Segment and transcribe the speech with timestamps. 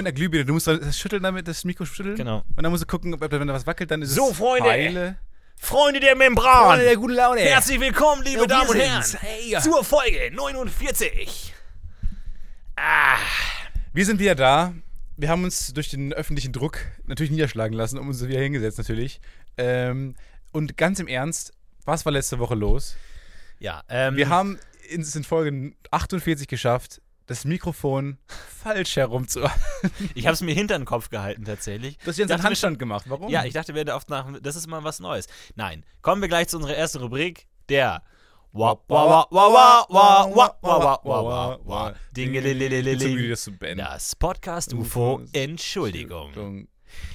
[0.00, 0.44] Mit einer Glühbirne.
[0.46, 2.16] Du musst das schütteln damit, das Mikro schütteln.
[2.16, 2.42] Genau.
[2.56, 4.68] Und dann musst du gucken, ob wenn da was wackelt, dann ist So, es Freunde.
[4.68, 5.18] Pfeile.
[5.56, 6.78] Freunde der Membran.
[6.78, 7.40] der guten Laune.
[7.42, 9.04] Herzlich willkommen, liebe Ja, Damen und Herren.
[9.20, 9.58] Hey.
[9.60, 11.52] zur Folge 49.
[12.76, 13.18] Ah,
[13.92, 14.72] Wir sind wieder da.
[15.18, 19.20] Wir haben uns durch den öffentlichen Druck natürlich niederschlagen lassen, um uns wieder hingesetzt natürlich.
[19.58, 20.14] Ähm,
[20.50, 21.52] und ganz im Ernst,
[21.84, 22.96] was war letzte Woche los?
[23.58, 24.58] ja, ähm, Wir haben
[24.88, 29.62] es in Folge 48 geschafft, das Mikrofon falsch herumzuhalten.
[30.16, 31.96] Ich habe es mir hinter den Kopf gehalten tatsächlich.
[31.98, 33.04] Du hast ja einen Handstand gemacht.
[33.08, 33.30] Warum?
[33.30, 35.28] Ja, ich dachte, wir oft nach, das ist mal was Neues.
[35.54, 38.02] Nein, kommen wir gleich zu unserer ersten Rubrik, der
[43.76, 46.66] das Podcast UFO Entschuldigung.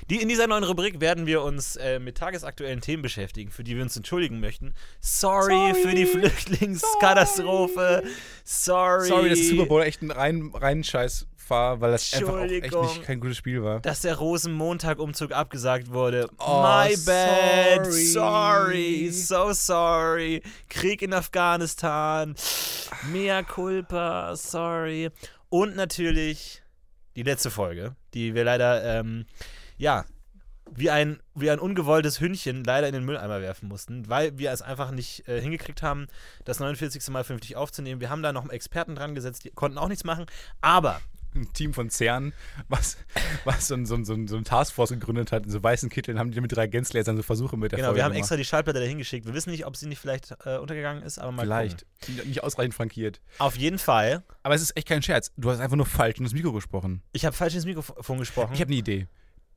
[0.09, 3.75] Die, in dieser neuen Rubrik werden wir uns äh, mit tagesaktuellen Themen beschäftigen, für die
[3.75, 4.73] wir uns entschuldigen möchten.
[4.99, 5.73] Sorry, Sorry.
[5.81, 8.03] für die Flüchtlingskatastrophe.
[8.43, 9.07] Sorry.
[9.07, 12.71] Sorry, dass Super Bowl echt ein rein, rein Scheiß war, weil das einfach auch echt
[12.73, 13.79] nicht kein gutes Spiel war.
[13.81, 16.27] dass der Rosenmontag-Umzug abgesagt wurde.
[16.39, 17.85] Oh, My bad.
[17.85, 18.01] sorry.
[18.03, 19.09] Sorry.
[19.11, 20.41] So sorry.
[20.69, 22.35] Krieg in Afghanistan.
[23.11, 24.35] Mea culpa.
[24.35, 25.09] Sorry.
[25.49, 26.63] Und natürlich
[27.15, 29.25] die letzte Folge, die wir leider, ähm,
[29.77, 30.05] ja,
[30.71, 34.61] wie ein, wie ein ungewolltes Hündchen leider in den Mülleimer werfen mussten, weil wir es
[34.63, 36.07] einfach nicht äh, hingekriegt haben,
[36.43, 37.07] das 49.
[37.09, 38.01] Mal 50 aufzunehmen.
[38.01, 40.25] Wir haben da noch Experten dran gesetzt, die konnten auch nichts machen.
[40.61, 40.99] Aber
[41.35, 42.31] Ein Team von CERN,
[42.69, 42.97] was,
[43.43, 46.31] was so, ein- so, so, so ein Taskforce gegründet hat, in so weißen Kitteln, haben
[46.31, 48.19] die mit drei Gänzlasern so Versuche mit der Genau, Folge wir haben gemacht.
[48.23, 49.25] extra die Schallplatte dahin geschickt.
[49.27, 51.85] Wir wissen nicht, ob sie nicht vielleicht äh, untergegangen ist, aber mal Vielleicht.
[52.05, 52.27] gucken.
[52.29, 53.19] Nicht ausreichend frankiert.
[53.37, 54.23] Auf jeden Fall.
[54.43, 55.31] Aber es ist echt kein Scherz.
[55.37, 57.03] Du hast einfach nur falsch in das Mikro gesprochen.
[57.11, 58.53] Ich habe falsch ins Mikrofon gesprochen.
[58.53, 59.07] Ich habe eine Idee.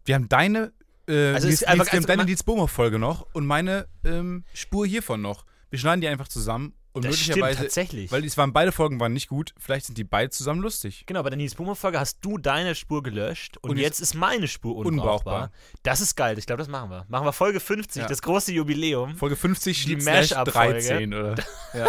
[0.09, 0.73] Wir haben deine,
[1.07, 4.45] äh, Also Nils, einfach- Nils, wir haben also deine Nils Bohmer-Folge noch und meine ähm,
[4.55, 5.45] Spur hiervon noch.
[5.71, 8.11] Wir schneiden die einfach zusammen und das stimmt möglicherweise, tatsächlich.
[8.11, 11.05] weil es waren beide Folgen waren nicht gut, vielleicht sind die beide zusammen lustig.
[11.05, 14.15] genau, bei der Nils Boomer Folge hast du deine Spur gelöscht und, Und jetzt ist
[14.15, 15.35] meine Spur unbrauchbar.
[15.43, 15.51] unbrauchbar.
[15.83, 16.39] Das ist geil.
[16.39, 17.05] Ich glaube, das machen wir.
[17.09, 18.09] Machen wir Folge 50, Ja.
[18.09, 19.15] das große Jubiläum.
[19.15, 20.73] Folge 50 Die Mash-up-Folge.
[20.81, 21.35] 13 oder?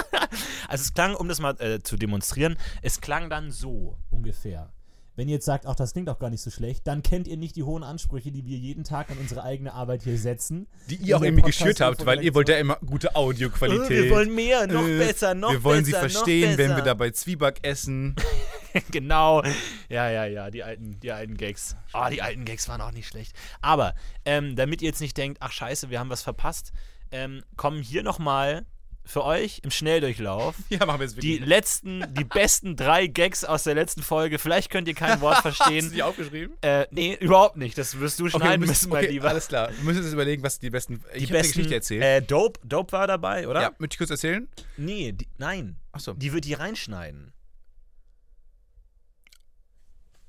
[0.67, 4.71] Also es klang, um das mal äh, zu demonstrieren, es klang dann so ungefähr.
[5.19, 7.35] Wenn ihr jetzt sagt, ach, das klingt auch gar nicht so schlecht, dann kennt ihr
[7.35, 10.65] nicht die hohen Ansprüche, die wir jeden Tag an unsere eigene Arbeit hier setzen.
[10.89, 13.91] Die ihr auch irgendwie geschürt habt, weil ihr wollt ja immer gute Audioqualität.
[13.91, 16.75] Äh, wir wollen mehr, noch Äh, besser, noch Wir wollen besser, sie verstehen, wenn wir
[16.75, 16.85] besser.
[16.85, 18.15] dabei Zwieback essen.
[18.91, 19.43] genau.
[19.89, 21.75] Ja, ja, ja, die alten, die alten Gags.
[21.91, 23.35] Ah, die alten Gags waren auch nicht schlecht.
[23.59, 26.71] Aber, ähm, damit ihr jetzt nicht denkt, ach scheiße, wir haben was verpasst,
[27.11, 28.65] ähm, kommen hier nochmal
[29.09, 33.63] für euch im Schnelldurchlauf Ja, machen wir jetzt die letzten, die besten drei Gags aus
[33.63, 34.37] der letzten Folge.
[34.37, 35.91] Vielleicht könnt ihr kein Wort Hast du verstehen.
[35.91, 36.55] die aufgeschrieben?
[36.61, 37.77] Äh, nee, überhaupt nicht.
[37.77, 39.29] Das wirst du Okay, schneiden wir müssen, mein okay, Lieber.
[39.29, 39.69] alles klar.
[39.75, 41.01] Wir müssen uns überlegen, was die besten.
[41.15, 42.03] Die ich besten, Geschichte erzählt.
[42.03, 43.61] Äh, Dope, Dope war dabei, oder?
[43.61, 44.47] ja, möchte ich kurz erzählen?
[44.77, 45.75] Nee, die, nein.
[45.91, 46.13] Achso.
[46.13, 47.33] Die wird die reinschneiden.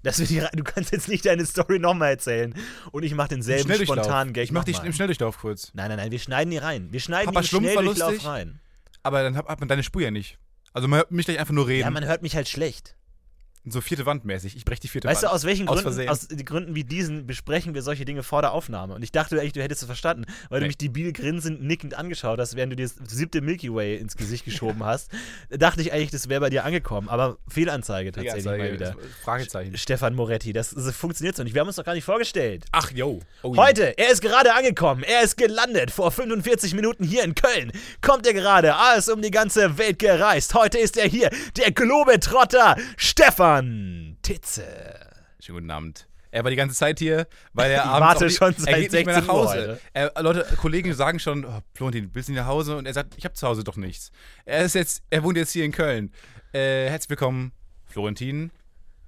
[0.02, 2.54] Das wird die, du kannst jetzt nicht deine Story nochmal erzählen
[2.90, 4.86] und ich mach denselben spontanen Gag Ich mach die nochmal.
[4.86, 5.72] im Schnelldurchlauf kurz.
[5.74, 6.88] Nein, nein, nein, wir schneiden die rein.
[6.90, 8.60] Wir schneiden Papa die im Schlumpf Schnelldurchlauf rein.
[9.02, 10.38] Aber dann hat, hat man deine Spur ja nicht.
[10.72, 11.84] Also man hört mich gleich einfach nur reden.
[11.86, 12.96] Ja, man hört mich halt schlecht.
[13.66, 14.56] So vierte Wand mäßig.
[14.56, 15.34] Ich brech die vierte Weißt du, Wand.
[15.36, 18.94] aus welchen Aus Gründen, aus Gründen wie diesen besprechen wir solche Dinge vor der Aufnahme.
[18.94, 20.68] Und ich dachte eigentlich, du hättest es verstanden, weil du Nee.
[20.68, 24.46] mich debil grinsend, nickend angeschaut hast, während du dir das siebte Milky Way ins Gesicht
[24.46, 25.10] geschoben hast.
[25.50, 27.08] dachte ich eigentlich, das wäre bei dir angekommen.
[27.10, 28.96] Aber Fehlanzeige tatsächlich Anzeige, mal wieder.
[29.22, 29.76] Fragezeichen.
[29.76, 31.52] Stefan Moretti, das, das funktioniert so nicht.
[31.54, 32.64] Wir haben uns doch gar nicht vorgestellt.
[32.72, 33.20] Ach, yo.
[33.42, 33.56] Oh.
[33.56, 37.72] Heute, er ist gerade angekommen, er ist gelandet vor 45 Minuten hier in Köln.
[38.00, 40.54] Kommt er gerade, alles um die ganze Welt gereist.
[40.54, 41.28] Heute ist er hier,
[41.58, 43.49] der Globetrotter Stefan
[44.22, 44.64] Titze.
[45.40, 46.06] Schönen guten Abend.
[46.30, 48.76] Er war die ganze Zeit hier, weil er Ich abends warte die, schon er seit
[48.76, 49.80] geht nicht mehr nach 16 Uhr Hause.
[49.92, 52.76] Er, Leute, Kollegen sagen schon, oh, Florentin, willst du nicht nach Hause?
[52.76, 54.12] Und er sagt, ich habe zu Hause doch nichts.
[54.44, 56.12] Er ist jetzt, er wohnt jetzt hier in Köln.
[56.52, 57.52] Äh, herzlich willkommen,
[57.86, 58.52] Florentin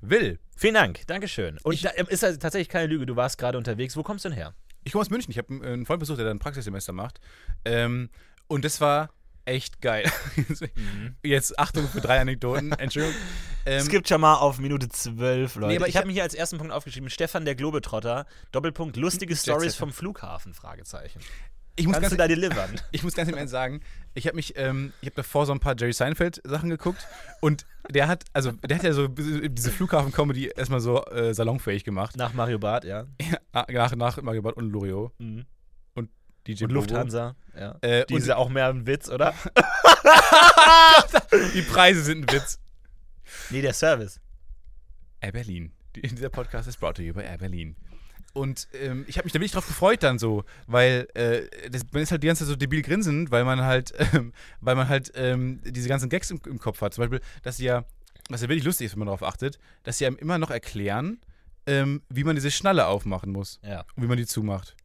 [0.00, 0.40] Will.
[0.56, 1.58] Vielen Dank, Dankeschön.
[1.62, 3.96] Und da ist also tatsächlich keine Lüge, du warst gerade unterwegs.
[3.96, 4.54] Wo kommst du denn her?
[4.82, 5.30] Ich komme aus München.
[5.30, 7.20] Ich habe einen Freund besucht, der da ein Praxissemester macht.
[7.64, 8.10] Ähm,
[8.48, 9.10] und das war
[9.44, 10.10] echt geil.
[11.22, 12.72] Jetzt Achtung für drei Anekdoten.
[12.78, 13.16] Entschuldigung.
[13.66, 15.68] Ähm, es gibt schon mal auf Minute 12, Leute.
[15.68, 18.26] Nee, aber ich ich habe hab- mir hier als ersten Punkt aufgeschrieben, Stefan der Globetrotter,
[18.50, 19.78] Doppelpunkt, lustige Stories Jetsetter.
[19.80, 21.20] vom Flughafen, Fragezeichen.
[21.76, 22.80] ich muss Kannst ganz du da delivern?
[22.92, 23.80] Ich muss ganz im Ernst sagen,
[24.14, 27.06] ich habe mich, ähm, ich habe davor so ein paar Jerry Seinfeld Sachen geguckt
[27.40, 32.16] und der hat, also der hat ja so diese Flughafen-Comedy erstmal so äh, salonfähig gemacht.
[32.16, 33.06] Nach Mario Barth, ja.
[33.52, 35.46] Nach, nach Mario Barth und Loriot Mhm.
[36.48, 36.80] Und DJ Und Bobo.
[36.80, 37.76] Lufthansa, ja.
[37.80, 39.34] Äh, Die ist ja auch mehr ein Witz, oder?
[41.32, 42.58] und die Preise sind ein Witz.
[43.50, 44.20] nee, der Service.
[45.20, 45.72] Air Berlin.
[45.94, 47.76] Die- Dieser Podcast ist brought to you by Air Berlin.
[48.34, 52.02] Und ähm, ich habe mich da wirklich drauf gefreut dann so, weil äh, das, man
[52.02, 55.12] ist halt die ganze Zeit so debil grinsend, weil man halt, ähm, weil man halt
[55.14, 56.94] ähm, diese ganzen Gags im, im Kopf hat.
[56.94, 57.84] Zum Beispiel, dass sie ja,
[58.30, 61.20] was ja wirklich lustig ist, wenn man darauf achtet, dass sie einem immer noch erklären,
[61.66, 63.84] ähm, wie man diese Schnalle aufmachen muss Ja.
[63.96, 64.76] und wie man die zumacht.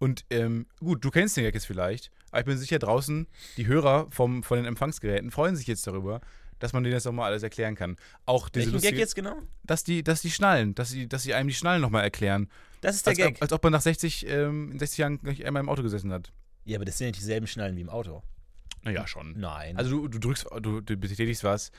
[0.00, 3.26] Und ähm, gut, du kennst den Gag jetzt vielleicht, aber ich bin sicher draußen,
[3.56, 6.20] die Hörer vom, von den Empfangsgeräten freuen sich jetzt darüber,
[6.58, 7.96] dass man denen das nochmal alles erklären kann.
[8.26, 9.36] Auch diese Welchen lustige, Gag jetzt genau?
[9.62, 12.48] dass die, dass die Schnallen, dass sie, dass sie einem die Schnallen nochmal erklären.
[12.80, 13.42] Das ist der Als, Gag.
[13.42, 16.32] als ob man nach 60, ähm, in 60 Jahren nicht einmal im Auto gesessen hat.
[16.64, 18.22] Ja, aber das sind ja nicht dieselben Schnallen wie im Auto.
[18.82, 19.38] Naja, schon.
[19.38, 19.76] Nein.
[19.76, 21.70] Also du, du drückst, du, du betätigst was.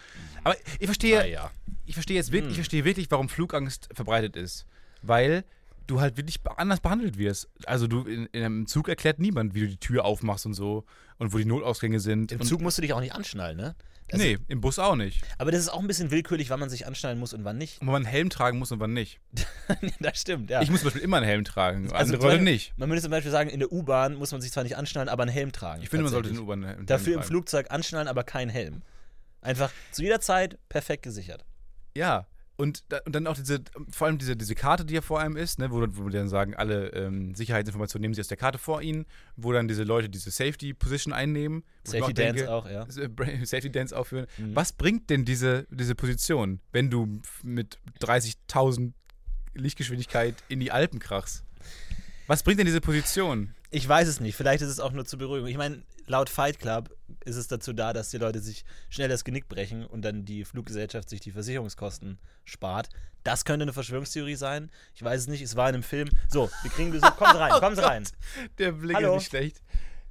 [0.43, 1.49] Aber ich verstehe, naja.
[1.87, 2.51] ich verstehe jetzt wirklich, Hm.
[2.51, 4.67] ich verstehe wirklich, warum Flugangst verbreitet ist.
[5.01, 5.43] Weil
[5.87, 7.49] du halt wirklich anders behandelt wirst.
[7.65, 10.85] Also du in, in einem Zug erklärt niemand, wie du die Tür aufmachst und so
[11.17, 12.31] und wo die Notausgänge sind.
[12.31, 13.75] Im Zug musst du dich auch nicht anschnallen, ne?
[14.13, 15.21] Also- nee, im Bus auch nicht.
[15.37, 17.79] Aber das ist auch ein bisschen willkürlich, wann man sich anschnallen muss und wann nicht.
[17.79, 19.21] Und wo man einen Helm tragen muss und wann nicht.
[20.01, 20.61] das stimmt, ja.
[20.61, 22.73] Ich muss zum Beispiel immer einen Helm tragen, Also andere zum Leute Beispiel- nicht.
[22.77, 25.23] Man würde zum Beispiel sagen, in der U-Bahn muss man sich zwar nicht anschnallen, aber
[25.23, 25.81] einen Helm tragen.
[25.81, 26.39] Ich finde, man sollte den.
[26.39, 27.27] U-Bahn einen Helm Dafür im tragen.
[27.27, 28.81] Flugzeug anschnallen, aber kein Helm.
[29.39, 31.45] Einfach zu jeder Zeit perfekt gesichert.
[31.95, 32.27] Ja,
[32.61, 35.35] und, da, und dann auch diese, vor allem diese, diese Karte, die ja vor einem
[35.35, 38.59] ist, ne, wo, wo wir dann sagen, alle ähm, Sicherheitsinformationen nehmen sie aus der Karte
[38.59, 41.63] vor ihnen, wo dann diese Leute diese Safety-Position einnehmen.
[41.85, 43.41] wo ich mir Safety auch Dance denke, auch, ja.
[43.41, 44.27] äh, Safety Dance aufführen.
[44.37, 44.55] Mhm.
[44.55, 48.91] Was bringt denn diese, diese Position, wenn du mit 30.000
[49.55, 51.43] Lichtgeschwindigkeit in die Alpen krachst?
[52.27, 53.55] Was bringt denn diese Position?
[53.71, 54.35] Ich weiß es nicht.
[54.35, 55.47] Vielleicht ist es auch nur zur Beruhigung.
[55.47, 59.23] Ich meine, laut Fight Club ist es dazu da, dass die Leute sich schnell das
[59.23, 62.89] Genick brechen und dann die Fluggesellschaft sich die Versicherungskosten spart.
[63.23, 64.71] Das könnte eine Verschwörungstheorie sein.
[64.95, 65.41] Ich weiß es nicht.
[65.41, 66.09] Es war in einem Film.
[66.29, 67.15] So, wir kriegen Besuch.
[67.17, 68.03] Kommt rein, kommt rein.
[68.57, 69.15] Der Blick Hallo.
[69.15, 69.61] ist nicht schlecht.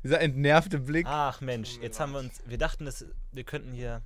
[0.02, 1.06] Dieser entnervte Blick.
[1.08, 2.40] Ach Mensch, jetzt haben wir uns.
[2.46, 4.02] Wir dachten, dass wir könnten hier.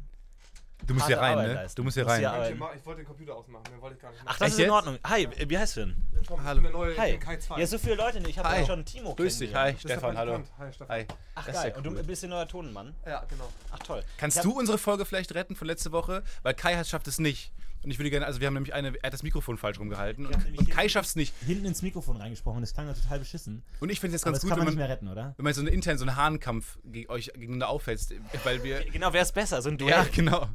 [0.86, 1.54] Du musst hier rein, Arbeit ne?
[1.54, 1.76] leisten.
[1.76, 2.20] Du musst hier rein.
[2.20, 4.36] hier Ich, wollte den Computer ausmachen, den wollte ich gar nicht Ach, machen.
[4.38, 4.72] das Echt ist in jetzt?
[4.72, 4.98] Ordnung.
[5.06, 5.96] Hi, wie heißt du denn?
[6.26, 6.48] Tom, Hi.
[6.50, 7.18] Ich bin der neue Hi.
[7.18, 7.60] Kai 2.
[7.60, 8.30] Ja, so viele Leute nicht.
[8.30, 10.42] Ich habe ja schon Timo Grüß dich, hi, Stefan, hallo.
[10.58, 10.88] Hi, Stefan.
[10.96, 11.06] Hi.
[11.34, 11.70] Ach Das geil.
[11.70, 12.02] ja Und du cool.
[12.02, 12.94] bist der neuer Tonenmann.
[13.06, 13.48] Ja, genau.
[13.72, 14.02] Ach toll.
[14.18, 16.22] Kannst du unsere Folge vielleicht retten von letzte Woche?
[16.42, 17.52] Weil Kai hat, schafft es nicht.
[17.82, 20.24] Und ich würde gerne, also wir haben nämlich eine, er hat das Mikrofon falsch rumgehalten
[20.26, 21.34] und, und Kai schafft es nicht.
[21.44, 23.62] Hinten ins Mikrofon reingesprochen, das klang ja total beschissen.
[23.80, 25.34] Und ich finde es jetzt ganz das gut, kann wenn man nicht mehr retten, oder?
[25.36, 28.14] wenn man so einen internen, so einen Hahnkampf ge euch gegeneinander aufhetzt,
[28.44, 28.82] weil wir.
[28.90, 29.90] Genau, wäre es besser, so ein Duell.
[29.90, 30.48] ja, genau.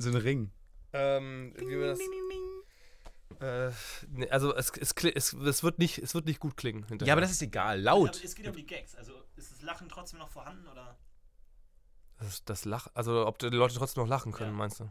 [0.00, 0.50] So ein Ring.
[0.92, 1.98] Ähm, wie wir das.
[3.40, 3.70] Äh,
[4.08, 7.08] nee, also es, es, kli- es, es, wird nicht, es wird nicht gut klingen hinterher.
[7.08, 7.80] Ja, aber das ist egal.
[7.80, 8.22] Laut.
[8.22, 8.94] es geht um die Gags.
[8.96, 10.98] Also ist das Lachen trotzdem noch vorhanden oder?
[12.18, 14.56] Das, das Lach, also ob die Leute trotzdem noch lachen können, Ja.
[14.56, 14.90] meinst du?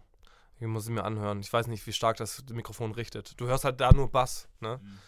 [0.59, 1.39] Ich muss es mir anhören.
[1.41, 3.39] Ich weiß nicht, wie stark das Mikrofon richtet.
[3.39, 4.79] Du hörst halt da nur Bass, ne?
[4.81, 4.99] Mhm.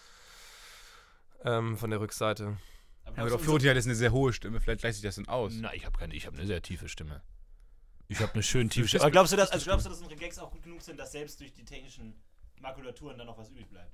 [1.44, 2.58] Ähm, von der Rückseite.
[3.06, 4.62] Aber aber Florentin hat jetzt eine sehr hohe Stimme.
[4.62, 5.54] Vielleicht gleicht sich das dann aus.
[5.56, 7.22] Na, ich habe keine, ich habe eine sehr tiefe Stimme.
[8.12, 9.04] Ich habe eine schön tiefe Stimme.
[9.04, 11.14] Aber glaubst du, dass, also glaubst du, dass unsere Gags auch gut genug sind, dass
[11.14, 12.14] selbst durch die technischen
[12.60, 13.90] Makulaturen dann noch was übrig bleibt?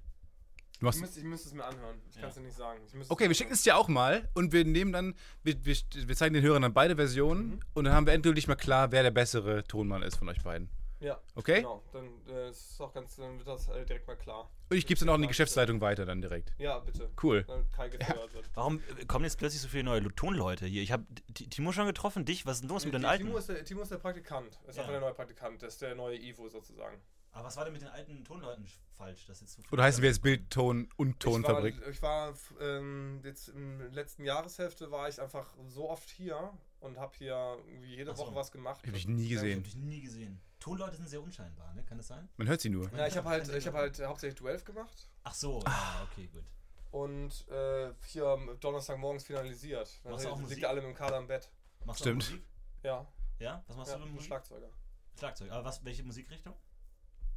[0.79, 2.01] Du machst, Ich müsste, ich müsste es mir anhören.
[2.09, 2.21] Ich Ja.
[2.21, 2.79] kann es dir nicht sagen.
[3.09, 6.33] Okay, wir schicken es dir auch mal und wir nehmen dann, wir, wir, wir zeigen
[6.33, 9.63] den Hörern dann beide Versionen und dann haben wir endgültig mal klar, wer der bessere
[9.65, 10.69] Tonmann ist von euch beiden.
[10.99, 11.57] Ja, Okay?
[11.57, 11.83] genau.
[11.93, 14.49] Dann, äh, ist auch ganz, dann wird das äh, direkt mal klar.
[14.69, 16.53] Und ich gebe es dann auch in die Geschäftsleitung weiter dann direkt.
[16.57, 17.09] Ja, bitte.
[17.21, 17.43] Cool.
[17.43, 18.49] Damit Kai gehört wird.
[18.55, 20.81] Warum äh, kommen jetzt plötzlich so viele neue Tonleute hier?
[20.81, 22.45] Ich habe Timo schon getroffen, dich.
[22.45, 23.25] Was ist denn los mit den alten?
[23.25, 24.59] Timo ist, der, Timo ist der Praktikant.
[24.67, 24.81] Ist Ja.
[24.83, 25.61] einfach der neue Praktikant.
[25.61, 26.99] Das ist der neue Ivo sozusagen.
[27.31, 28.65] Aber was war denn mit den alten Tonleuten
[28.97, 29.25] falsch?
[29.27, 31.75] Das jetzt so Oder heißen wir jetzt Bild, Ton und Ich war, Tonfabrik?
[31.91, 36.97] ich war ähm, jetzt in der letzten Jahreshälfte war ich einfach so oft hier und
[36.97, 38.23] habe hier irgendwie jede so.
[38.23, 38.81] Woche was gemacht.
[38.87, 39.59] Hab ich nie gesehen.
[39.59, 40.39] Hab ich nie gesehen.
[40.67, 41.83] Tonleute sind sehr unscheinbar, ne?
[41.83, 42.27] Kann das sein?
[42.37, 42.91] Man hört sie nur.
[42.93, 46.43] Ja, ich habe halt, ich habe halt hauptsächlich Duell gemacht Ach so, ja, okay, gut.
[46.91, 49.99] und äh, hier am Donnerstagmorgens finalisiert.
[50.03, 50.63] Dann Machst du auch Musik?
[50.65, 51.49] alle mit dem Kader im Bett.
[51.85, 52.23] Machst Stimmt.
[52.23, 52.47] du auch Musik?
[52.83, 53.07] Ja,
[53.39, 53.63] Ja?
[53.67, 54.27] Was machst ja du ein Musik?
[54.27, 54.69] Schlagzeuger.
[55.17, 55.51] Schlagzeug.
[55.51, 56.53] Aber was, welche Musikrichtung?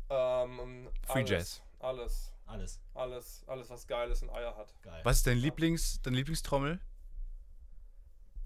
[0.08, 1.62] Ähm, Free alles, Jazz.
[1.78, 2.80] Alles, Alles.
[2.94, 4.74] alles, alles, was Geiles und Eier hat.
[4.82, 5.00] Geil.
[5.04, 6.80] Was ist dein Lieblings, deine Lieblingstrommel?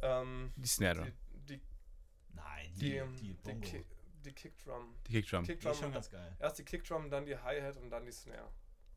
[0.03, 1.13] Ähm, Die Snare.
[1.33, 1.63] die, die,
[2.35, 3.85] Nein, die, die, die, die, Bongo.
[4.25, 4.95] Die Kickdrum.
[5.07, 5.45] Die Kickdrum.
[5.45, 6.37] Die ist Kickdrum schon ganz geil.
[6.39, 8.49] erst die Kickdrum, dann die Hi-Hat und dann die Snare.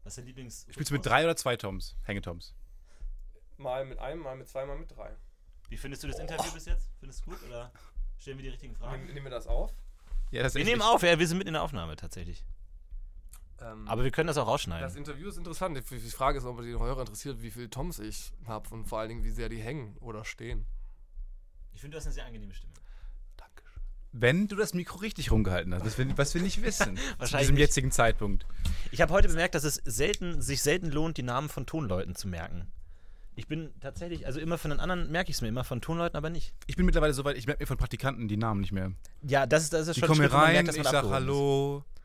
[0.03, 0.65] Was ist dein Lieblings...
[0.69, 1.95] Spielst du mit drei oder zwei Toms?
[2.03, 2.53] Hängetoms.
[3.57, 5.15] Mal mit einem, mal mit zwei, mal mit drei.
[5.69, 6.89] Wie findest du das Interview bis jetzt?
[6.99, 7.71] Findest du gut oder
[8.17, 9.01] stellen wir die richtigen Fragen?
[9.01, 9.73] Nehmen, nehmen wir das auf?
[10.31, 12.45] Ja, das ist Wir nehmen auf, ja, wir sind mitten in der Aufnahme tatsächlich.
[13.59, 14.95] Ähm, Aber wir können das auch das rausschneiden.
[14.95, 15.75] Interview ist interessant.
[15.77, 18.99] Die, die Frage ist, ob die Hörer interessiert, wie viele Toms ich habe und vor
[18.99, 20.65] allen Dingen, wie sehr die hängen oder stehen.
[21.73, 22.73] Ich finde, du hast eine sehr angenehme Stimme.
[24.13, 26.95] Wenn du das Mikro richtig rumgehalten hast, was wir, was wir nicht wissen.
[26.97, 28.45] zu Wahrscheinlich diesem jetzigen Zeitpunkt.
[28.91, 32.27] Ich habe heute bemerkt, dass es selten, sich selten lohnt, die Namen von Tonleuten zu
[32.27, 32.67] merken.
[33.35, 36.17] Ich bin tatsächlich, also immer von den anderen merke ich es mir immer, von Tonleuten
[36.17, 36.55] aber nicht.
[36.65, 38.93] Ich bin mittlerweile so weit, ich merke mir von Praktikanten die Namen nicht mehr.
[39.21, 40.91] Ja, das ist, das ist Die schon kommen hier wo man rein, merkt, ich man
[40.91, 41.96] sag abgehoben ist.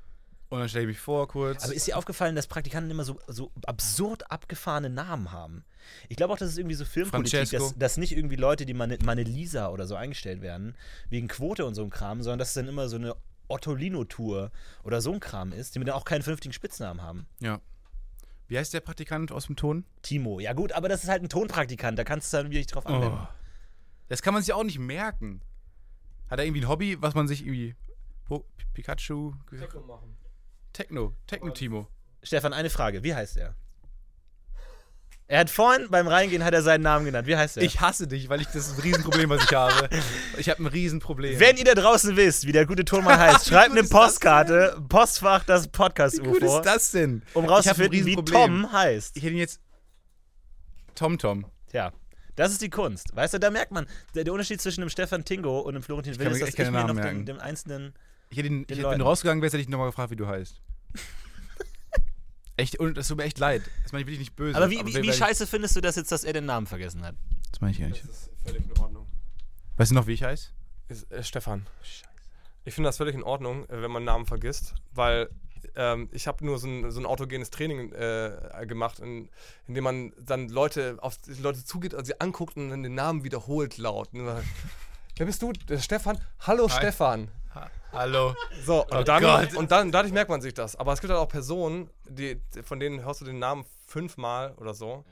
[0.52, 1.64] Und dann stelle ich mich vor kurz.
[1.64, 5.64] Aber ist dir aufgefallen, dass Praktikanten immer so, so absurd abgefahrene Namen haben?
[6.10, 8.98] Ich glaube auch, dass es irgendwie so Filmpolitik, dass, dass nicht irgendwie Leute, die meine,
[9.02, 10.76] meine Lisa oder so eingestellt werden,
[11.08, 13.16] wegen Quote und so ein Kram, sondern dass es dann immer so eine
[13.48, 14.50] Ottolino-Tour
[14.84, 17.26] oder so ein Kram ist, die mir dann auch keinen vernünftigen Spitznamen haben.
[17.40, 17.58] ja.
[18.48, 19.86] Wie heißt der Praktikant aus dem Ton?
[20.02, 22.84] Timo, ja gut, aber das ist halt ein Tonpraktikant, da kannst du dann wirklich drauf
[22.84, 23.16] anwenden.
[23.18, 23.28] Oh.
[24.08, 25.40] Das kann man sich auch nicht merken.
[26.28, 27.74] Hat er irgendwie ein Hobby, was man sich irgendwie.
[28.26, 28.44] Po
[28.74, 29.32] Pikachu.
[29.48, 30.14] Techno machen.
[30.72, 31.14] Techno.
[31.26, 31.88] Techno-Timo.
[32.22, 33.54] Stefan, eine Frage, wie heißt er?
[35.28, 37.26] Er hat vorhin beim Reingehen hat er seinen Namen genannt.
[37.26, 37.62] Wie heißt er?
[37.62, 39.88] Ich hasse dich, weil ich das ist ein Riesenproblem, was ich habe.
[40.36, 41.38] Ich habe ein Riesenproblem.
[41.40, 44.82] Wenn ihr da draußen wisst, wie der gute Tonmann heißt, schreibt eine ist das Postkarte,
[44.88, 45.68] Postfach das
[46.18, 47.22] Wie gut ist das denn?
[47.34, 48.16] um Ich rauszufinden, wie.
[48.16, 49.16] Tom heißt.
[49.16, 49.60] Ich hätte ihn jetzt.
[50.94, 51.46] Tom Tom.
[51.70, 51.92] Tja,
[52.36, 53.14] das ist die Kunst.
[53.16, 56.18] Weißt du, da merkt man, der, der Unterschied zwischen dem Stefan Tingo und dem Florentin
[56.18, 57.24] Will kann ist, mir dass keine ich mir noch merken.
[57.24, 57.94] dem einzelnen.
[58.32, 60.10] Ich hätte ihn, Den ich hätte, wenn du rausgegangen wärst, hätte ich ihn nochmal gefragt,
[60.10, 60.60] wie du heißt.
[62.56, 63.62] echt, und das tut mir echt leid.
[63.82, 64.56] Das meine ich wirklich nicht böse.
[64.56, 66.66] Aber wie, wie, weil- wie weil- scheiße findest du das jetzt, dass er den Namen
[66.66, 67.14] vergessen hat?
[67.50, 69.06] Das meine ich gar Das ist völlig in Ordnung.
[69.76, 70.48] Weißt du noch, wie ich heiße?
[70.88, 71.66] Ist, äh, Stefan.
[72.64, 75.28] Ich finde das völlig in Ordnung, äh, wenn man Namen vergisst, weil
[75.74, 79.28] ähm, ich habe nur so ein, so ein autogenes Training äh, gemacht, in,
[79.68, 82.94] in dem man dann Leute auf die Leute zugeht, also sie anguckt und dann den
[82.94, 84.12] Namen wiederholt laut.
[84.14, 84.26] Und
[85.16, 85.52] Wer bist du?
[85.78, 86.18] Stefan?
[86.40, 86.76] Hallo Hi.
[86.78, 87.28] Stefan.
[87.92, 88.34] Hallo.
[88.64, 89.54] So, und, Oh dann, Gott.
[89.54, 90.76] und dann dadurch merkt man sich das.
[90.76, 94.74] Aber es gibt halt auch Personen, die, von denen hörst du den Namen fünfmal oder
[94.74, 95.04] so.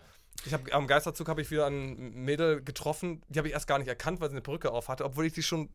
[0.47, 3.79] Ich habe am Geisterzug habe ich wieder ein Mädel getroffen, die habe ich erst gar
[3.79, 5.69] nicht erkannt, weil sie eine Perücke auf hatte, obwohl ich die schon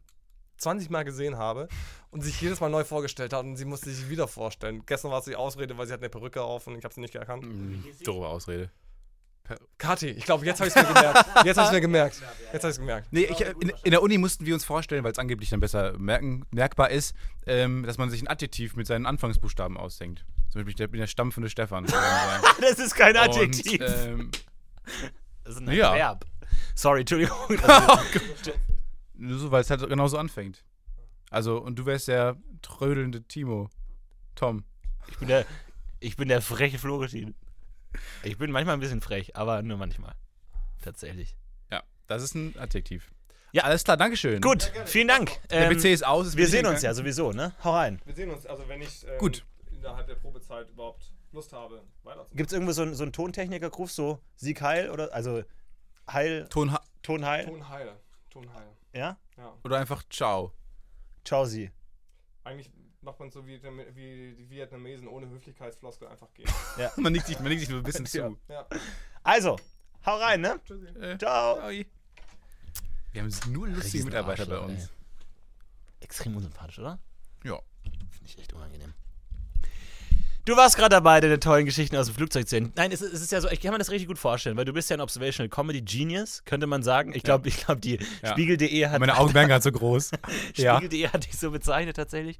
[0.57, 1.67] 20 Mal gesehen habe
[2.09, 4.83] und sich jedes Mal neu vorgestellt hat und sie musste sich wieder vorstellen.
[4.85, 7.01] Gestern war es die Ausrede, weil sie hat eine Perücke auf und ich habe sie
[7.01, 7.43] nicht erkannt.
[7.45, 7.83] Mhm.
[8.03, 8.71] Doofe Ausrede.
[9.78, 11.25] Kathi, ich glaube, jetzt habe ich es mir gemerkt.
[11.46, 12.22] Jetzt habe ich es mir gemerkt.
[12.52, 13.08] Jetzt habe ich es gemerkt.
[13.12, 15.98] Nee, ich, in, in der Uni mussten wir uns vorstellen, weil es angeblich dann besser
[15.98, 20.25] merken, merkbar ist, ähm, dass man sich ein Adjektiv mit seinen Anfangsbuchstaben ausdenkt.
[20.50, 21.86] Zum Beispiel, ich bin der stampfende Stefan.
[22.62, 23.82] Das ist kein Adjektiv.
[23.82, 24.32] Und, ähm,
[25.44, 25.94] das ist ein ja.
[25.94, 26.25] Verb.
[26.74, 27.38] Sorry, Entschuldigung.
[29.16, 30.64] nur so, weil es halt genauso anfängt.
[31.30, 33.70] Also, und du wärst der trödelnde Timo.
[34.36, 34.64] Tom.
[35.08, 35.46] Ich bin der,
[36.00, 37.36] ich bin der freche Florentin.
[38.24, 40.14] Ich bin manchmal ein bisschen frech, aber nur manchmal.
[40.82, 41.36] Tatsächlich.
[41.72, 43.12] Ja, das ist ein Adjektiv.
[43.52, 43.64] Ja.
[43.64, 44.42] alles klar, Dankeschön.
[44.42, 45.32] Gut, vielen Dank.
[45.50, 46.28] Der Ähm, PC ist aus.
[46.28, 47.54] es wir sehen uns ja sowieso, ne?
[47.64, 48.02] Hau rein.
[48.06, 49.46] Wir sehen uns, also wenn ich ähm, Gut.
[49.72, 52.36] innerhalb der Probezeit überhaupt Lust habe, weiterzumachen.
[52.38, 55.44] Gibt es irgendwo so einen, so einen Tontechniker-Ruf, so Sieg Heil oder also
[56.12, 57.46] Heil, Ton Ton Heil?
[57.46, 57.96] Ton heil.
[58.30, 58.68] Ton heil.
[58.94, 59.18] Ja?
[59.38, 59.54] Ja.
[59.64, 60.52] oder einfach Ciao.
[61.24, 61.72] Ciao Sie.
[62.44, 62.70] Eigentlich
[63.05, 63.62] macht man so wie,
[63.95, 66.50] wie die Vietnamesen ohne Höflichkeitsfloskel einfach gehen.
[66.97, 68.38] Man nickt sich, man nickt sich nur ein bisschen zu.
[68.50, 68.65] ja.
[69.24, 69.57] Also,
[70.05, 70.59] hau rein, ne?
[70.65, 70.85] Tschüssi.
[71.00, 71.55] Äh, Ciao.
[71.57, 71.69] ciao.
[71.69, 74.83] Wir haben nur lustige Mitarbeiter bei uns.
[74.83, 74.89] ey.
[76.01, 77.00] Extrem unsympathisch, oder?
[77.43, 77.59] Ja.
[78.12, 78.93] Finde ich echt unangenehm.
[80.46, 82.72] Du warst gerade dabei, deine tollen Geschichten aus dem Flugzeug zu erzählen.
[82.75, 84.66] Nein, es ist, es ist ja so, ich kann mir das richtig gut vorstellen, weil
[84.66, 87.14] du bist ja ein Observational Comedy Genius, könnte man sagen.
[87.16, 88.30] Ich glaube, ich glaube, die Ja.
[88.30, 90.12] Spiegel.de hat Meine Augen werden gerade so groß.
[90.56, 90.75] ja.
[90.75, 92.38] Spiegel.de hat dich so bezeichnet tatsächlich.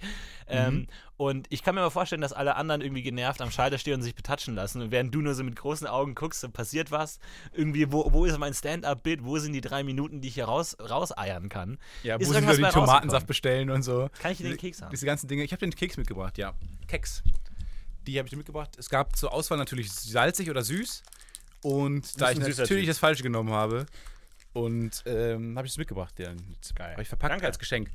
[0.48, 0.86] Ähm,
[1.18, 4.04] und ich kann mir mal vorstellen, dass alle anderen irgendwie genervt am Schalter stehen und
[4.04, 4.84] sich betatschen lassen.
[4.84, 7.18] Und während du nur so mit großen Augen guckst, so passiert was.
[7.54, 9.24] Irgendwie, wo, wo ist mein Stand-up-Bit?
[9.26, 11.80] Wo sind die drei Minuten, die ich hier raus, rauseiern kann?
[12.04, 14.10] Ja, Ist wo wieder bei den Tomatensaft bestellen und so.
[14.22, 14.92] Kann ich dir den Keks haben?
[14.92, 15.44] Diese ganzen Dinge.
[15.44, 16.54] Ich habe den Keks mitgebracht, ja.
[16.88, 17.24] Keks.
[18.06, 18.72] Die habe ich mitgebracht.
[18.78, 21.04] Es gab zur Auswahl natürlich salzig oder süß.
[21.62, 23.88] Und da ich natürlich das Falsche genommen habe,
[24.56, 26.18] und ähm, habe ich es mitgebracht.
[26.18, 26.32] Ja,
[26.76, 26.96] Geil.
[27.02, 27.46] Ich verpackt Danke.
[27.46, 27.92] als Geschenk.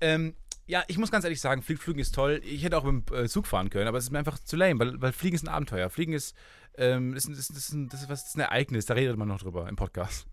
[0.00, 0.34] Ähm,
[0.66, 2.40] ja, ich muss ganz ehrlich sagen, Flieg, Fliegen ist toll.
[2.44, 4.56] Ich hätte auch mit dem äh, Zug fahren können, aber es ist mir einfach zu
[4.56, 5.90] lame, weil, weil Fliegen ist ein Abenteuer.
[5.90, 6.34] Fliegen ist,
[6.76, 9.40] ähm, ist, ist, ist, ein, das ist, was, ist ein Ereignis, da redet man noch
[9.40, 10.26] drüber im Podcast.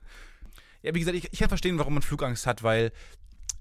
[0.81, 2.91] Ja, wie gesagt, ich, ich kann verstehen, warum man Flugangst hat, weil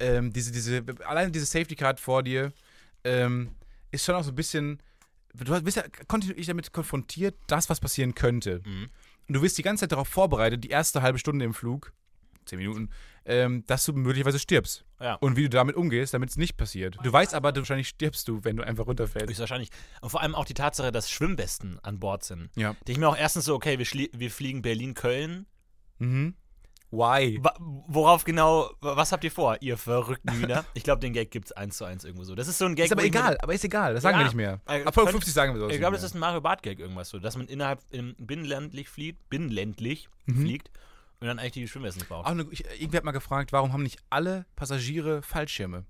[0.01, 2.55] ähm, diese, diese, alleine diese Safety Card vor dir
[3.05, 3.51] ähm,
[3.91, 4.81] ist schon auch so ein bisschen.
[5.35, 8.63] Du bist ja kontinuierlich damit konfrontiert, das, was passieren könnte.
[8.65, 8.89] Mhm.
[9.29, 11.93] Und du bist die ganze Zeit darauf vorbereitet, die erste halbe Stunde im Flug,
[12.47, 12.91] zehn Minuten,
[13.27, 14.85] ähm, dass du möglicherweise stirbst.
[15.01, 15.15] Ja.
[15.17, 16.97] Und wie du damit umgehst, damit es nicht passiert.
[17.03, 19.29] Du weißt aber, du, wahrscheinlich stirbst du, wenn du einfach runterfällst.
[19.29, 19.71] Höchstwahrscheinlich.
[20.01, 22.51] Und vor allem auch die Tatsache, dass Schwimmwesten an Bord sind.
[22.57, 22.75] Ja.
[22.87, 25.47] Die ich mir auch erstens so, okay, wir, wir fliegen Berlin-Köln.
[25.99, 26.35] Mhm.
[26.91, 27.39] Why?
[27.87, 30.65] Worauf genau, was habt ihr vor, ihr verrückten Hühner?
[30.75, 32.35] Ich glaube, den Gag gibt es eins zu eins irgendwo so.
[32.35, 32.87] Das ist so ein Gag.
[32.87, 34.21] Ist aber egal, aber ist egal, das sagen Ja.
[34.21, 34.61] wir nicht mehr.
[34.67, 36.79] Äh, Ab Folge könnt- 50 sagen wir sowas Ich glaube, das ist ein Mario Bart-Gag
[36.79, 40.41] irgendwas so, dass man innerhalb im binnenländlich fliegt, binnenländlich Mhm.
[40.41, 40.71] fliegt
[41.21, 42.27] und dann eigentlich die Schwimmwesten braucht.
[42.27, 45.85] Auch eine, ich, irgendwer hat mal gefragt, warum haben nicht alle Passagiere Fallschirme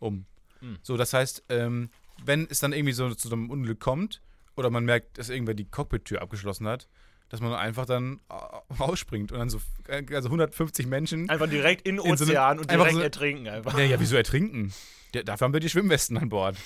[0.00, 0.26] um?
[0.60, 0.78] Hm.
[0.82, 1.90] So, das heißt, ähm,
[2.24, 4.22] wenn es dann irgendwie so zu so einem Unglück kommt
[4.56, 6.88] oder man merkt, dass irgendwer die Cockpit-Tür abgeschlossen hat,
[7.32, 11.28] dass man einfach dann äh, rausspringt und dann so äh, also 150 Menschen.
[11.28, 13.76] Einfach direkt in den In so Ozean und direkt so- ertrinken einfach.
[13.76, 14.72] Ja, ja, wieso ertrinken?
[15.14, 16.56] Ja, dafür haben wir die Schwimmwesten an Bord.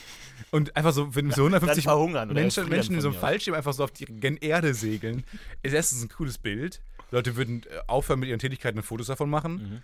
[0.51, 3.17] Und einfach so, wenn so Dann 150 verhungern oder Menschen, Menschen in so einem.
[3.19, 5.25] Fallschirm einfach so auf die gen Erde segeln,
[5.63, 6.81] ist erstens ein cooles Bild.
[7.11, 9.55] Leute würden äh, aufhören mit ihren Tätigkeiten und Fotos davon machen.
[9.55, 9.83] Mhm.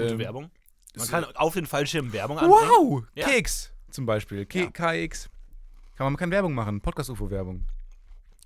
[0.00, 0.50] Gute Ähm, Werbung.
[0.94, 2.62] Man so- kann auf den Fallschirm Werbung anbringen.
[2.70, 3.02] Wow!
[3.14, 3.26] Ja.
[3.28, 4.46] Keks zum Beispiel.
[4.46, 4.70] K Ja.
[4.70, 5.28] KX.
[5.96, 6.80] Kann man, man kann Werbung machen.
[6.80, 7.64] Podcast-UFO-Werbung.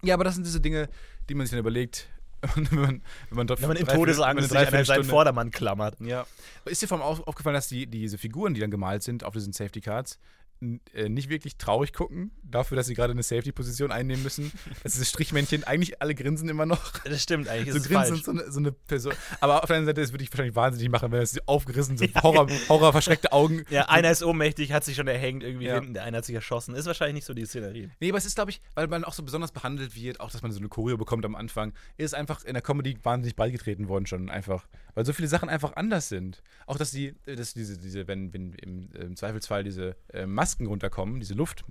[0.02, 0.88] Ja, aber das sind diese Dinge,
[1.28, 2.08] die man sich dann überlegt,
[2.54, 5.98] wenn man, wenn man, dort Wenn man im Todesangst sich an eine seinen Vordermann klammert.
[6.00, 6.26] Ja.
[6.64, 9.32] Ist dir vor allem auf, aufgefallen, dass die, diese Figuren, die dann gemalt sind auf
[9.32, 10.18] diesen Safety Cards,
[10.60, 14.52] nicht wirklich traurig gucken, dafür, dass sie gerade eine Safety-Position einnehmen müssen?
[14.82, 16.98] Dass diese Strichmännchen eigentlich alle grinsen immer noch.
[17.04, 17.72] Das stimmt eigentlich.
[17.72, 19.12] So ist grinsen so eine, so eine Person.
[19.40, 22.14] Aber auf der anderen Seite, das würde ich wahrscheinlich wahnsinnig machen, wenn es aufgerissen sind.
[22.22, 23.64] Horror, Horror, verschreckte Augen.
[23.70, 25.74] Ja, einer ist ohnmächtig, hat sich schon erhängt irgendwie Ja.
[25.76, 26.74] hinten, der eine hat sich erschossen.
[26.74, 27.90] Ist wahrscheinlich nicht so die Szenerie.
[28.00, 30.42] Nee, aber es ist, glaube ich, weil man auch so besonders behandelt wird, auch dass
[30.42, 34.06] man so eine Choreo bekommt am Anfang, ist einfach in der Comedy wahnsinnig beigetreten worden
[34.06, 34.66] schon einfach.
[34.96, 36.42] Weil so viele Sachen einfach anders sind.
[36.66, 40.66] Auch, dass die, äh, dass diese, diese, wenn, wenn im, im Zweifelsfall diese äh, Masken
[40.66, 41.64] runterkommen, diese Luft,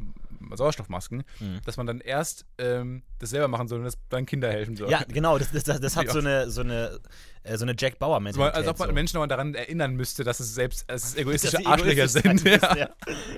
[0.54, 1.60] Sauerstoffmasken, Mhm.
[1.66, 4.90] dass man dann erst ähm, das selber machen soll und dass dann Kinder helfen soll.
[4.92, 7.00] Ja, genau, das, das, das, das hat so eine, so eine,
[7.44, 8.56] äh, so eine Jack man- Bauer-Mentalität.
[8.56, 8.94] als ob man so.
[8.94, 12.44] Menschen nochmal daran erinnern müsste, dass es selbst dass es egoistische Arschlöcher sind.
[12.44, 12.76] Ja.
[12.78, 12.90] Ja.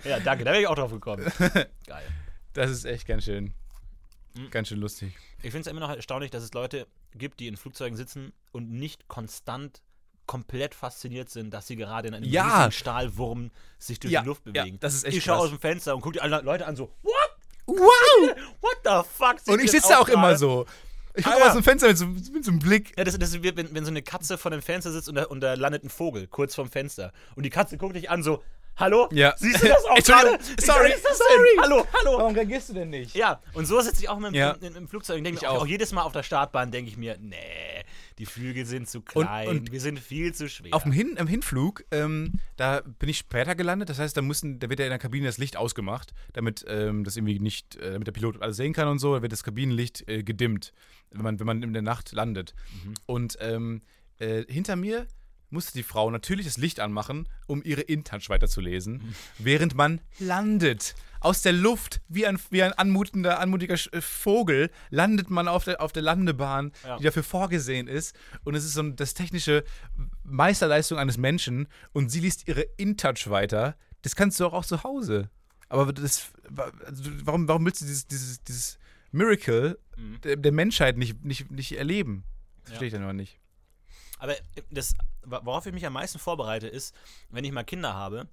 [0.04, 1.26] ja, danke, da wäre ich auch drauf gekommen.
[1.40, 2.04] Geil.
[2.54, 3.54] Das ist echt ganz schön.
[4.36, 4.50] Mhm.
[4.52, 5.14] Ganz schön lustig.
[5.44, 8.72] Ich finde es immer noch erstaunlich, dass es Leute gibt, die in Flugzeugen sitzen und
[8.72, 9.82] nicht konstant
[10.26, 12.44] komplett fasziniert sind, dass sie gerade in einem Ja.
[12.58, 14.78] riesigen Stahlwurm sich durch Ja, die Luft ja, bewegen.
[14.80, 16.92] das ist echt ich schaue aus dem Fenster und gucke die anderen Leute an so,
[17.04, 17.14] what?
[17.66, 17.78] Wow!
[18.62, 19.36] What the fuck?
[19.48, 20.66] Und ich sitze da auch immer so.
[21.16, 21.48] Ich gucke Ah, ja.
[21.48, 22.94] aus dem Fenster mit so, mit so einem Blick.
[22.98, 25.16] Ja, das, das ist wie, wenn, wenn so eine Katze vor dem Fenster sitzt und
[25.16, 27.12] da, und da landet ein Vogel kurz vorm Fenster.
[27.36, 28.44] Und die Katze guckt dich an so,
[28.78, 29.10] hallo?
[29.12, 29.34] Ja.
[29.38, 30.40] Siehst du das auch gerade?
[30.60, 31.50] Sorry, geil ist das sorry.
[31.56, 31.64] Denn?
[31.64, 32.18] Hallo, hallo.
[32.20, 33.16] Warum reagierst du denn nicht?
[33.16, 34.52] Ja, und so sitze ich auch mit, Ja.
[34.62, 35.68] im, im Flugzeug und denke Ich mir auch, auch.
[35.68, 37.36] jedes Mal auf der Startbahn denke ich mir, nee,
[38.18, 40.74] die Flügel sind zu klein, und wir sind viel zu schwer.
[40.74, 43.90] Auf dem Hin, im Hinflug, ähm, da bin ich später gelandet.
[43.90, 47.04] Das heißt, da mussten, da wird ja in der Kabine das Licht ausgemacht, damit ähm,
[47.04, 49.14] das irgendwie nicht, äh, damit der Pilot alles sehen kann und so.
[49.16, 50.74] Da wird das Kabinenlicht äh, gedimmt,
[51.12, 52.54] wenn man, wenn man in der Nacht landet.
[53.06, 53.82] Und ähm,
[54.20, 55.06] äh, hinter mir
[55.50, 60.96] musste die Frau natürlich das Licht anmachen, um ihre InTouch weiterzulesen, während man landet.
[61.20, 65.82] Aus der Luft, wie ein, wie ein anmutender, anmutiger äh, Vogel, landet man auf der,
[65.82, 66.98] auf der Landebahn, Ja.
[66.98, 68.16] die dafür vorgesehen ist.
[68.44, 69.64] Und es ist so das technische
[70.24, 71.68] Meisterleistung eines Menschen.
[71.94, 73.76] Und sie liest ihre InTouch weiter.
[74.04, 75.30] Das kannst du auch, auch zu Hause.
[75.70, 76.32] Aber das,
[76.86, 78.78] also, warum, warum willst du dieses, dieses, dieses
[79.12, 80.22] Miracle Mhm.
[80.22, 82.24] der, der Menschheit nicht, nicht, nicht erleben.
[82.62, 83.40] Das verstehe ich dann noch nicht.
[84.18, 84.36] Aber
[84.70, 86.96] das, worauf ich mich am meisten vorbereite, ist,
[87.30, 88.28] wenn ich mal Kinder habe,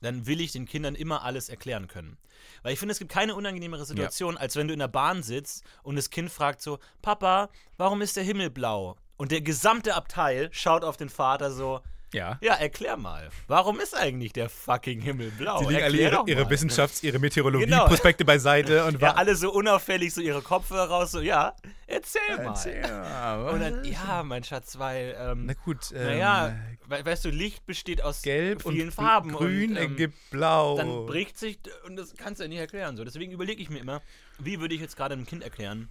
[0.00, 2.18] dann will ich den Kindern immer alles erklären können.
[2.62, 5.64] Weil ich finde, es gibt keine unangenehmere Situation, als wenn du in der Bahn sitzt
[5.82, 8.96] und das Kind fragt so, Papa, warum ist der Himmel blau?
[9.16, 11.80] Und der gesamte Abteil schaut auf den Vater so,
[12.14, 12.38] Ja.
[12.42, 15.58] ja, erklär mal, warum ist eigentlich der fucking Himmel blau?
[15.60, 16.50] Sie legen alle ihre, ihre.
[16.50, 17.22] Wissenschafts-, ihre Genau.
[17.22, 21.54] Meteorologie-Prospekte beiseite und Ja, wa- alle so unauffällig so ihre Kopfhörer raus, so, ja,
[21.86, 22.44] erzähl mal.
[22.48, 27.24] Erzähl mal, Und dann, ja, mein Schatz, weil, ähm, Na gut, ähm, naja, we weißt
[27.24, 29.32] du, Licht besteht aus gelb vielen und Farben.
[29.32, 30.76] grün und, ähm, ergibt blau.
[30.76, 32.96] Dann bricht sich, und das kannst du ja nicht erklären.
[32.96, 33.04] So.
[33.04, 34.02] Deswegen überlege ich mir immer,
[34.38, 35.88] wie würde ich jetzt gerade einem Kind erklären,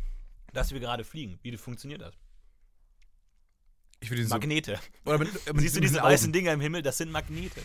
[0.53, 1.39] dass wir gerade fliegen?
[1.41, 2.13] Wie funktioniert das?
[4.09, 4.79] Ihn so, Magnete.
[5.05, 6.31] oder mit, mit, Siehst du mit diese weißen.
[6.33, 6.81] Dinger im Himmel?
[6.81, 7.61] Das sind Magnete.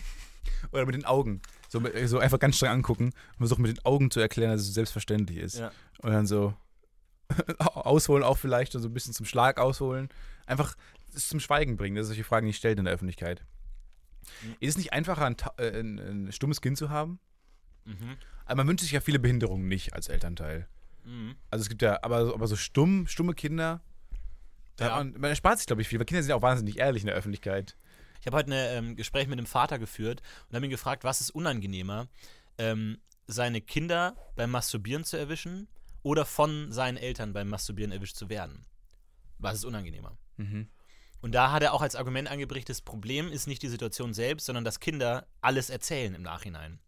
[0.71, 1.41] Oder mit den Augen.
[1.69, 4.61] So, mit, so einfach ganz streng angucken und versuchen mit den Augen zu erklären, dass
[4.61, 5.59] es selbstverständlich ist.
[5.59, 5.71] Ja.
[5.99, 6.53] Und dann so
[7.59, 10.09] ausholen auch vielleicht und so ein bisschen zum Schlag ausholen.
[10.45, 10.75] Einfach
[11.13, 13.43] es zum Schweigen bringen, dass solche Fragen nicht stellt in der Öffentlichkeit.
[14.43, 14.55] Mhm.
[14.59, 17.19] Ist es nicht einfacher, ein, äh, ein, ein stummes Kind zu haben?
[17.85, 18.17] Mhm.
[18.45, 20.67] Aber man wünscht sich ja viele Behinderungen nicht als Elternteil.
[21.03, 21.35] Mhm.
[21.49, 23.81] Also es gibt ja, aber, aber so stumm, stumme Kinder,
[24.77, 24.95] da Ja.
[24.97, 27.07] man, man erspart sich, glaube ich, viel, weil Kinder sind ja auch wahnsinnig ehrlich in
[27.07, 27.75] der Öffentlichkeit.
[28.21, 31.21] Ich habe heute ein ähm, Gespräch mit dem Vater geführt und habe ihn gefragt, was
[31.21, 32.07] ist unangenehmer,
[32.57, 35.67] ähm, seine Kinder beim Masturbieren zu erwischen
[36.01, 38.65] oder von seinen Eltern beim Masturbieren erwischt zu werden?
[39.37, 40.17] Was ist unangenehmer?
[40.37, 40.69] Mhm.
[41.21, 44.45] Und da hat er auch als Argument angebracht, das Problem ist nicht die Situation selbst,
[44.45, 46.79] sondern dass Kinder alles erzählen im Nachhinein.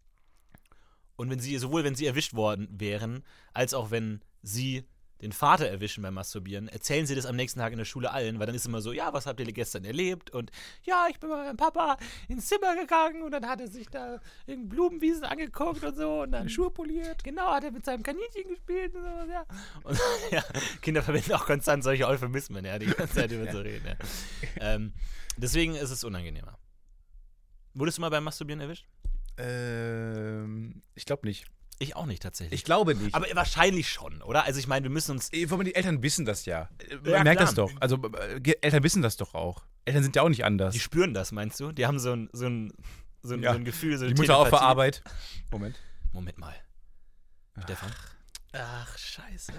[1.16, 4.84] Und wenn sie, sowohl wenn sie erwischt worden wären, als auch wenn sie
[5.22, 8.38] den Vater erwischen beim Masturbieren, erzählen sie das am nächsten Tag in der Schule allen,
[8.38, 10.30] weil dann ist immer so, ja, was habt ihr gestern erlebt?
[10.30, 10.50] Und
[10.84, 11.96] ja, ich bin bei meinem Papa
[12.28, 16.32] ins Zimmer gegangen und dann hat er sich da irgendein Blumenwiesen angeguckt und so und
[16.32, 17.22] dann Schuhe poliert.
[17.24, 19.44] Genau, hat er mit seinem Kaninchen gespielt und so, ja.
[19.82, 19.98] Und
[20.30, 20.42] ja,
[20.80, 23.96] Kinder verwenden auch konstant solche Euphemismen, ja, die ganze Zeit über so reden, ja.
[24.60, 24.92] Ähm,
[25.36, 26.58] deswegen ist es unangenehmer.
[27.74, 28.86] Wurdest du mal beim Masturbieren erwischt?
[29.36, 31.46] Ähm, ich glaube nicht.
[31.82, 32.60] Ich auch nicht tatsächlich.
[32.60, 33.14] Ich glaube nicht.
[33.14, 34.44] aber wahrscheinlich schon, oder?
[34.44, 35.30] Also ich meine, wir müssen uns.
[35.48, 36.68] Vor allem die Eltern wissen das ja.
[37.02, 37.46] Man Ja, merkt klar.
[37.46, 37.72] das doch.
[37.80, 39.64] Also äh, Eltern wissen das doch auch.
[39.86, 40.74] Eltern sind ja auch nicht anders.
[40.74, 41.72] Die spüren das, meinst du?
[41.72, 42.72] Die haben so ein, so ein,
[43.22, 43.52] so ein, Ja.
[43.52, 44.70] so ein Gefühl, so Die Mutter auf der Telepathie.
[44.70, 45.02] Arbeit.
[45.50, 45.78] Moment.
[46.12, 46.54] Moment mal.
[47.62, 47.90] Stefan?
[48.52, 49.52] Ach, scheiße.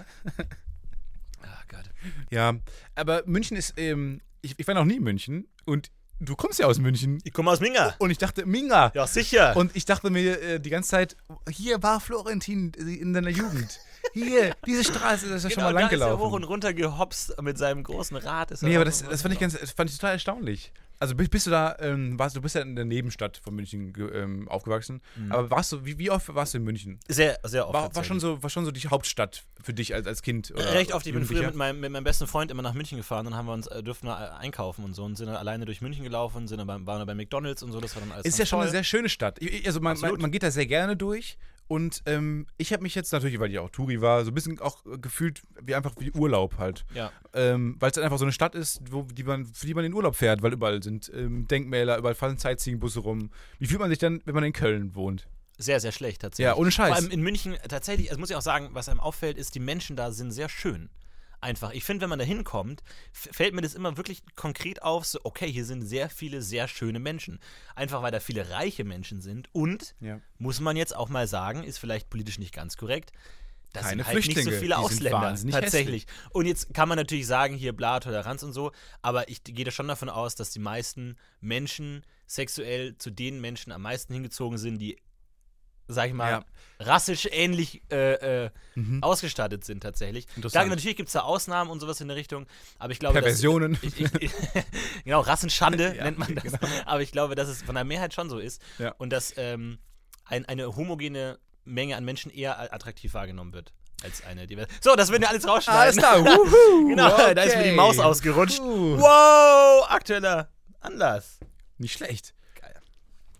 [1.42, 1.84] Ach Gott.
[2.30, 2.54] Ja,
[2.94, 6.66] aber München ist, ähm, ich, ich war noch nie in München und du kommst ja
[6.66, 7.18] aus München.
[7.24, 7.94] Ich komme aus Minga.
[7.98, 8.92] Und ich dachte, Minga.
[8.94, 9.56] Ja, sicher.
[9.56, 11.16] Und ich dachte mir äh, die ganze Zeit,
[11.50, 13.80] hier war Florentin äh, in deiner Jugend.
[14.14, 16.34] Hier, diese Straße, das ist ja schon mal lang Genau, da ist er hoch gelaufen.
[16.34, 18.50] und runter gehopst mit seinem großen Rad.
[18.50, 20.72] Ist Nee, aber das, das fand ich ganz, das fand ich total erstaunlich.
[21.02, 24.48] Also bist, du da, ähm, warst, du bist ja in der Nebenstadt von München ähm,
[24.48, 25.02] aufgewachsen.
[25.16, 25.32] Mhm.
[25.32, 27.00] Aber warst du, wie, wie oft warst du in München?
[27.08, 27.74] Sehr, sehr oft.
[27.74, 30.52] War, war, schon so, war schon so die Hauptstadt für dich als, als Kind?
[30.52, 31.04] Oder Recht oft.
[31.04, 33.24] Ich bin früher mit meinem, mit meinem besten Freund immer nach München gefahren.
[33.24, 35.64] Dann haben wir uns, äh, durften wir äh, einkaufen und so und sind dann alleine
[35.64, 37.80] durch München gelaufen, sind dann beim, waren dann bei McDonalds und so.
[37.80, 38.66] Das war dann alles Ist ja schon toll.
[38.66, 39.42] eine sehr schöne Stadt.
[39.42, 41.36] Ich- Also man, man, man geht da sehr gerne durch.
[41.72, 44.60] Und ähm, ich habe mich jetzt natürlich, weil ich auch Touri war, so ein bisschen
[44.60, 46.84] auch äh, gefühlt wie einfach wie Urlaub halt.
[46.92, 47.10] Ja.
[47.32, 49.94] Ähm, weil es einfach so eine Stadt ist, wo, die man, für die man in
[49.94, 53.30] Urlaub fährt, weil überall sind ähm, Denkmäler, überall fahren Sightseeing-Busse rum.
[53.58, 55.26] Wie fühlt man sich dann, wenn man in Köln wohnt?
[55.56, 56.44] Sehr, sehr schlecht tatsächlich.
[56.44, 56.88] Ja, ohne Scheiß.
[56.88, 59.60] Vor allem in München, tatsächlich, also muss ich auch sagen, was einem auffällt, ist, die
[59.60, 60.90] Menschen da sind sehr schön.
[61.42, 61.72] Einfach.
[61.72, 65.50] Ich finde, wenn man da hinkommt, fällt mir das immer wirklich konkret auf, so, okay,
[65.50, 67.40] hier sind sehr viele sehr schöne Menschen.
[67.74, 70.20] Einfach weil da viele reiche Menschen sind und, Ja.
[70.38, 73.10] muss man jetzt auch mal sagen, ist vielleicht politisch nicht ganz korrekt,
[73.72, 75.34] das Keine sind halt nicht so viele Ausländer.
[75.50, 76.06] tatsächlich.
[76.30, 79.70] Und jetzt kann man natürlich sagen, hier bla, Toleranz und so, aber ich gehe da
[79.70, 84.78] schon davon aus, dass die meisten Menschen sexuell zu den Menschen am meisten hingezogen sind,
[84.78, 84.96] die,
[85.92, 86.44] sag ich mal, Ja.
[86.80, 89.02] rassisch ähnlich äh, äh, Mhm.
[89.02, 90.26] ausgestattet sind tatsächlich.
[90.50, 92.46] Klar, natürlich gibt es da Ausnahmen und sowas in der Richtung,
[92.78, 93.78] aber ich glaube, dass- Perversionen.
[93.82, 94.32] ich, ich, ich,
[95.04, 96.44] genau, Rassenschande Ja, nennt man das.
[96.44, 96.58] genau.
[96.86, 98.94] Aber ich glaube, dass es von der Mehrheit schon so ist Ja.
[98.98, 99.78] und dass ähm,
[100.24, 104.68] ein, eine homogene Menge an Menschen eher attraktiv wahrgenommen wird als eine diverse.
[104.80, 105.80] So, das würden wir alles rausschneiden.
[105.80, 106.18] Alles klar.
[106.24, 106.88] Wuhu.
[106.88, 107.76] genau, da ist mir die Okay.
[107.76, 108.58] Maus ausgerutscht.
[108.58, 108.98] Puh.
[108.98, 110.48] Wow, aktueller
[110.80, 111.38] Anlass.
[111.78, 112.34] Nicht schlecht.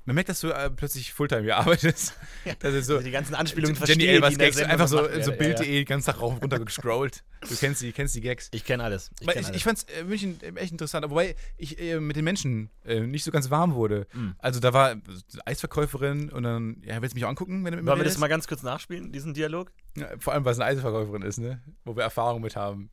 [0.04, 2.14] Man merkt, dass du äh, plötzlich Fulltime hier arbeitest.
[2.58, 2.94] Das ist so.
[2.94, 5.20] Also die ganzen Anspielungen Jenny Elvers Gags, einfach so, so werden.
[5.20, 5.36] Ja, ja.
[5.36, 7.22] Bild.de, den ganzen Tag rauf und runter gescrollt.
[7.48, 8.48] Du kennst die, kennst die Gags.
[8.52, 9.10] Ich kenne alles.
[9.20, 9.56] Ich kenn ich, alles.
[9.56, 13.22] ich fand's äh, München äh, echt interessant, wobei ich äh, mit den Menschen äh, nicht
[13.22, 14.06] so ganz warm wurde.
[14.12, 14.34] Mhm.
[14.38, 15.02] Also da war eine
[15.44, 18.04] Eisverkäuferin und dann, ja, willst du mich auch angucken, wenn du mit mir Wollen wir
[18.04, 18.20] das redest?
[18.20, 19.70] mal ganz kurz nachspielen, diesen Dialog?
[20.18, 21.60] Vor allem, weil es eine Eisverkäuferin ist, ne?
[21.84, 22.90] Wo wir Erfahrung mit haben.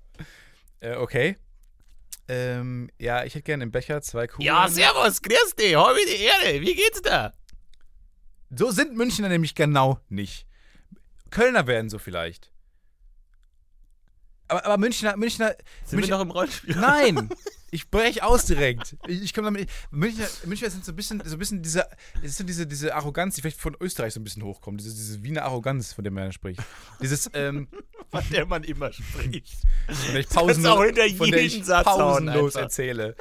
[0.79, 1.37] Äh, okay.
[2.29, 4.45] Ähm, ja, ich hätte gerne im Becher zwei Kugeln.
[4.45, 7.33] Ja, servus, grüß dich, hol mir die Erde, wie geht's da?
[8.51, 10.45] So sind Münchner nämlich genau nicht.
[11.31, 12.51] Kölner werden so vielleicht.
[14.47, 16.75] Aber, aber Münchner, Münchner, Sind Münchner wir noch im Rollenspiel?
[16.75, 17.29] Nein!
[17.71, 18.95] Ich breche aus direkt.
[19.07, 19.69] Ich, komme damit.
[19.91, 21.87] Münchner, Münchner sind so ein bisschen, so ein bisschen diese,
[22.21, 24.79] es sind diese, diese Arroganz, die vielleicht von Österreich so ein bisschen hochkommt.
[24.79, 26.61] Diese, diese Wiener Arroganz, von der man spricht.
[27.01, 27.67] Dieses, ähm,
[28.11, 29.55] Von der man immer spricht.
[29.87, 33.15] von der ich kannst auch hinter von der ich Satz pausenlos erzähle.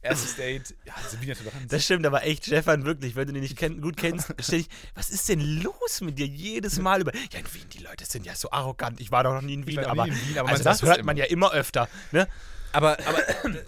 [0.00, 1.66] Erstes Date, ja, diese Wiener Toleranz.
[1.68, 5.10] Das stimmt, aber echt, Stefan, wirklich, wenn du den nicht kenn gut kennst, ich, was
[5.10, 8.34] ist denn los mit dir jedes Mal über, ja, in Wien, die Leute sind ja
[8.36, 10.62] so arrogant, ich war doch noch nie in Wien, aber, nie in Wien, aber also
[10.62, 12.28] das hört man ja immer öfter, ne?
[12.72, 13.62] Aber, aber äh,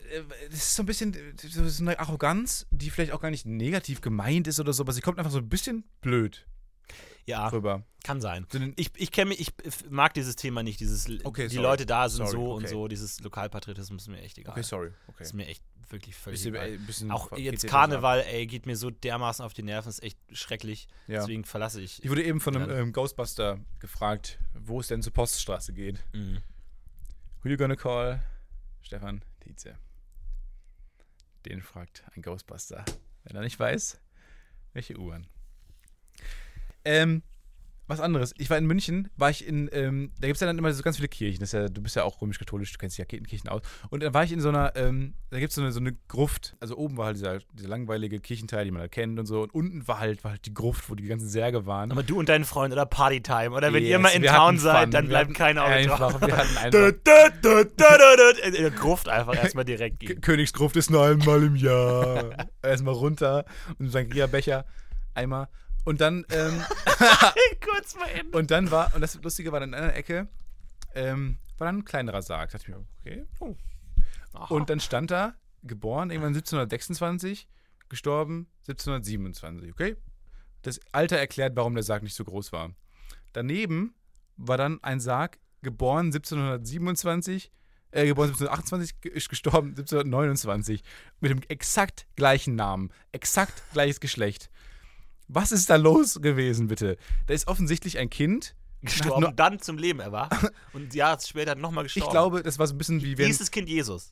[0.50, 4.46] das ist so ein bisschen so eine Arroganz, die vielleicht auch gar nicht negativ gemeint
[4.46, 6.46] ist oder so, aber sie kommt einfach so ein bisschen blöd
[7.26, 7.84] Ja, rüber.
[8.04, 8.46] kann sein.
[8.76, 11.66] Ich, ich kenne mich, ich mag dieses Thema nicht, dieses, Okay, die sorry.
[11.66, 12.72] Leute da sind Sorry, so und okay.
[12.72, 14.52] so, dieses Lokalpatritismus ist mir echt egal.
[14.52, 14.90] Okay, sorry.
[15.08, 15.22] Okay.
[15.22, 16.68] Ist mir echt wirklich völlig Bisschen, egal.
[16.68, 20.18] ey, bisschen Auch jetzt Karneval, ey, geht mir so dermaßen auf die Nerven, ist echt
[20.30, 20.86] schrecklich.
[21.08, 21.20] Ja.
[21.20, 22.04] Deswegen verlasse ich.
[22.04, 25.98] Ich wurde eben von einem ähm, Ghostbuster gefragt, wo es denn zur Poststraße geht.
[26.12, 26.38] Mhm.
[27.42, 28.22] Who you gonna call?
[28.90, 29.78] Stefan Tietze.
[31.46, 32.84] Den fragt ein Ghostbuster.
[33.22, 34.00] Wenn er nicht weiß,
[34.72, 35.28] welche U-Bahn.
[36.84, 37.22] Ähm,
[37.90, 38.32] was anderes.
[38.38, 40.82] Ich war in München, war ich in, ähm, da gibt es ja dann immer so
[40.82, 41.40] ganz viele Kirchen.
[41.40, 43.62] Das ist ja, du bist ja auch römisch-katholisch, du kennst ja Kirchen aus.
[43.90, 45.92] Und da war ich in so einer, ähm, da gibt es so eine, so eine
[46.08, 46.56] Gruft.
[46.60, 49.42] Also oben war halt dieser, dieser langweilige Kirchenteil, den man halt kennt und so.
[49.42, 51.92] Und unten war halt, war halt die Gruft, wo die ganzen Särge waren.
[51.92, 54.84] Aber du und dein Freund oder Partytime oder wenn ihr Yes, mal in Town seid,
[54.84, 54.90] Fun.
[54.92, 56.90] dann bleibt kein Auto einfach, wir hatten einfach-.
[58.50, 60.20] In der Gruft einfach erstmal direkt gehen.
[60.20, 62.30] Königsgruft ist nur einmal im Jahr.
[62.62, 63.44] Erstmal runter
[63.78, 64.64] und Sangria-Becher,
[65.14, 65.48] Eimer.
[65.84, 66.62] Und dann, ähm,
[67.64, 68.30] Kurz mal eben.
[68.30, 70.28] und dann war, und das Lustige war dann in einer Ecke,
[70.94, 72.50] ähm, war dann ein kleinerer Sarg.
[72.50, 73.24] Da dachte ich mir, okay.
[73.40, 74.54] Oh.
[74.54, 77.48] Und dann stand da, geboren irgendwann 1726,
[77.88, 79.96] gestorben 1727, okay?
[80.62, 82.70] Das Alter erklärt, warum der Sarg nicht so groß war.
[83.32, 83.94] Daneben
[84.36, 87.50] war dann ein Sarg, geboren 1727,
[87.92, 90.82] äh, geboren 1728, ge- ist gestorben 1729,
[91.20, 94.50] mit dem exakt gleichen Namen, exakt gleiches Geschlecht.
[95.32, 96.96] Was ist da los gewesen, bitte?
[97.26, 98.54] Da ist offensichtlich ein Kind.
[98.82, 100.32] gestorben, nur- dann zum Leben erwacht
[100.72, 102.06] und Jahre später nochmal gestorben.
[102.06, 103.36] Ich glaube, das war so ein bisschen wie Wie wenn.
[103.38, 104.10] das Kind Jesus?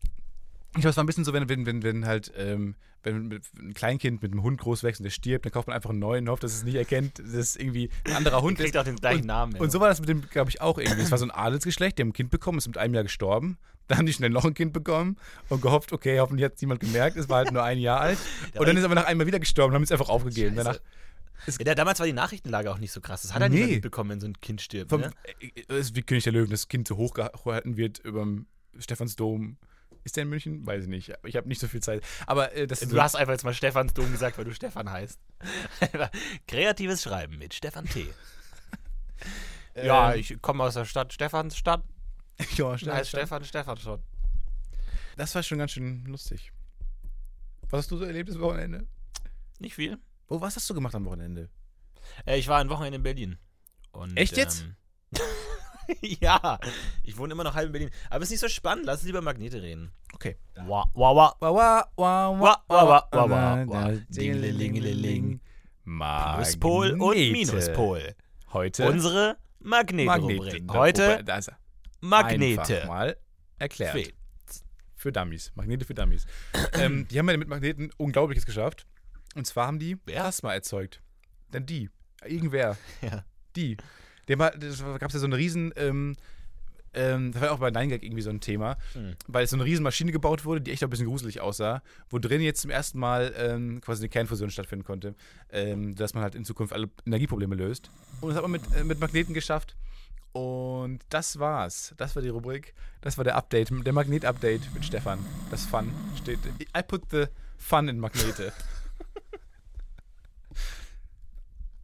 [0.75, 3.73] Ich glaube, es war ein bisschen so, wenn, wenn, wenn, wenn halt, ähm, wenn ein
[3.75, 6.25] Kleinkind mit einem Hund groß wächst und der stirbt, dann kauft man einfach einen neuen
[6.25, 8.77] und hofft, dass es nicht erkennt, dass es irgendwie ein anderer Hund Kriegt ist.
[8.79, 9.55] auch den gleichen und, Namen.
[9.55, 9.61] ja.
[9.63, 11.01] Und so war das mit dem, glaube ich, auch irgendwie.
[11.01, 13.57] Es war so ein Adelsgeschlecht, die haben ein Kind bekommen, ist mit einem Jahr gestorben.
[13.87, 15.17] Dann haben die schnell noch ein Kind bekommen
[15.49, 18.19] und gehofft, okay, hoffentlich hat es niemand gemerkt, es war halt nur ein Jahr alt.
[18.59, 20.55] Und dann ist er aber nach einem Jahr wieder gestorben und haben es einfach aufgegeben.
[20.57, 20.65] Scheiße.
[20.65, 20.81] Danach,
[21.47, 23.23] Ja, da- damals war die Nachrichtenlage auch nicht so krass.
[23.23, 23.61] Das hat er Nee.
[23.61, 24.91] nicht mitbekommen, wenn so ein Kind stirbt.
[24.91, 25.13] vom, Ne?
[25.41, 28.47] äh, es ist wie König der Löwen, das Kind so hochgehalten wird über dem
[28.79, 29.57] Stephansdom.
[30.05, 30.67] Ist der in München?
[30.67, 31.13] Weiß ich nicht.
[31.25, 32.03] Ich habe nicht so viel Zeit.
[32.27, 35.19] Aber äh, das Du hast einfach jetzt mal Stephansdom gesagt, weil du Stefan heißt.
[36.47, 38.07] Kreatives Schreiben mit Stefan T.
[39.75, 41.83] ja, Ähm, ich komme aus der Stadt Stephansstadt.
[42.57, 43.05] ja, Heißt Stefan.
[43.05, 44.03] Stefan Stefan schon.
[45.17, 46.53] Das war schon ganz schön lustig.
[47.71, 48.87] Was hast du so erlebt das Wochenende?
[49.59, 49.99] Nicht viel.
[50.29, 51.49] Oh, was hast du gemacht am Wochenende?
[52.27, 53.39] Äh, ich war ein Wochenende in Berlin.
[53.93, 54.67] Und, Echt jetzt?
[55.15, 55.23] Ähm,
[56.21, 56.59] ja,
[57.03, 57.91] ich wohne immer noch halb in Berlin.
[58.11, 58.85] Aber es ist nicht so spannend.
[58.85, 59.91] Lass uns lieber Magnete reden.
[60.13, 60.37] Okay.
[60.55, 61.37] Wa, wa, wa.
[61.41, 63.93] Wa, wa, wa, Wa, wa, wa, wa, wa.
[64.11, 65.41] Dingelingelingeling.
[65.85, 67.17] Pluspol und.
[67.17, 68.15] Minuspol.
[68.53, 69.39] Heute Unsere.
[69.61, 70.11] Magnete.
[70.69, 71.25] Heute.
[72.01, 72.61] Magnete.
[72.61, 73.17] Einfach mal
[73.59, 74.13] erklärt.
[74.95, 75.53] Für Dummies.
[75.55, 76.27] Magnete für Dummies.
[76.75, 78.87] ähm, die haben ja mit Magneten Unglaubliches geschafft.
[79.35, 80.21] Und zwar haben die Wer?
[80.23, 81.01] Plasma erzeugt.
[81.51, 81.91] Dann die.
[82.25, 82.77] Irgendwer.
[83.03, 83.25] Ja.
[83.57, 83.77] Die.
[84.29, 86.15] Dem war, das gab es ja so eine riesen, ähm,
[86.95, 89.15] ähm, das war auch bei 9gag irgendwie so ein Thema, Mhm.
[89.27, 92.19] weil so eine riesen Maschine gebaut wurde, die echt auch ein bisschen gruselig aussah, wo
[92.19, 95.15] drin jetzt zum ersten Mal ähm, quasi eine Kernfusion stattfinden konnte,
[95.51, 97.91] ähm, dass man halt in Zukunft alle Energieprobleme löst.
[98.21, 99.77] Und das hat man mit, äh, mit Magneten geschafft.
[100.33, 101.95] Und das war's.
[101.97, 102.75] Das war die Rubrik.
[103.01, 105.19] Das war der Update, der Magnet-Update mit Stefan.
[105.51, 106.39] Das Fun steht.
[106.77, 107.25] I put the
[107.57, 108.53] fun in Magnete.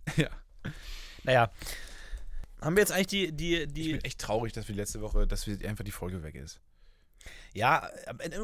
[0.16, 0.28] ja.
[1.22, 1.50] Naja.
[2.60, 3.92] Haben wir jetzt eigentlich die, die, Ich die.
[3.92, 6.60] bin echt traurig, dass wir letzte Woche, dass wir einfach die Folge weg ist.
[7.52, 7.88] Ja,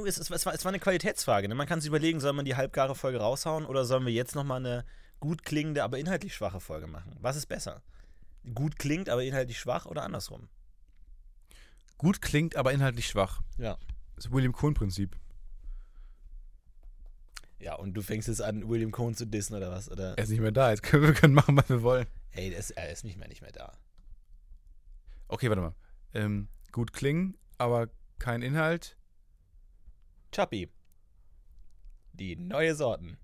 [0.07, 1.49] es, es, war, es war eine Qualitätsfrage.
[1.49, 1.55] Ne?
[1.55, 4.59] Man kann sich überlegen, soll man die halbgare Folge raushauen oder sollen wir jetzt nochmal
[4.59, 4.85] eine
[5.21, 7.17] gut klingende, aber inhaltlich schwache Folge machen?
[7.21, 7.83] Was ist besser?
[8.55, 10.49] Gut klingt, aber inhaltlich schwach oder andersrum?
[11.99, 13.43] Gut klingt, aber inhaltlich schwach.
[13.59, 13.77] Ja.
[14.17, 15.17] Das William Cohn-Prinzip.
[17.61, 19.91] Ja, und du fängst jetzt an, William Cohn zu dissen oder was?
[19.91, 20.17] Oder?
[20.17, 20.71] Er ist nicht mehr da.
[20.71, 22.07] Jetzt können wir können machen, was wir wollen.
[22.33, 23.77] Ey, das, er ist nicht mehr, nicht mehr da.
[25.29, 25.75] Okay, warte mal.
[26.15, 28.97] Ähm, gut klingen, aber kein Inhalt.
[30.33, 30.71] Chappi.
[32.15, 33.19] Die neue Sorten.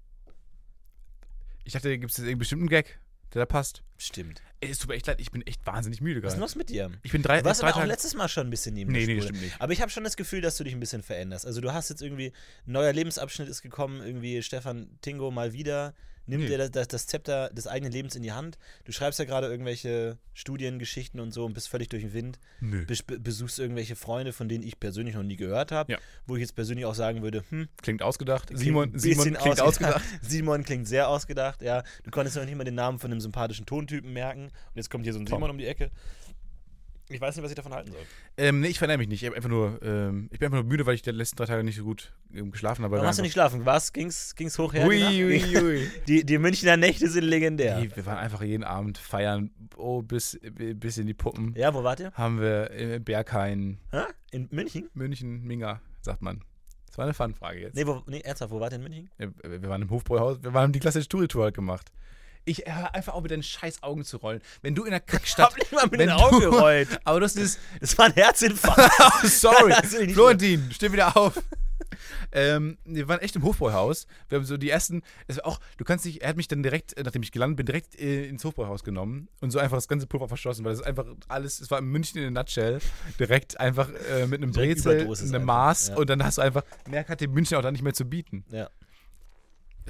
[1.65, 3.01] Ich dachte, gibt es jetzt irgendeinen bestimmten Gag.
[3.35, 3.83] Der da passt.
[3.99, 4.43] Stimmt.
[4.61, 6.41] Ey, es tut mir echt leid, ich bin echt wahnsinnig müde Was ist gerade.
[6.43, 6.91] los mit dir?
[7.03, 7.91] Ich bin drei, Du warst drei aber auch Tage.
[7.93, 9.61] letztes Mal schon ein bisschen neben Nee, nee, stimmt nicht.
[9.61, 11.47] Aber ich habe schon das Gefühl, dass du dich ein bisschen veränderst.
[11.47, 12.33] Also du hast jetzt irgendwie,
[12.67, 15.95] ein neuer Lebensabschnitt ist gekommen, irgendwie Stefan Tingo mal wieder,
[16.27, 16.49] nimmt Nee.
[16.49, 18.59] dir das, das, das Zepter des eigenen Lebens in die Hand.
[18.85, 22.39] Du schreibst ja gerade irgendwelche Studiengeschichten und so und bist völlig durch den Wind.
[22.61, 22.85] Nö.
[22.85, 25.93] Bes besuchst irgendwelche Freunde, von denen ich persönlich noch nie gehört habe.
[25.93, 25.99] Ja.
[26.27, 28.49] Wo ich jetzt persönlich auch sagen würde, hm, Klingt ausgedacht.
[28.49, 30.03] Klingt Simon, ein Simon klingt ausgedacht.
[30.23, 31.83] Simon klingt sehr ausgedacht, ja.
[32.05, 34.45] Du konntest noch nicht mal den Namen von einem sympathischen Tontypen merken.
[34.45, 35.39] Und jetzt kommt hier so ein Tom.
[35.39, 35.91] Simon um die Ecke.
[37.09, 38.01] Ich weiß nicht, was ich davon halten soll.
[38.37, 39.23] Ähm, nee, ich verändere mich nicht.
[39.23, 41.63] Ich, einfach nur, ähm, ich bin einfach nur müde, weil ich die letzten drei Tage
[41.63, 42.93] nicht so gut ähm, geschlafen habe.
[42.93, 43.65] Warum wir hast du nicht einfach- schlafen?
[43.67, 43.93] Was?
[43.93, 44.87] Ging's, ging's hoch her?
[44.89, 45.91] Ui, die ui, ui.
[46.09, 47.79] Die, die Münchner Nächte sind legendär.
[47.79, 51.55] Nee, wir waren einfach jeden Abend feiern, oh, bis, bis in die Puppen.
[51.57, 52.13] Ja, wo wart ihr?
[52.15, 54.03] Haben wir in Berghain, Hä?
[54.33, 54.91] In München?
[54.95, 56.43] München, Minga, sagt man.
[56.89, 57.77] Das war eine Fun-Frage jetzt.
[57.77, 59.11] Nee, wo, nee, ernsthaft, wo wart ihr in München?
[59.19, 61.93] Ja, Wir waren im Hofbräuhaus, wir haben die klassische Touri-Tour halt gemacht.
[62.49, 64.41] Ich hör einfach auf mit deinen scheiß Augen zu rollen.
[64.63, 65.51] Wenn du in der Kackstadt.
[65.51, 66.89] hab nicht mal mit den Augen du- gerollt.
[67.05, 67.59] Aber das ist.
[67.81, 68.93] Das war ein Herzinfarkt.
[69.01, 69.75] Oh, sorry.
[69.83, 71.43] Ich nicht Florentin, steh wieder auf.
[72.33, 74.07] ähm, wir waren echt im Hofbräuhaus.
[74.29, 75.03] Wir haben so die ersten.
[75.27, 77.57] Es war auch, du kannst dich, er hat mich dann direkt, äh, nachdem ich gelandet
[77.57, 80.81] bin, direkt äh, ins Hofbräuhaus genommen und so einfach das ganze Pulver verschossen, weil das
[80.81, 82.79] ist einfach alles, es war in München in a nutshell.
[83.19, 85.97] Direkt einfach äh, mit einem Direkt Brezel, einem Maß ja.
[85.97, 88.45] und dann hast du einfach, mehr hat dir München auch dann nicht mehr zu bieten.
[88.51, 88.69] Ja.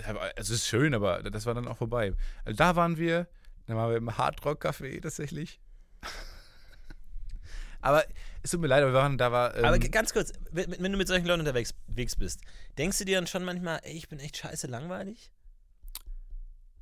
[0.04, 2.12] Aber Es ist schön, aber das war dann auch vorbei.
[2.44, 3.28] Also da waren wir,
[3.66, 5.60] dann waren wir im Hardrock-Café tatsächlich.
[7.80, 8.04] aber
[8.42, 9.56] es tut mir leid, aber wir waren, da war.
[9.56, 11.72] Ähm, Aber ganz kurz, wenn, wenn du mit solchen Leuten unterwegs
[12.16, 12.40] bist,
[12.78, 15.30] denkst du dir dann schon manchmal, ey, ich bin echt scheiße langweilig?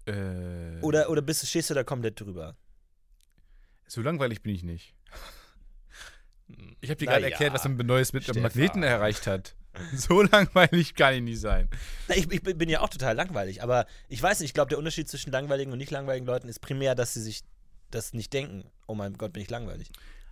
[0.06, 2.56] äh, Oder, oder bist, du- stehst du da komplett drüber?
[3.86, 4.94] So langweilig bin ich nicht.
[6.80, 8.42] Ich habe dir gerade ja, erklärt, was man Neues mit Stefan.
[8.42, 9.54] Magneten erreicht hat.
[9.96, 11.68] So langweilig kann ich nicht sein.
[12.08, 15.08] Ich, ich bin ja auch total langweilig, aber ich weiß nicht, ich glaube, der Unterschied
[15.08, 17.42] zwischen langweiligen und nicht langweiligen Leuten ist primär, dass sie sich
[17.90, 18.64] das nicht denken.
[18.86, 19.90] Oh mein Gott, bin ich langweilig.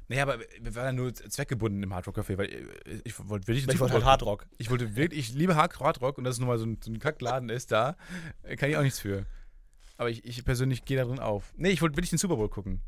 [0.09, 3.81] Naja, aber wir waren ja nur zweckgebunden im Hardrock-Café, weil äh, ich wollte wirklich Ich
[3.81, 4.43] wollte halt Hardrock.
[4.43, 4.47] Hardrock.
[4.59, 6.91] Ich wollte wirklich, ich liebe Hard- Hardrock und dass es nun mal so ein, so
[6.91, 7.97] ein Kackladen ist da,
[8.43, 9.25] äh, kann ich auch nichts für.
[9.97, 11.53] Aber ich, ich persönlich gehe da drin auf.
[11.57, 12.81] Nee, ich wollte wirklich den Super Bowl gucken.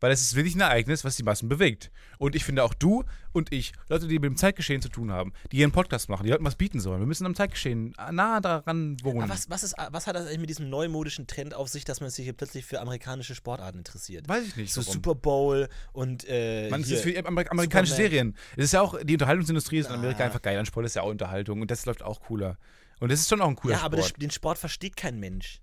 [0.00, 1.90] Weil es ist wirklich ein Ereignis, was die Massen bewegt.
[2.18, 5.32] Und ich finde auch du und ich, Leute, die mit dem Zeitgeschehen zu tun haben,
[5.52, 7.00] die hier einen Podcast machen, die Leuten was bieten sollen.
[7.00, 9.22] Wir müssen am Zeitgeschehen nah daran wohnen.
[9.22, 12.00] Aber was, was, ist, was hat das eigentlich mit diesem neumodischen Trend auf sich, dass
[12.00, 14.26] man sich hier plötzlich für amerikanische Sportarten interessiert?
[14.28, 14.72] Weiß ich nicht.
[14.72, 14.92] So warum.
[14.94, 18.10] Super Bowl und äh, Man, es ist für Amer amerikanische Superman.
[18.10, 18.36] Serien.
[18.56, 20.26] Es ist ja auch, die Unterhaltungsindustrie ist in Amerika Ah.
[20.26, 20.58] einfach geil.
[20.58, 22.56] An Sport ist ja auch Unterhaltung und das läuft auch cooler.
[23.00, 24.22] Und das ist schon auch ein cooler Ja, aber das, Sport.
[24.22, 25.60] den Sport versteht kein Mensch.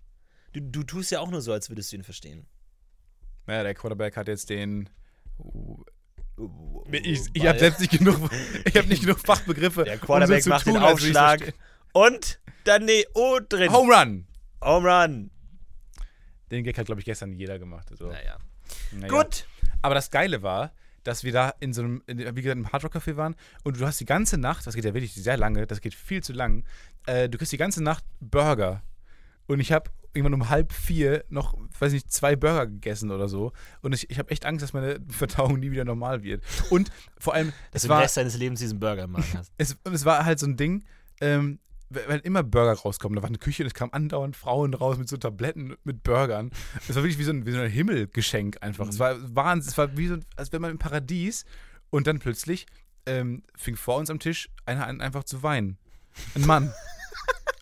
[0.53, 2.45] Du, du tust ja auch nur so, als würdest du ihn verstehen.
[3.47, 4.89] Naja, der Quarterback hat jetzt den.
[6.91, 8.29] Ich ich habe selbst nicht genug,
[8.65, 9.85] ich habe nicht genug Fachbegriffe.
[9.85, 11.53] Der Quarterback um so zu macht tun, den Aufschlag
[11.93, 13.71] und dann nee, oh drin.
[13.71, 14.27] Home Run!
[14.61, 15.31] Home Run.
[16.51, 17.87] Den Gag hat, glaube ich, gestern jeder gemacht.
[17.91, 18.07] Also.
[18.07, 18.37] Naja.
[18.91, 19.07] Naja.
[19.07, 19.47] Gut.
[19.81, 22.95] Aber das Geile war, dass wir da in so einem, in, wie gesagt, im Hardrock
[22.95, 25.81] Café waren und du hast die ganze Nacht, das geht ja wirklich sehr lange, das
[25.81, 26.65] geht viel zu lang,
[27.05, 28.83] äh, du kriegst die ganze Nacht Burger.
[29.47, 33.53] Und ich habe irgendwann um halb vier noch, weiß nicht, zwei Burger gegessen oder so.
[33.81, 36.43] Und ich, ich habe echt Angst, dass meine Verdauung nie wieder normal wird.
[36.69, 39.33] Und vor allem, Dass es du den war, Rest deines Lebens diesen Burger im Magen
[39.35, 39.51] hast.
[39.57, 40.83] es, und es war halt so ein Ding,
[41.21, 44.97] ähm, wenn immer Burger rauskommen, da war eine Küche und es kamen andauernd Frauen raus
[44.97, 46.51] mit so Tabletten mit Burgern.
[46.87, 48.89] Es war wirklich wie so ein, wie so ein Himmelgeschenk einfach.
[48.89, 51.45] Es war Wahnsinn, es war wie so, als wenn man im Paradies
[51.89, 52.65] und dann plötzlich
[53.05, 55.77] ähm, fing vor uns am Tisch einer an, einfach zu weinen.
[56.35, 56.73] Ein Mann.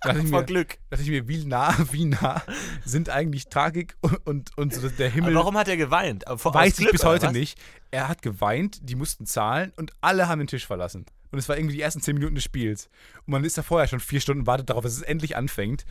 [0.06, 0.78] Da dachte ich Vor mir, Glück.
[0.90, 2.42] dachte ich mir, wie nah, wie nah
[2.86, 5.32] sind eigentlich Tragik und, und, und so der Himmel.
[5.32, 6.24] Aber warum hat er geweint?
[6.38, 7.58] Vor- Weiß ich Glück, bis oder heute nicht.
[7.92, 11.06] Er hat geweint, die mussten zahlen und alle haben den Tisch verlassen.
[11.32, 12.90] Und es war irgendwie die ersten zehn Minuten des Spiels.
[13.26, 15.86] Und man ist da vorher schon vier Stunden wartet darauf, dass es endlich anfängt.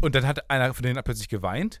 [0.00, 1.80] Und dann hat einer von denen plötzlich geweint.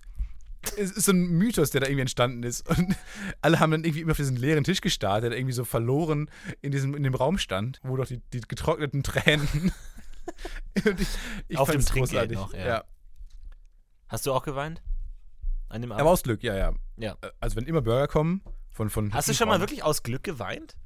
[0.76, 2.68] Es ist so ein Mythos, der da irgendwie entstanden ist.
[2.68, 2.94] Und
[3.40, 6.28] alle haben dann irgendwie immer auf diesen leeren Tisch gestartet, der irgendwie so verloren
[6.60, 9.72] in, diesem, in dem Raum stand, wo doch die, die getrockneten Tränen.
[10.84, 11.08] Und ich,
[11.48, 12.66] ich Auf dem Trinkgeld noch, ja.
[12.66, 12.84] ja.
[14.08, 14.82] Hast du auch geweint?
[15.68, 16.00] An dem Abend?
[16.00, 16.72] Aber aus Glück, ja, ja.
[16.96, 17.16] Ja.
[17.40, 20.76] Also wenn immer Burger kommen von von Hast du schon mal wirklich aus Glück geweint?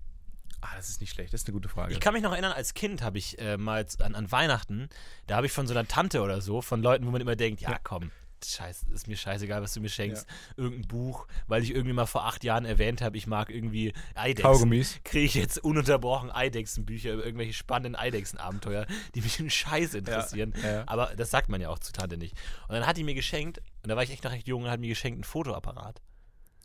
[0.62, 1.32] Ah, das ist nicht schlecht.
[1.32, 1.92] Das ist eine gute Frage.
[1.92, 4.88] Ich kann mich noch erinnern, als Kind habe ich äh, mal an, an Weihnachten,
[5.26, 7.62] da habe ich von so einer Tante oder so, von Leuten, wo man immer denkt,
[7.62, 8.10] ja komm,
[8.44, 10.26] scheiß, ist mir scheißegal, was du mir schenkst,
[10.56, 14.50] irgendein Buch, weil ich irgendwie mal vor acht Jahren erwähnt habe, ich mag irgendwie Eidechsen.
[14.50, 15.00] Kaugummis.
[15.04, 20.54] Kriege ich jetzt ununterbrochen Eidechsenbücher über irgendwelche spannenden Eidechsenabenteuer, die mich in Scheiß interessieren.
[20.62, 20.84] ja, ja.
[20.86, 22.36] Aber das sagt man ja auch zu Tante nicht.
[22.68, 24.70] Und dann hat die mir geschenkt, und da war ich echt noch recht jung, und
[24.70, 26.00] hat mir geschenkt einen Fotoapparat.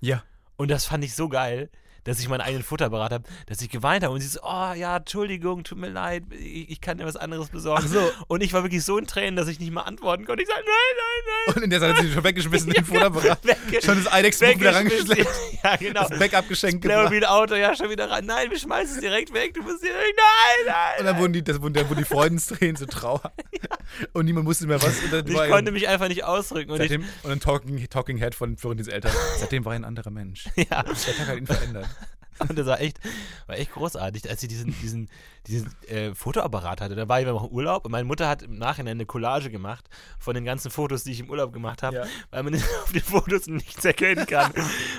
[0.01, 0.23] Ja.
[0.57, 1.69] Und das fand ich so geil.
[2.05, 4.95] Dass ich meinen eigenen Futterapparat habe, dass ich geweint habe und sie so, oh ja,
[4.97, 7.87] Entschuldigung, tut mir leid, ich, ich kann dir was anderes besorgen.
[7.89, 8.09] So.
[8.27, 10.41] Und ich war wirklich so in Tränen, dass ich nicht mal antworten konnte.
[10.43, 10.73] Ich sage, nein,
[11.47, 12.85] nein, Und in der Zeit hat sie schon weggeschmissen, den nein.
[12.85, 13.43] Futterapparat.
[13.43, 15.27] Wegge- Schon das Eidechsenbuch wieder rangeschleppt.
[15.65, 16.07] Ja, genau.
[16.07, 17.07] Das Backup geschenkt gebracht.
[17.07, 18.25] Playmobil-Auto, ja, schon wieder rein.
[18.27, 19.55] Nein, wir schmeißen es direkt weg.
[19.55, 20.99] Du musst direkt, nein, nein.
[20.99, 23.33] Und dann wurden die, das, wurden, dann wurden die Freudentränen so trauer.
[24.13, 25.01] Und niemand wusste mehr was.
[25.01, 26.69] Ich konnte mich einfach nicht ausdrücken.
[26.71, 29.11] Und ich, seitdem, und ein Talking, Talking Head von Florentins Eltern.
[29.39, 30.45] Seitdem war er ein anderer Mensch.
[30.55, 31.87] ja, Der Tag hat ihn verändert.
[32.49, 32.99] und das war echt,
[33.47, 35.09] war echt großartig, als sie diesen, diesen,
[35.47, 36.95] diesen äh, Fotoapparat hatte.
[36.95, 39.85] Da war ich noch im Urlaub und meine Mutter hat im Nachhinein eine Collage gemacht
[40.19, 42.05] von den ganzen Fotos, die ich im Urlaub gemacht habe, Ja.
[42.31, 44.51] weil man auf den Fotos nichts erkennen kann.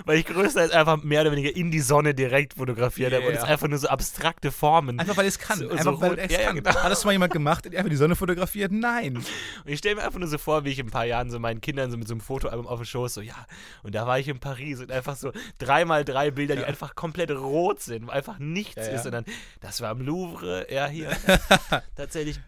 [0.05, 3.43] weil ich größtenteils einfach mehr oder weniger in die Sonne direkt fotografiert habe und es
[3.43, 3.49] Ja.
[3.49, 4.99] einfach nur so abstrakte Formen.
[5.01, 5.59] Einfach weil es kann.
[5.59, 6.57] So- Einfach so weil es ja, kann.
[6.57, 6.75] genau.
[6.75, 7.67] Hat das mal jemand gemacht?
[7.67, 8.73] Einfach die Sonne fotografiert?
[8.73, 9.17] Nein.
[9.17, 9.27] Und
[9.67, 11.61] ich stelle mir einfach nur so vor, wie ich in ein paar Jahren so meinen
[11.61, 13.35] Kindern so mit so einem Fotoalbum auf dem Schoß so, ja,
[13.83, 17.26] und da war ich in Paris und einfach so dreimal drei Bilder, die einfach komplett
[17.31, 18.93] rot sind, wo einfach nichts ja.
[18.93, 19.07] ist.
[19.07, 19.25] Und dann,
[19.61, 21.11] das war im Louvre, ja, hier.
[21.97, 22.41] Tatsächlich.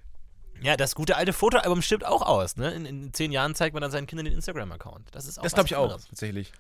[0.63, 2.73] Ja, das gute alte Fotoalbum stimmt auch aus, ne?
[2.73, 5.09] In, in zehn Jahren zeigt man dann seinen Kindern den Instagram-Account.
[5.13, 6.07] Das ist auch Das was glaube ich auch, anderes.
[6.09, 6.53] tatsächlich.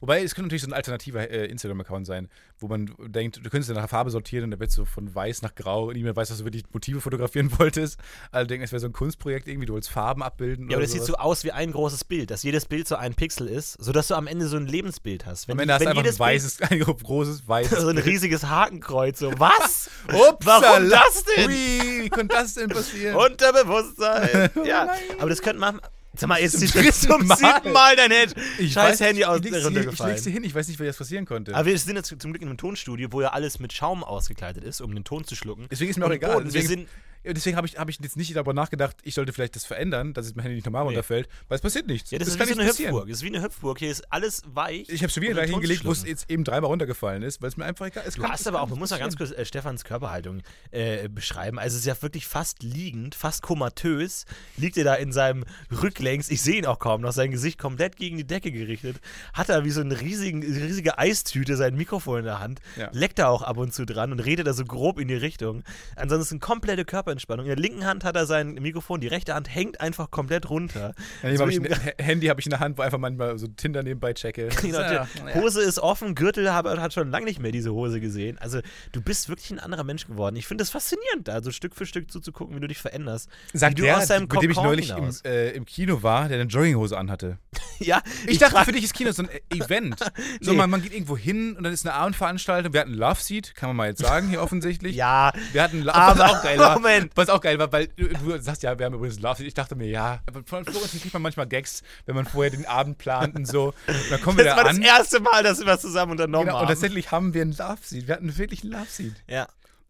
[0.00, 2.28] Wobei, es könnte natürlich so ein alternativer äh, Instagram-Account sein,
[2.58, 5.42] wo man denkt, du könntest ja nach Farbe sortieren und da wird so von weiß
[5.42, 7.98] nach grau und niemand weiß, dass du wirklich Motive fotografieren wolltest.
[8.30, 10.70] Alle denken, es wäre so ein Kunstprojekt irgendwie, du willst Farben abbilden.
[10.70, 11.18] Ja, aber das sieht sowas.
[11.18, 14.14] so aus wie ein großes Bild, dass jedes Bild so ein Pixel ist, sodass du
[14.14, 15.48] am Ende so ein Lebensbild hast.
[15.48, 17.80] Wenn, Am Ende hast du einfach ein weißes, ein großes weißes.
[17.80, 19.90] so ein riesiges Hakenkreuz, so was?
[20.08, 20.62] Upsala.
[20.62, 21.50] Warum das denn?
[21.50, 23.16] Wie konnte das denn passieren?
[23.48, 24.50] Unterbewusstsein.
[24.56, 24.88] Oh ja,
[25.18, 25.80] aber das könnte man.
[26.18, 27.36] Sag mal, jetzt ist dritten zum Mal.
[27.36, 28.34] siebten Mal dein Head.
[28.58, 30.14] Ich Scheiß weiß, Handy aus ich hier- Ich runtergefallen.
[30.14, 31.54] leg's hin, ich weiß nicht, wie das passieren konnte.
[31.54, 34.64] Aber wir sind jetzt zum Glück in einem Tonstudio, wo ja alles mit Schaum ausgekleidet
[34.64, 35.66] ist, um den Ton zu schlucken.
[35.70, 36.42] Deswegen ist mir auch egal.
[36.42, 36.86] Deswegen,
[37.32, 40.26] deswegen habe ich, hab ich jetzt nicht darüber nachgedacht, ich sollte vielleicht das verändern, dass
[40.26, 40.88] es mein Handy nicht normal Nee.
[40.88, 42.10] runterfällt, weil es passiert nichts.
[42.10, 42.68] ja, das, ist kann wie so eine.
[42.70, 43.08] Hüpfburg.
[43.08, 43.78] Das ist wie eine Hüpfburg.
[43.78, 44.88] Hier ist alles weich.
[44.88, 47.56] Ich habe schon wieder gleich hingelegt, wo es jetzt eben dreimal runtergefallen ist, weil es
[47.56, 48.18] mir einfach egal ist.
[48.18, 51.58] Du hast aber auch, man muss mal ganz kurz äh, Stefans Körperhaltung äh, beschreiben.
[51.58, 54.24] Also es ist ja wirklich fast liegend, fast komatös.
[54.56, 55.44] Liegt er da in seinem
[55.82, 58.96] Rücklängs, ich sehe ihn auch kaum noch, sein Gesicht komplett gegen die Decke gerichtet.
[59.32, 62.60] Hat er wie so eine riesigen, riesige Eistüte sein Mikrofon in der Hand.
[62.76, 62.88] Ja.
[62.92, 65.62] Leckt er auch ab und zu dran und redet da so grob in die Richtung.
[65.96, 66.84] Ansonsten komplette
[67.16, 67.46] Körperentspannung.
[67.46, 70.94] In der linken Hand hat er sein Mikrofon, die rechte Hand hängt einfach komplett runter.
[71.22, 73.46] Ja, So hab ich H- Handy habe ich in der Hand, wo einfach manchmal so
[73.48, 74.48] Tinder nebenbei checke.
[74.66, 75.06] Genau, Ja.
[75.34, 78.38] Hose ist offen, Gürtel habe, hat schon lange nicht mehr diese Hose gesehen.
[78.38, 78.60] Also
[78.92, 80.36] du bist wirklich ein anderer Mensch geworden.
[80.36, 83.28] Ich finde es faszinierend, da so Stück für Stück zuzugucken, wie du dich veränderst.
[83.52, 86.28] Sagt wie du der, aus deinem mit dem ich neulich im, äh, im Kino war,
[86.28, 87.38] der eine Jogginghose anhatte.
[87.78, 89.96] Ja, Ich, dachte, trag- für dich ist Kino so ein äh, Event.
[90.40, 90.56] So, Nee.
[90.56, 92.72] man, man geht irgendwo hin und dann ist eine Abendveranstaltung.
[92.72, 94.96] Wir hatten Love Seat, kann man mal jetzt sagen, hier offensichtlich.
[94.96, 96.56] Ja, Wir hatten Love Aber- auch geil.
[96.58, 97.05] Moment.
[97.14, 99.44] Was auch geil war, weil du, du sagst ja, wir haben übrigens Love.
[99.44, 102.98] Ich dachte mir, ja, von Florentin kriegt man manchmal Gags, wenn man vorher den Abend
[102.98, 103.74] plant und so.
[103.86, 104.82] Und dann kommen wir das da war das an.
[104.82, 106.68] erste Mal, dass wir was zusammen unternommen Genau, und haben.
[106.68, 108.06] tatsächlich haben wir ein Love Seat.
[108.08, 109.12] Wir hatten wirklich ein Love Seat.
[109.28, 109.48] ja.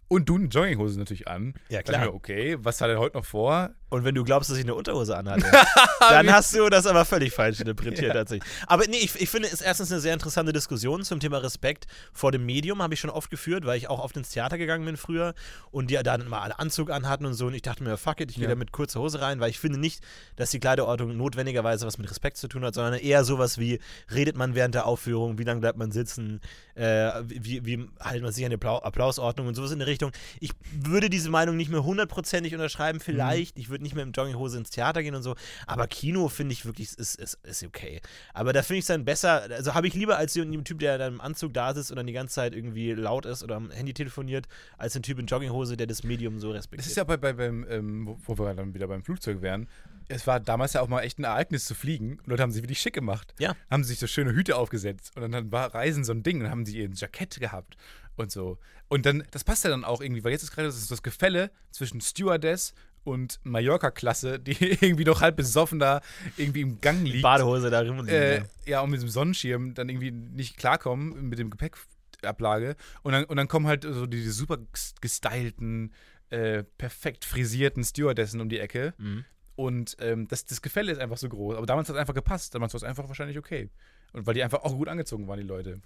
[0.08, 1.54] Und du eine Jogginghose natürlich an.
[1.68, 2.02] Ja, klar.
[2.02, 3.70] Mir, okay, was hat er heute noch vor?
[3.88, 5.46] Und wenn du glaubst, dass ich eine Unterhose anhatte,
[6.00, 8.50] dann hast du das aber völlig falsch interpretiert tatsächlich.
[8.66, 11.86] Aber nee, ich, ich finde es ist erstens eine sehr interessante Diskussion zum Thema Respekt
[12.12, 14.84] vor dem Medium, habe ich schon oft geführt, weil ich auch oft ins Theater gegangen
[14.84, 15.34] bin früher
[15.70, 18.30] und die dann mal einen Anzug anhatten und so und ich dachte mir, fuck it,
[18.30, 18.50] ich gehe Ja.
[18.50, 20.02] da mit kurzer Hose rein, weil ich finde nicht,
[20.36, 23.78] dass die Kleiderordnung notwendigerweise was mit Respekt zu tun hat, sondern eher sowas wie,
[24.12, 26.40] redet man während der Aufführung, wie lange bleibt man sitzen,
[26.74, 30.12] äh, wie, wie hält man sich an die Applau Applausordnung und sowas in der Richtung.
[30.40, 33.58] Ich würde diese Meinung nicht mehr hundertprozentig unterschreiben, vielleicht.
[33.58, 35.34] Ich würde nicht mehr im Jogginghose ins Theater gehen und so.
[35.66, 38.00] Aber Kino finde ich wirklich, ist, ist, ist okay.
[38.34, 40.98] Aber da finde ich es dann besser, also habe ich lieber als den Typ, der
[40.98, 43.70] dann im Anzug da sitzt und dann die ganze Zeit irgendwie laut ist oder am
[43.70, 44.46] Handy telefoniert,
[44.78, 46.80] als den Typ in Jogginghose, der das Medium so respektiert.
[46.84, 49.68] Das ist ja bei, bei beim, ähm, wo- wir dann wieder beim Flugzeug wären.
[50.08, 52.18] Es war damals ja auch mal echt ein Ereignis zu fliegen.
[52.18, 53.34] Und Leute haben sich wirklich schick gemacht.
[53.38, 53.56] Ja.
[53.70, 55.16] Haben sich so schöne Hüte aufgesetzt.
[55.16, 56.40] Und dann war Reisen so ein Ding.
[56.42, 57.76] Und haben sie ihr Jackett gehabt.
[58.14, 58.58] Und so.
[58.88, 61.50] Und dann, das passt ja dann auch irgendwie, weil jetzt ist gerade das, das Gefälle
[61.72, 62.72] zwischen Stewardess
[63.06, 64.52] und Mallorca-Klasse, die
[64.82, 66.00] irgendwie noch halb besoffen da
[66.36, 67.22] irgendwie im Gang liegt.
[67.22, 68.08] Badehose da rumliegen.
[68.08, 68.44] äh, ja.
[68.66, 72.76] ja, und mit dem Sonnenschirm dann irgendwie nicht klarkommen mit dem Gepäckablage.
[73.02, 75.92] Und dann, und dann kommen halt so diese super ges- gestylten,
[76.30, 78.94] äh, perfekt frisierten Stewardessen um die Ecke.
[78.98, 79.24] Mhm.
[79.54, 81.56] Und ähm, das, das Gefälle ist einfach so groß.
[81.56, 82.54] Aber damals hat es einfach gepasst.
[82.54, 83.70] Damals war es einfach wahrscheinlich okay.
[84.12, 85.80] Und weil die einfach auch gut angezogen waren, die Leute.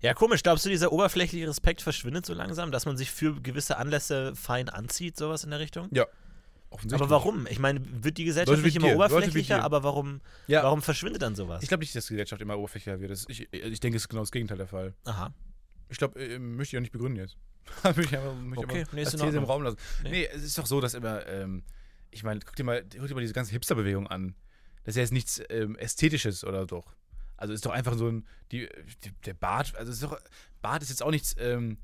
[0.00, 0.42] Ja, komisch.
[0.42, 4.68] Glaubst du, dieser oberflächliche Respekt verschwindet so langsam, dass man sich für gewisse Anlässe fein
[4.68, 5.88] anzieht, sowas in der Richtung?
[5.92, 6.06] Ja.
[6.92, 7.46] Aber warum?
[7.48, 10.62] Ich meine, wird die Gesellschaft Leute nicht immer dir, oberflächlicher, aber warum, Ja.
[10.62, 11.62] warum verschwindet dann sowas?
[11.62, 13.10] Ich glaube nicht, dass die Gesellschaft immer oberflächlicher wird.
[13.10, 14.94] Das, ich, ich denke, es ist genau das Gegenteil der Fall.
[15.04, 15.32] Aha.
[15.88, 17.36] Ich glaube, äh, möchte ich auch nicht begründen jetzt.
[17.84, 19.44] möchte ich möchte Okay, einfach nee, ist im.
[19.44, 19.76] Raum lassen.
[20.02, 20.10] Nee.
[20.10, 20.28] Nee.
[20.32, 21.62] es ist doch so, dass immer, ähm,
[22.10, 24.34] ich meine, guck dir, mal, guck dir mal diese ganze Hipster-Bewegung an.
[24.84, 26.94] Das ist ja jetzt nichts ähm, Ästhetisches oder doch.
[27.36, 28.68] Also ist doch einfach so ein, die,
[29.04, 30.18] die, der Bart, also ist doch,
[30.60, 31.78] Bart ist jetzt auch nichts, ähm,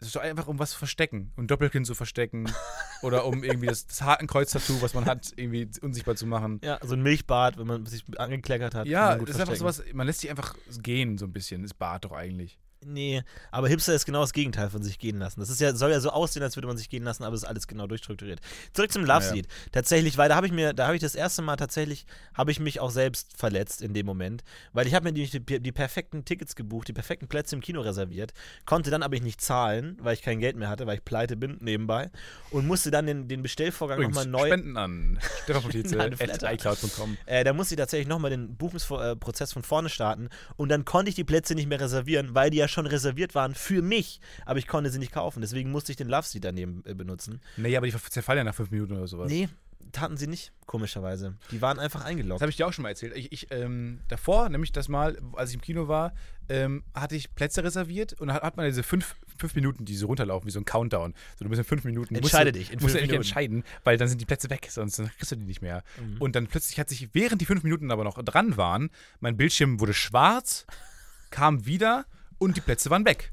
[0.00, 2.50] es ist doch einfach um was zu verstecken, um Doppelkinn zu verstecken
[3.02, 6.58] oder um irgendwie das, das Hakenkreuz-Tattoo, was man hat, irgendwie unsichtbar zu machen.
[6.64, 8.86] Ja, so ein Milchbart, wenn man sich angekleckert hat.
[8.86, 12.06] Ja, das ist einfach sowas, man lässt sich einfach gehen so ein bisschen, ist Bart
[12.06, 12.58] doch eigentlich.
[12.84, 15.40] Nee, aber Hipster ist genau das Gegenteil von sich gehen lassen.
[15.40, 17.42] Das ist ja, soll ja so aussehen, als würde man sich gehen lassen, aber es
[17.42, 18.40] ist alles genau durchstrukturiert.
[18.72, 19.34] Zurück zum Love Ja, ja.
[19.34, 19.48] Seat.
[19.70, 22.58] Tatsächlich, weil da habe ich mir, da habe ich das erste Mal tatsächlich, habe ich
[22.58, 26.24] mich auch selbst verletzt in dem Moment, weil ich habe mir die, die, die perfekten
[26.24, 28.32] Tickets gebucht, die perfekten Plätze im Kino reserviert,
[28.64, 31.58] konnte dann aber nicht zahlen, weil ich kein Geld mehr hatte, weil ich pleite bin
[31.60, 32.10] nebenbei
[32.50, 34.46] und musste dann den, den Bestellvorgang nochmal neu.
[34.46, 36.52] Spenden an Stefan Potitze Nein, at Flatter.
[36.54, 37.18] iCloud.com.
[37.26, 41.14] Äh, da musste ich tatsächlich nochmal den Buchungsprozess von vorne starten und dann konnte ich
[41.14, 44.66] die Plätze nicht mehr reservieren, weil die ja schon reserviert waren für mich, aber ich
[44.66, 45.40] konnte sie nicht kaufen.
[45.40, 47.40] Deswegen musste ich den Love Seat daneben äh, benutzen.
[47.56, 49.30] Nee, aber die zerfallen ja nach fünf Minuten oder sowas.
[49.30, 49.48] Nee,
[49.92, 51.36] taten sie nicht, komischerweise.
[51.50, 52.40] Die waren einfach Das eingeloggt.
[52.40, 53.16] habe ich dir auch schon mal erzählt.
[53.16, 56.12] Ich, ich ähm, davor, nämlich das Mal, als ich im Kino war,
[56.48, 60.06] ähm, hatte ich Plätze reserviert und hat, hat man diese fünf, fünf Minuten, die so
[60.06, 61.14] runterlaufen, wie so ein Countdown.
[61.36, 62.14] So, du musst in fünf Minuten.
[62.14, 64.68] Entscheide musst du, dich in musst du dich entscheiden, weil dann sind die Plätze weg,
[64.70, 65.82] sonst kriegst du die nicht mehr.
[66.00, 66.16] Mhm.
[66.20, 68.90] Und dann plötzlich hat sich, während die fünf Minuten aber noch dran waren,
[69.20, 70.66] mein Bildschirm wurde schwarz,
[71.30, 72.06] kam wieder
[72.40, 73.32] und die Plätze waren weg.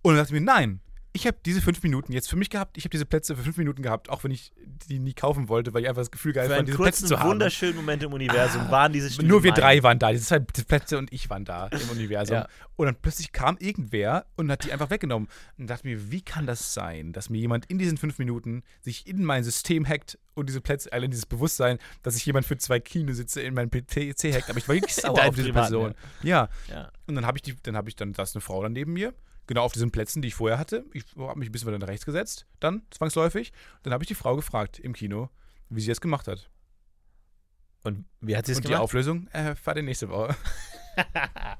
[0.00, 0.80] Und dann dachte ich mir, nein,
[1.12, 2.76] ich habe diese fünf Minuten jetzt für mich gehabt.
[2.76, 4.52] Ich habe diese Plätze für fünf Minuten gehabt, auch wenn ich
[4.88, 7.18] die nie kaufen wollte, weil ich einfach das Gefühl geil Für fand, diese Plätze zu
[7.18, 7.30] haben.
[7.30, 10.98] wunderschönen Moment im Universum waren diese Stühle Nur wir drei waren da, diese zwei Plätze
[10.98, 12.36] und ich waren da im Universum.
[12.36, 12.48] Ja.
[12.76, 15.28] Und dann plötzlich kam irgendwer und hat die einfach weggenommen.
[15.56, 19.06] Und dachte mir, wie kann das sein, dass mir jemand in diesen fünf Minuten sich
[19.06, 22.80] in mein System hackt und diese Plätze, allein dieses Bewusstsein, dass sich jemand für zwei
[22.80, 24.50] Kinositze in meinen PC hackt.
[24.50, 25.94] Aber ich war wirklich sauer auf diese Privaten, Person.
[26.22, 26.48] Ja.
[26.68, 26.92] Ja.
[27.06, 28.92] Und dann habe ich die, dann habe ich dann, da ist eine Frau dann neben
[28.92, 29.14] mir,
[29.48, 30.84] genau auf diesen Plätzen, die ich vorher hatte.
[30.92, 33.52] Ich habe mich ein bisschen weiter nach rechts gesetzt, dann zwangsläufig.
[33.82, 35.28] Dann habe ich die Frau gefragt im Kino,
[35.68, 36.48] wie sie das gemacht hat.
[37.82, 38.82] Und wie hat sie es Und die gemacht?
[38.84, 40.36] Auflösung äh, war die nächste Woche.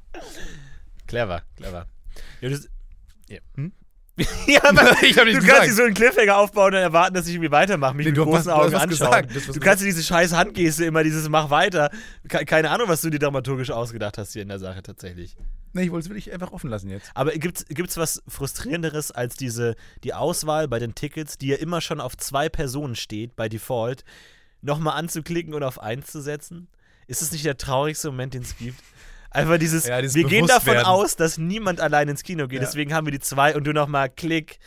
[1.07, 1.87] Clever, clever.
[2.41, 2.69] Ja, das,
[3.29, 3.39] ja.
[3.55, 3.73] Hm?
[4.47, 7.35] ja, aber Ich hab du kannst nicht so einen Cliffhanger aufbauen und erwarten, dass ich
[7.35, 9.29] irgendwie weitermache, mich Nee, mit großen hast Augen anschauen.
[9.29, 11.91] Du kannst dir diese scheiß Handgeste immer dieses Mach weiter.
[12.29, 15.37] Ke- Keine Ahnung, was du dir dramaturgisch ausgedacht hast hier in der Sache tatsächlich.
[15.73, 17.11] Nee, ich wollte es wirklich einfach offen lassen jetzt.
[17.15, 21.81] Aber gibt's, gibt's was frustrierenderes als diese die Auswahl bei den Tickets, die ja immer
[21.81, 24.05] schon auf zwei Personen steht bei Default,
[24.63, 26.69] nochmal anzuklicken und auf eins zu setzen?
[27.07, 28.83] Ist das nicht der traurigste Moment, den es gibt?
[29.31, 30.87] Einfach dieses, Ja, dieses wir gehen davon Bewusstwerden.
[30.87, 32.67] aus, dass niemand allein ins Kino geht, Ja.
[32.67, 34.59] deswegen haben wir die zwei und du nochmal klick.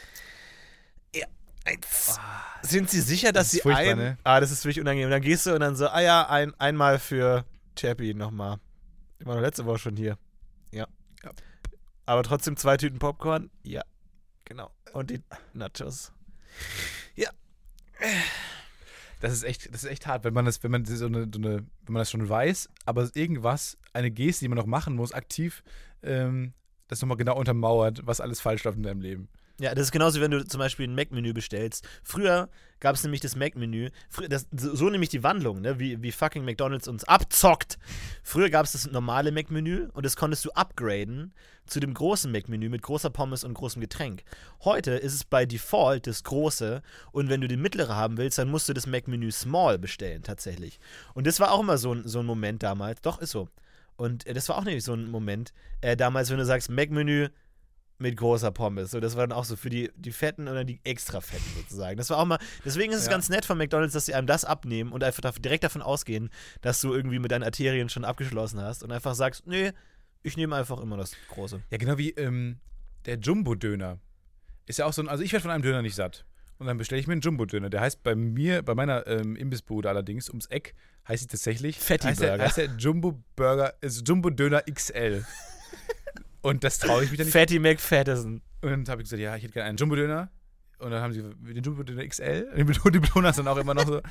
[1.16, 1.26] Ja,
[1.66, 2.20] eins.
[2.62, 3.98] Sind Sie sicher, dass ist Sie ein...
[3.98, 4.18] ne?
[4.24, 5.06] Ah, das ist wirklich unangenehm.
[5.08, 7.44] Und dann gehst du und dann so, ah ja, ein, einmal für
[7.76, 8.58] Chappie nochmal.
[9.20, 10.18] Ich war doch letzte Woche schon hier.
[12.02, 12.14] Ja.
[12.14, 12.14] Ja.
[12.14, 13.50] Aber trotzdem zwei Tüten Popcorn?
[13.64, 13.84] Ja.
[14.46, 14.72] Genau.
[14.94, 15.22] Und die
[15.54, 16.12] Nachos.
[19.22, 21.40] Das ist echt, das ist echt hart, wenn man das, wenn man so eine, so
[21.40, 25.12] eine, wenn man das schon weiß, aber irgendwas, eine Geste, die man noch machen muss,
[25.12, 25.64] aktiv,
[26.02, 26.54] ähm,
[26.88, 29.30] das nochmal genau untermauert, was alles falsch läuft in deinem Leben.
[29.62, 31.88] Ja, das ist genauso, wenn du zum Beispiel ein Mac-Menü bestellst.
[32.04, 32.50] Früher
[32.80, 33.90] gab es nämlich das Mac-Menü,
[34.56, 35.78] so nämlich die Wandlung, ne?
[35.78, 37.78] wie, wie fucking McDonalds uns abzockt.
[38.24, 41.36] Früher gab es das normale Mac-Menü und das konntest du upgraden
[41.68, 44.24] zu dem großen Mac-Menü mit großer Pommes und großem Getränk.
[44.64, 46.82] Heute ist es bei Default das große
[47.12, 50.80] und wenn du den mittlere haben willst, dann musst du das Mac-Menü Small bestellen, tatsächlich.
[51.14, 53.02] Und das war auch immer so ein, so ein Moment damals.
[53.02, 53.48] Doch, ist so.
[53.96, 57.30] Und äh, das war auch nämlich so ein Moment äh, damals, wenn du sagst, Mac-Menü
[58.02, 58.92] mit großer Pommes.
[58.92, 61.98] So, das war dann auch so für die, die Fetten oder die extra Fetten sozusagen.
[61.98, 63.12] Das war auch mal, deswegen ist es Ja.
[63.12, 66.30] ganz nett von McDonalds, dass sie einem das abnehmen und einfach direkt davon ausgehen,
[66.62, 69.72] dass du irgendwie mit deinen Arterien schon abgeschlossen hast und einfach sagst, nee,
[70.24, 71.62] ich nehme einfach immer das Große.
[71.70, 72.58] Ja, genau wie ähm,
[73.06, 74.00] der Jumbo-Döner.
[74.68, 76.26] Ist ja auch so ein, also ich werde von einem Döner nicht satt.
[76.60, 77.72] Und dann bestelle ich mir einen Jumbo-Döner.
[77.72, 80.76] Der heißt bei mir, bei meiner ähm, Imbissbude allerdings, ums Eck,
[81.08, 81.80] heißt sie tatsächlich.
[81.80, 82.44] Fatty heißt der, Burger.
[82.46, 85.26] heißt der Jumbo-Burger, ist Jumbo-Döner XL.
[86.42, 87.34] Und das traue ich mich dann nicht.
[87.34, 88.42] Fatty McFattison.
[88.62, 90.30] Und dann habe ich gesagt, ja, ich hätte gerne einen Jumbo-Döner.
[90.80, 92.50] Und dann haben sie den Jumbo-Döner XL.
[92.56, 94.02] Und die das dann auch immer noch so.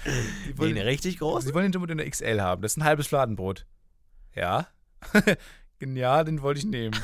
[0.46, 1.44] Die wollen, ne, richtig groß?
[1.44, 2.62] sie wollen den Jumbo-Döner XL haben.
[2.62, 3.66] Das ist ein halbes Fladenbrot.
[4.34, 4.68] Ja.
[5.80, 6.96] ja, den wollte ich nehmen.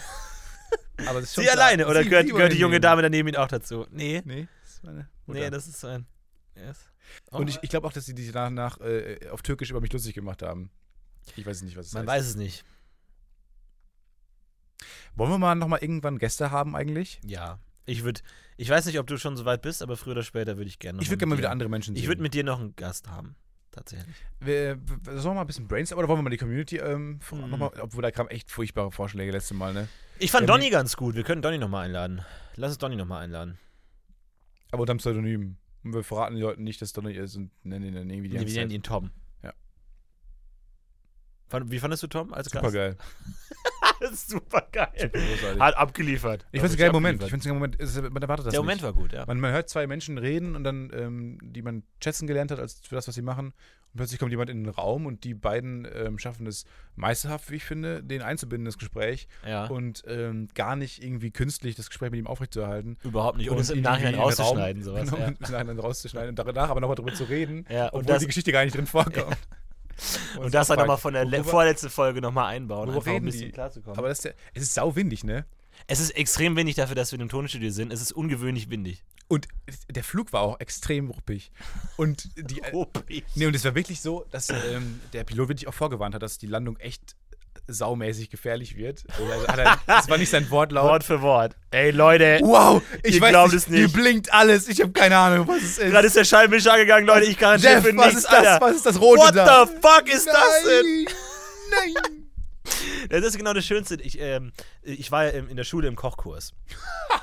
[1.06, 1.64] Aber das ist schon Sie klar.
[1.66, 2.82] alleine oder Sie- gehört, sie gehört die junge nehmen.
[2.82, 3.86] Dame daneben ihn auch dazu?
[3.90, 4.22] Nee.
[4.24, 5.40] Nee, das ist meine Mutter.
[5.40, 6.06] Nee, das ist so ein.
[6.54, 6.78] Yes.
[7.30, 10.14] Und ich, ich glaube auch, dass sie sich danach äh, auf Türkisch über mich lustig
[10.14, 10.70] gemacht haben.
[11.36, 12.08] Ich weiß nicht, was es Man heißt.
[12.08, 12.64] weiß es nicht.
[15.14, 17.20] Wollen wir mal nochmal irgendwann Gäste haben eigentlich?
[17.24, 17.58] Ja.
[17.86, 18.20] Ich würde,
[18.56, 20.78] ich weiß nicht, ob du schon so weit bist, aber früher oder später würde ich
[20.78, 20.96] gerne.
[20.96, 22.02] noch Ich würde gerne mal wieder andere Menschen sehen.
[22.02, 23.36] Ich würde mit dir noch einen Gast haben.
[23.70, 24.16] Tatsächlich.
[24.40, 27.20] Wir, wir, sollen wir mal ein bisschen brainstormen oder wollen wir mal die Community ähm,
[27.28, 27.50] Hm.
[27.50, 29.88] noch mal, obwohl da kamen echt furchtbare Vorschläge letzte Mal, ne?
[30.18, 31.14] Ich fand Ja, Donny ganz gut.
[31.14, 32.22] Wir können Donny nochmal einladen.
[32.54, 33.58] Lass uns Donny nochmal einladen.
[34.70, 35.58] Aber unter dem Pseudonym.
[35.84, 38.38] Und wir verraten den Leuten nicht, dass Donny ist und nennen ihn dann irgendwie die
[38.46, 39.10] wir nennen ihn Tom.
[39.42, 39.52] Ja.
[41.66, 42.74] Wie fandest du Tom als Super Gast?
[42.74, 42.96] geil.
[44.12, 45.10] Super geil.
[45.58, 46.46] Hat abgeliefert.
[46.52, 47.22] Ich finde es ein geiler Moment.
[47.22, 47.80] Ich finde es ein Moment.
[47.80, 48.66] es- Man erwartet das Der nicht.
[48.66, 49.24] Moment war gut, ja.
[49.26, 52.80] Man, man hört zwei Menschen reden und dann, ähm, die man schätzen gelernt hat als
[52.86, 53.46] für das, was sie machen.
[53.92, 56.64] Und plötzlich kommt jemand in den Raum und die beiden ähm, schaffen es
[56.96, 59.26] meisterhaft, wie ich finde, den einzubinden, das Gespräch.
[59.46, 59.66] Ja.
[59.66, 62.98] Und ähm, gar nicht irgendwie künstlich das Gespräch mit ihm aufrechtzuerhalten.
[63.04, 63.48] Überhaupt nicht.
[63.48, 65.04] Und, es im Nachhinein in Raum- rauszuschneiden, sowas.
[65.10, 65.28] Genau, ja.
[65.28, 68.26] im Nachhinein rauszuschneiden und danach aber nochmal drüber zu reden, Ja, und obwohl das- die
[68.26, 69.36] Geschichte gar nicht drin vorkommt.
[70.38, 73.46] Und das dann nochmal von der Worüber- vorletzten Folge nochmal einbauen, einfach um ein bisschen
[73.46, 73.52] die?
[73.52, 73.98] klarzukommen.
[73.98, 75.44] Aber das ist der, es ist sauwindig, ne?
[75.88, 77.92] es ist extrem windig dafür, dass wir in einem Tonstudio sind.
[77.92, 79.04] Es ist ungewöhnlich windig.
[79.28, 79.46] Und
[79.90, 81.50] der Flug war auch extrem ruppig.
[81.96, 83.24] Und die, Ruppig.
[83.34, 86.38] Nee, und es war wirklich so, dass ähm, der Pilot wirklich auch vorgewarnt hat, dass
[86.38, 87.16] die Landung echt
[87.68, 89.04] saumäßig gefährlich wird.
[89.56, 90.84] Er, das war nicht sein Wortlaut.
[90.84, 91.56] Wort für Wort.
[91.70, 92.38] Ey, Leute.
[92.42, 93.78] Wow, ich nicht, es nicht.
[93.78, 94.68] Hier blinkt alles.
[94.68, 95.90] Ich habe keine Ahnung, was es ist.
[95.90, 97.26] Gerade ist der Scheibenwischer angegangen, Leute.
[97.26, 98.46] Ich garantiere Jeff, für was nichts, ist das?
[98.46, 98.60] Alter.
[98.60, 99.66] Was ist das Rote What da?
[99.66, 101.04] the fuck ist das denn?
[101.70, 102.22] Nein, nein.
[103.08, 103.94] Das ist genau das Schönste.
[104.02, 104.52] Ich, ähm,
[104.82, 106.52] ich war ja in der Schule im Kochkurs.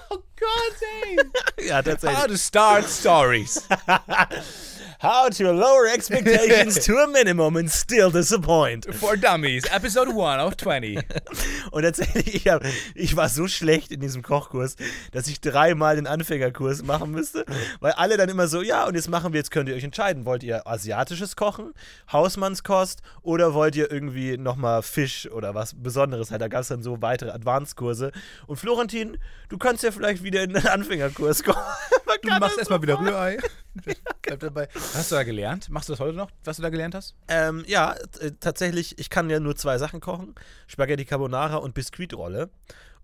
[0.09, 0.77] Oh Gott,
[1.07, 1.17] ey.
[1.67, 2.19] Ja, tatsächlich.
[2.19, 3.67] How to start stories.
[5.03, 8.85] How to lower expectations to a minimum and still disappoint.
[8.95, 10.97] For Dummies, Episode 1 of 20.
[11.71, 12.63] Und tatsächlich, ich, hab,
[12.95, 14.77] ich war so schlecht in diesem Kochkurs,
[15.11, 17.43] dass ich dreimal den Anfängerkurs machen müsste,
[17.81, 20.23] weil alle dann immer so, ja, und jetzt machen wir, jetzt könnt ihr euch entscheiden,
[20.23, 21.73] wollt ihr asiatisches Kochen,
[22.09, 26.81] Hausmannskost oder wollt ihr irgendwie nochmal Fisch oder was Besonderes halt, da gab es dann
[26.81, 28.13] so weitere Advanced-Kurse.
[28.47, 29.17] Und Florentin,
[29.49, 31.59] du kannst ja vielleicht wieder in den Anfängerkurs kommen.
[32.23, 32.99] Du machst erstmal wieder.
[32.99, 33.37] Rührei.
[34.21, 34.67] Bleib dabei.
[34.73, 35.69] Was hast du da gelernt?
[35.69, 37.15] Machst du das heute noch, was du da gelernt hast?
[37.27, 37.95] Ähm, ja,
[38.39, 40.35] tatsächlich, ich kann ja nur zwei Sachen kochen:
[40.67, 42.49] Spaghetti Carbonara und Biskuitrolle.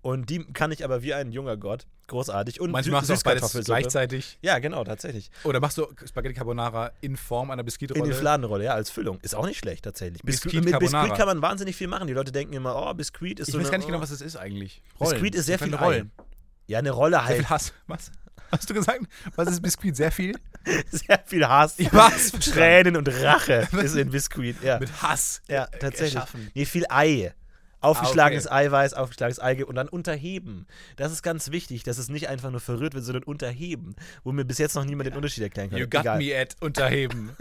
[0.01, 1.85] Und die kann ich aber wie ein junger Gott.
[2.07, 2.61] Großartig.
[2.61, 4.39] Und Manchmal machst du auch beides gleichzeitig.
[4.41, 5.29] Ja, genau, tatsächlich.
[5.43, 8.05] Oder machst du Spaghetti Carbonara in Form einer Biskuitrolle?
[8.05, 9.19] In die Fladenrolle, ja, als Füllung.
[9.21, 10.23] Ist auch nicht schlecht, tatsächlich.
[10.23, 10.79] Biskuit, Biskuit mit.
[10.79, 12.07] Biskuit kann man wahnsinnig viel machen.
[12.07, 14.01] Die Leute denken immer, oh, Biskuit ist Ich so weiß eine, gar nicht genau, oh.
[14.01, 14.81] was es ist eigentlich.
[14.97, 16.11] Biskuit ist sehr viel Rollen.
[16.17, 16.23] Ei.
[16.67, 17.37] Ja, eine Rolle Sehr halt.
[17.37, 17.73] viel Hass.
[17.87, 18.11] Was?
[18.51, 19.01] Hast du gesagt?
[19.35, 19.95] Was ist Biskuit?
[19.95, 20.35] Sehr viel?
[20.91, 21.75] Sehr viel Hass.
[21.91, 22.31] Was?
[22.31, 24.61] Tränen und Rache ist in Biskuit.
[24.63, 25.41] Ja, Mit Hass.
[25.47, 26.15] ja äh, tatsächlich.
[26.15, 26.51] erschaffen.
[26.53, 27.33] Nee, viel Ei.
[27.81, 28.65] Aufgeschlagenes Ah, okay.
[28.67, 30.67] Eiweiß, aufgeschlagenes Eigelb und dann unterheben.
[30.97, 33.95] Das ist ganz wichtig, dass es nicht einfach nur verrührt wird, sondern unterheben.
[34.25, 35.79] Wo mir bis jetzt noch niemand den Unterschied erklären kann.
[35.79, 36.17] You got Egal.
[36.17, 37.31] me at unterheben.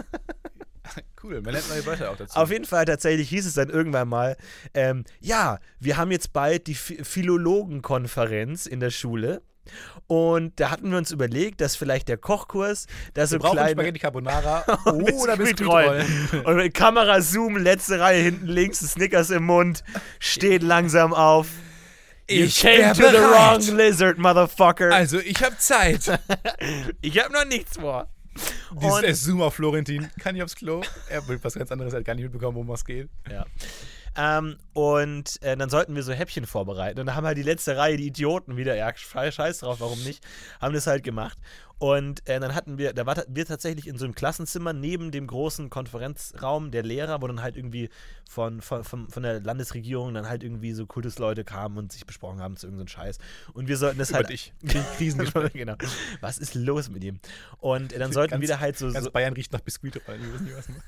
[1.25, 2.39] cool, man lernt neue Wörter auch dazu.
[2.39, 4.37] Auf jeden Fall tatsächlich hieß es dann irgendwann mal,
[4.75, 9.43] ähm, ja, wir haben jetzt bald die Phi- Philologenkonferenz in der Schule.
[10.07, 13.73] Und da hatten wir uns überlegt, dass vielleicht der Kochkurs, da so Wir brauchen kleine
[13.73, 16.07] Spaghetti Carbonara oder Biskuitrollen.
[16.07, 16.47] Biskuitrollen.
[16.47, 19.85] Und mit Kamera zoom, letzte Reihe hinten links, Snickers im Mund,
[20.19, 21.49] steht langsam auf.
[22.31, 23.69] You Ich came wär to the bereit.
[23.69, 24.93] wrong lizard, motherfucker.
[24.93, 26.19] Also, ich habe Zeit.
[27.01, 28.09] ich hab noch nichts vor.
[28.73, 30.09] Dieses Zoom auf Florentin.
[30.21, 30.83] Kann ich aufs Klo?
[31.09, 33.09] Er will was ganz anderes, er hat gar nicht mitbekommen, worum es geht.
[33.31, 33.45] Ja.
[34.21, 36.99] Ähm, und äh, dann sollten wir so Häppchen vorbereiten.
[36.99, 40.03] Und da haben halt die letzte Reihe, die Idioten wieder, ja, sche- scheiß drauf, warum
[40.03, 40.27] nicht,
[40.61, 41.39] haben das halt gemacht.
[41.79, 45.13] Und äh, dann hatten wir, da war ta- wir tatsächlich in so einem Klassenzimmer neben
[45.13, 47.91] dem großen Konferenzraum der Lehrer, wo dann halt irgendwie
[48.29, 52.41] von, von, von, von der Landesregierung dann halt irgendwie so Kultusleute kamen und sich besprochen
[52.41, 53.19] haben zu irgendeinem Scheiß.
[53.53, 54.31] Und wir sollten das Über halt.
[54.31, 54.53] dich.
[54.97, 55.53] Krisengespräch.
[55.53, 55.77] genau.
[56.21, 57.21] Was ist los mit ihm?
[57.59, 60.21] Und äh, dann sollten Ganz- wir da halt so, Ganz so Bayern riecht nach Biskuitrollen.
[60.21, 60.83] Wir wissen nicht, was man-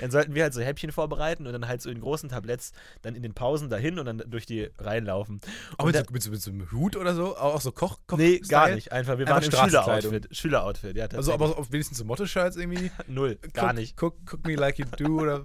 [0.00, 2.72] dann sollten wir halt so Häppchen vorbereiten und dann halt so in großen Tabletts
[3.02, 5.40] dann in den Pausen dahin und dann durch die Reihen laufen.
[5.76, 7.36] Auch mit, da- so, mit, so, mit so einem Hut oder so?
[7.36, 8.92] Auch, so Koch, Koch nee, gar nicht.
[8.92, 9.70] Einfach, wir Einfach waren im.
[9.70, 10.28] Schüleroutfit.
[10.36, 12.90] Schüleroutfit, ja, Also, aber auf wenigstens so Motto-Shirts irgendwie?
[13.08, 14.00] Null, gar Cook, nicht.
[14.02, 15.44] Cook, cook me like you do oder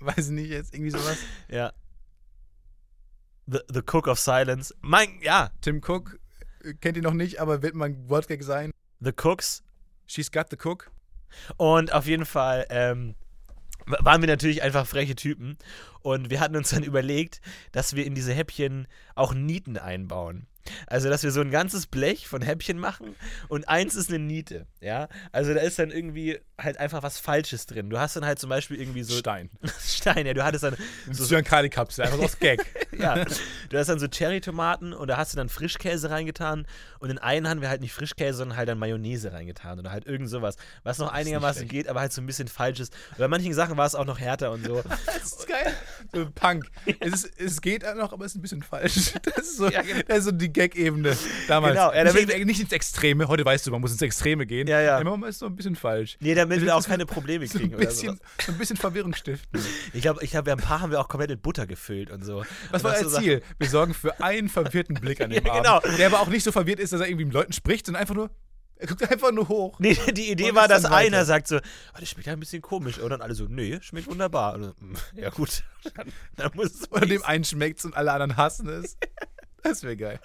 [0.00, 1.18] weiß nicht, jetzt irgendwie sowas.
[1.48, 1.72] Ja.
[3.46, 4.74] The, the Cook of Silence.
[4.80, 6.18] Mein, ja, Tim Cook,
[6.62, 8.70] äh, kennt ihr noch nicht, aber wird mal ein Wortgag sein.
[9.00, 9.62] The Cooks.
[10.06, 10.90] She's got the cook.
[11.56, 13.14] Und auf jeden Fall ähm,
[13.86, 15.56] waren wir natürlich einfach freche Typen.
[16.02, 17.40] Und wir hatten uns dann überlegt,
[17.72, 20.46] dass wir in diese Häppchen auch Nieten einbauen.
[20.86, 23.14] Also, dass wir so ein ganzes Blech von Häppchen machen
[23.48, 25.08] und eins ist eine Niete, ja.
[25.32, 27.88] Also, da ist dann irgendwie halt einfach was Falsches drin.
[27.90, 29.50] Du hast dann halt zum Beispiel irgendwie so Stein.
[29.84, 30.34] Stein, ja.
[30.34, 30.76] Du hattest dann
[31.10, 32.60] So, so ein Kali-Kapsel, einfach so aus Gag.
[32.98, 33.24] ja,
[33.70, 36.66] du hast dann so Cherry-Tomaten und da hast du dann Frischkäse reingetan
[36.98, 40.06] und in einen haben wir halt nicht Frischkäse, sondern halt dann Mayonnaise reingetan oder halt
[40.06, 42.92] irgend sowas, was noch einigermaßen geht, aber halt so ein bisschen falsch ist.
[43.12, 44.82] Und bei manchen Sachen war es auch noch härter und so.
[45.06, 45.72] Das ist geil.
[46.12, 46.66] So Punk.
[47.00, 49.12] Es, ist, es geht auch noch, aber es ist ein bisschen falsch.
[49.22, 50.00] Das ist so, Ja, genau.
[50.06, 51.16] das ist so die Gag-Ebene
[51.48, 51.74] damals.
[51.74, 53.28] Genau, ja, da nicht, nicht ins Extreme.
[53.28, 54.66] Heute weißt du, man muss ins Extreme gehen.
[54.68, 54.98] Ja, ja.
[54.98, 56.16] Immer ist so ein bisschen falsch.
[56.20, 58.46] Nee, damit wir auch keine Probleme So kriegen ein oder bisschen, sowas.
[58.46, 59.60] so ein bisschen Verwirrung stiften.
[59.92, 62.44] Ich glaube, ich haben ein paar haben wir auch komplett mit Butter gefüllt und so.
[62.70, 63.42] Was Und war das euer so Ziel?
[63.58, 65.64] Wir sorgen für einen verwirrten Blick an dem Ja, Abend.
[65.86, 65.96] genau.
[65.96, 68.14] Der aber auch nicht so verwirrt ist, dass er irgendwie mit Leuten spricht, sondern einfach
[68.14, 68.30] nur,
[68.76, 69.78] Er guckt einfach nur hoch.
[69.78, 70.94] Nee, die Idee war, dass weiter.
[70.96, 72.98] einer sagt so, oh, das schmeckt ja ein bisschen komisch.
[72.98, 74.54] Und dann alle so, nee, schmeckt wunderbar.
[74.54, 74.74] Und, dann,
[75.14, 75.62] ja gut,
[75.94, 78.96] dann, dann muss es Oder dem einen schmeckt's und alle anderen hassen es.
[79.62, 80.20] Das wäre geil.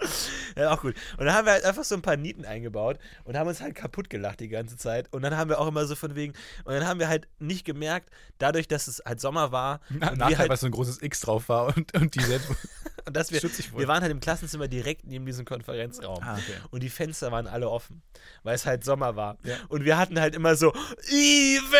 [0.56, 0.96] Ja, auch gut.
[1.18, 3.76] Und dann haben wir halt einfach so ein paar Nieten eingebaut und haben uns halt
[3.76, 5.12] kaputt gelacht die ganze Zeit.
[5.12, 6.34] Und dann haben wir auch immer so von wegen,
[6.64, 10.18] und dann haben wir halt nicht gemerkt, dadurch, dass es halt Sommer war Na, und
[10.18, 12.50] nachher, halt, weil so ein großes X drauf war und, und die selbst.
[13.06, 16.24] und dass wir, wir waren halt im Klassenzimmer direkt neben diesem Konferenzraum.
[16.24, 16.58] Ah, okay.
[16.72, 18.02] Und die Fenster waren alle offen,
[18.44, 19.38] weil es halt Sommer war.
[19.44, 19.56] Ja.
[19.68, 20.74] Und wir hatten halt immer so,
[21.10, 21.78] Ive,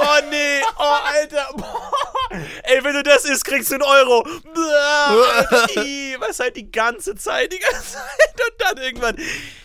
[0.00, 1.48] oh nee, oh Alter.
[2.68, 4.26] Ey, wenn du das isst, kriegst du einen Euro.
[6.20, 8.02] Was halt die ganze Zeit, die ganze Zeit.
[8.32, 9.16] Und dann irgendwann,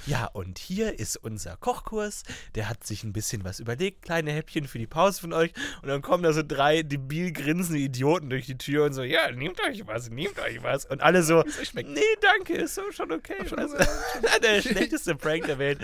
[0.06, 2.24] ja, und hier ist unser Kochkurs.
[2.56, 5.52] Der hat sich ein bisschen was überlegt, kleine Häppchen für die Pause von euch.
[5.82, 9.32] Und dann kommen da so drei debil grinsende Idioten durch die Tür und so, ja,
[9.32, 10.86] nehmt euch was, nehmt euch was.
[10.86, 11.44] Und alle so,
[11.74, 13.38] nee, danke, ist so schon okay.
[13.40, 14.40] Weißt du?
[14.42, 15.80] der schlechteste Prank der Welt.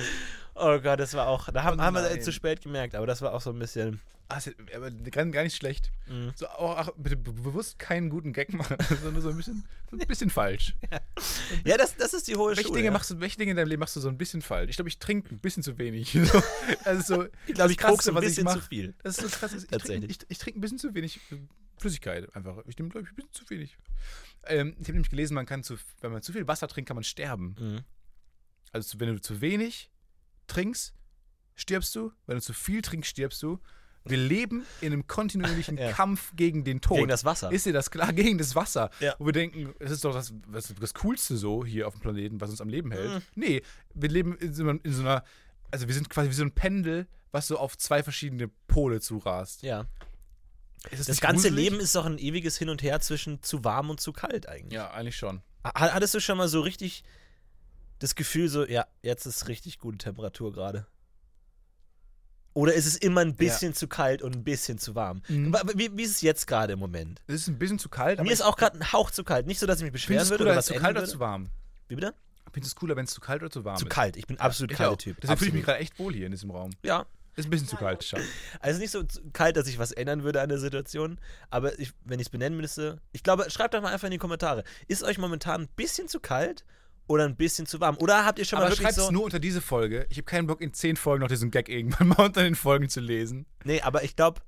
[0.56, 3.22] Oh Gott, das war auch, da haben, Oh haben wir zu spät gemerkt, aber das
[3.22, 4.02] war auch so ein bisschen,
[4.32, 5.92] Ah, ja- aber gar, nicht schlecht.
[6.08, 6.32] Mhm.
[6.36, 9.98] So, auch, ach, bitte be bewusst keinen guten Gag machen, sondern so ein bisschen, so
[9.98, 10.76] ein bisschen falsch.
[11.66, 12.76] ja, das, das ist die hohe Welche Schule.
[12.76, 12.92] Dinge, ja.
[12.92, 14.70] machst du, welche Dinge in deinem Leben machst du so ein bisschen falsch?
[14.70, 16.16] Ich glaube, ich trinke ein bisschen zu wenig.
[16.32, 16.44] So,
[16.86, 18.94] also so, ich glaube, ich kokse ein bisschen zu viel.
[19.02, 19.54] Das ist so krass.
[19.54, 21.20] Ich trinke ich, ich trink ein bisschen zu wenig
[21.78, 22.58] Flüssigkeit einfach.
[22.68, 23.78] Ich nehme, glaube ich, ein bisschen zu wenig.
[24.46, 26.96] Ähm, ich habe nämlich gelesen, man kann zu, wenn man zu viel Wasser trinkt, kann
[26.96, 27.56] man sterben.
[27.60, 27.80] Mhm.
[28.72, 29.90] Also wenn du zu wenig
[30.46, 30.94] trinkst,
[31.56, 32.12] stirbst du.
[32.28, 33.60] Wenn du zu viel trinkst, stirbst du.
[34.10, 35.92] Wir leben in einem kontinuierlichen Ja.
[35.92, 36.98] Kampf gegen den Tod.
[36.98, 37.52] Gegen das Wasser.
[37.52, 38.12] Ist dir das klar?
[38.14, 38.90] Gegen das Wasser.
[39.00, 39.16] Ja.
[39.20, 42.42] Wo wir denken, es ist doch das, das, das Coolste so hier auf dem Planeten,
[42.42, 43.10] was uns am Leben hält.
[43.12, 43.22] Mhm.
[43.36, 43.62] Nee,
[43.94, 45.24] wir leben in so, einer, in so einer,
[45.72, 49.62] also wir sind quasi wie so ein Pendel, was so auf zwei verschiedene Pole zurast.
[49.64, 49.86] Ja.
[50.92, 51.70] Das nicht ganze gruselig?
[51.72, 54.74] Leben ist doch ein ewiges Hin und Her zwischen zu warm und zu kalt eigentlich.
[54.74, 55.42] Ja, eigentlich schon.
[55.64, 57.04] Ha- Hattest du schon mal so richtig
[58.00, 60.88] das Gefühl, so, ja, jetzt ist richtig gute Temperatur gerade?
[62.54, 65.22] Oder ist es immer ein bisschen zu kalt und ein bisschen zu warm?
[65.28, 65.56] Mhm.
[65.76, 67.22] Wie, wie ist es jetzt gerade im Moment?
[67.28, 69.46] Es ist ein bisschen zu kalt, aber Mir ist auch gerade ein Hauch zu kalt.
[69.48, 71.12] Nicht so, dass ich mich beschweren würde oder was es zu kalt oder würde.
[71.12, 71.50] zu warm?
[71.88, 72.14] Wie bitte?
[72.52, 73.92] Findest du es cooler, wenn es zu kalt oder zu warm Zu ist?
[73.92, 74.18] kalt.
[74.18, 74.98] Ich bin absolut ich kalter.
[74.98, 75.18] Typ.
[75.22, 75.66] Deswegen fühle ich mich Absolut.
[75.66, 76.72] gerade echt wohl hier in diesem Raum.
[76.84, 77.06] Ja.
[77.36, 78.24] Ist ein bisschen zu kalt, schade.
[78.60, 81.20] Also nicht so zu- kalt, dass ich was ändern würde an der Situation,
[81.52, 84.18] aber ich, wenn ich es benennen müsste, ich glaube, schreibt doch mal einfach in die
[84.18, 84.64] Kommentare.
[84.88, 86.66] Ist euch momentan ein bisschen zu kalt
[87.10, 87.98] oder ein bisschen zu warm?
[87.98, 89.12] Oder habt ihr schon Aber mal wirklich schreibt es so.
[89.12, 90.06] nur unter diese Folge.
[90.10, 92.88] Ich habe keinen Bock, in zehn Folgen noch diesen Gag irgendwann mal unter den Folgen
[92.88, 93.46] zu lesen.
[93.66, 94.42] Nee, aber ich glaube,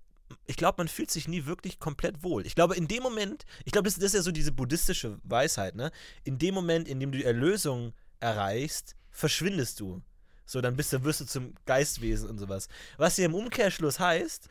[0.45, 2.45] ich glaube, man fühlt sich nie wirklich komplett wohl.
[2.45, 5.76] Ich glaube, in dem Moment, ich glaube, das, das ist ja so diese buddhistische Weisheit,
[5.76, 5.91] ne?
[6.24, 10.01] In dem Moment, in dem du die Erlösung erreichst, verschwindest du.
[10.45, 12.68] So, dann bist du, wirst du zum Geistwesen und sowas.
[12.97, 14.47] Was hier im Umkehrschluss heißt,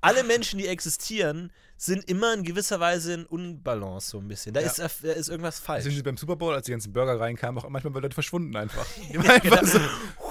[0.00, 4.54] alle Menschen, die existieren, sind immer in gewisser Weise in Unbalance so ein bisschen.
[4.54, 4.66] Da, Ja.
[4.68, 5.84] ist, da ist irgendwas falsch.
[5.86, 8.86] Also beim Super Bowl, als die ganzen Burger reinkamen, auch manchmal waren Leute verschwunden einfach.
[9.14, 9.80] Waren einfach so.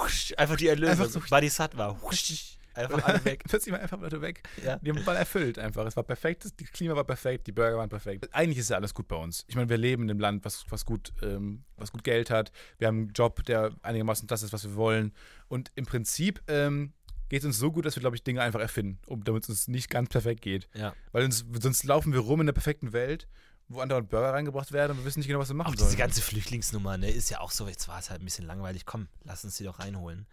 [0.01, 1.05] Husch, einfach die Erlösung.
[1.05, 1.97] Einfach so- Bodhisattva.
[2.01, 3.43] Husch, einfach alle weg.
[3.47, 4.41] Plötzlich waren einfach Leute weg.
[4.63, 4.77] Ja.
[4.77, 5.85] Die haben den Ball erfüllt einfach.
[5.85, 8.29] Es war perfekt, das das Klima war perfekt, die Burger waren perfekt.
[8.33, 9.43] Eigentlich ist ja alles gut bei uns.
[9.47, 12.51] Ich meine, wir leben in einem Land, was, was, gut, ähm, was gut Geld hat.
[12.79, 15.13] Wir haben einen Job, der einigermaßen das ist, was wir wollen.
[15.49, 16.93] Und im Prinzip ähm,
[17.33, 19.49] geht es uns so gut, dass wir, glaube ich, Dinge einfach erfinden, um, damit es
[19.49, 20.69] uns nicht ganz perfekt geht.
[20.75, 20.93] Ja.
[21.13, 23.27] Weil uns, sonst laufen wir rum in der perfekten Welt,
[23.67, 25.85] wo andauernd Burger reingebracht werden und wir wissen nicht genau, was wir machen Auch diese
[25.85, 25.97] sollen.
[25.97, 28.85] ganze Flüchtlingsnummer, ne, ist ja auch so, jetzt war es halt ein bisschen langweilig.
[28.85, 30.27] Komm, lass uns die doch reinholen.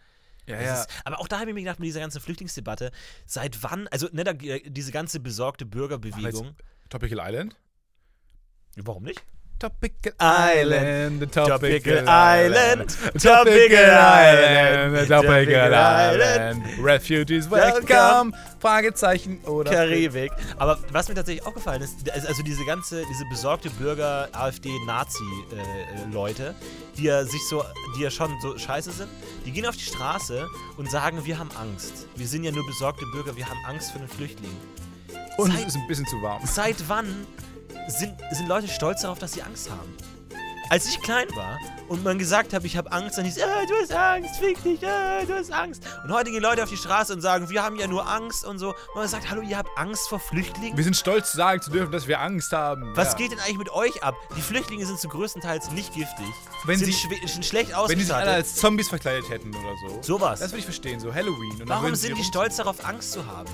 [0.47, 0.83] ja, ja.
[0.83, 2.91] Ist, aber auch da habe ich mir gedacht, mit dieser ganzen Flüchtlingsdebatte,
[3.25, 6.55] seit wann, also ne, da, diese ganze besorgte Bürgerbewegung.
[6.91, 7.57] Topical Island?
[8.77, 9.25] Warum nicht?
[9.61, 20.33] Topical Island, Topical Island, Topical Island, Topical Island, Refugees welcome, Fragezeichen oder Karibik.
[20.57, 26.55] Aber was mir tatsächlich aufgefallen ist, also diese ganze, diese besorgte Bürger, AfD-Nazi-Leute,
[26.97, 27.63] die ja sich so,
[27.99, 29.11] die ja schon so scheiße sind,
[29.45, 30.49] die gehen auf die Straße
[30.79, 32.07] und sagen, wir haben Angst.
[32.17, 34.57] Wir sind ja nur besorgte Bürger, wir haben Angst vor den Flüchtlingen.
[35.37, 36.41] Und es ist ein bisschen zu warm.
[36.47, 37.27] Seit wann
[37.89, 39.97] sind, sind Leute stolz darauf, dass sie Angst haben?
[40.71, 41.59] Als ich klein war
[41.89, 44.63] und man gesagt hat, ich habe Angst, dann hieß es, äh, du hast Angst, fick
[44.63, 45.83] dich, äh, du hast Angst.
[46.05, 48.61] Und heute gehen Leute auf die Straße und sagen, wir haben ja nur Angst und
[48.61, 48.69] so.
[48.69, 50.77] Und man sagt, hallo, ihr habt Angst vor Flüchtlingen?
[50.77, 52.93] Wir sind stolz, sagen zu dürfen, dass wir Angst haben.
[52.95, 53.19] Was ja.
[53.19, 54.15] geht denn eigentlich mit euch ab?
[54.37, 56.25] Die Flüchtlinge sind zu größtenteils nicht giftig,
[56.67, 58.29] Wenn sind, sie- sind schlecht Wenn die sich alle ausgestattet.
[58.29, 60.03] als Zombies verkleidet hätten oder so.
[60.03, 60.39] Sowas.
[60.39, 61.61] Das würde ich verstehen, so Halloween.
[61.63, 63.51] Und Warum sind die stolz darauf, Angst zu haben?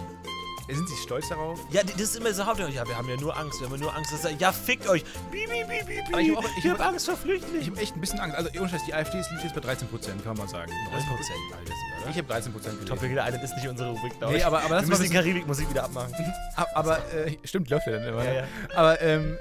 [0.69, 1.61] Sind sie stolz darauf?
[1.71, 3.83] Ja, das ist immer so Hauptsache, ja, wir haben ja nur Angst, wir haben ja
[3.83, 4.13] nur Angst.
[4.13, 5.05] Das ist, ja, fickt euch.
[5.31, 6.39] Bi, bi, bi, bi, Aber ich bi.
[6.59, 7.61] ich ich hab- hab Angst vor Flüchtlingen.
[7.61, 8.37] Ich habe echt ein bisschen Angst.
[8.37, 10.71] Also, ohne Scheiß, die AfD ist- jetzt bei 13 Prozent, kann man sagen.
[10.91, 12.87] 9 Prozent, Alter, Ich habe 13% gelesen.
[12.87, 14.47] Tropical Island ist nicht unsere Rubrik, glaube Nee, ich.
[14.47, 16.13] aber, aber Wir das müssen war die Karibik-Musik wieder abmachen.
[16.57, 18.25] Ab- Aber äh, stimmt, läuft ja dann immer.
[18.25, 18.37] Ja, ne?
[18.39, 18.45] ja.
[18.77, 19.39] Aber ähm,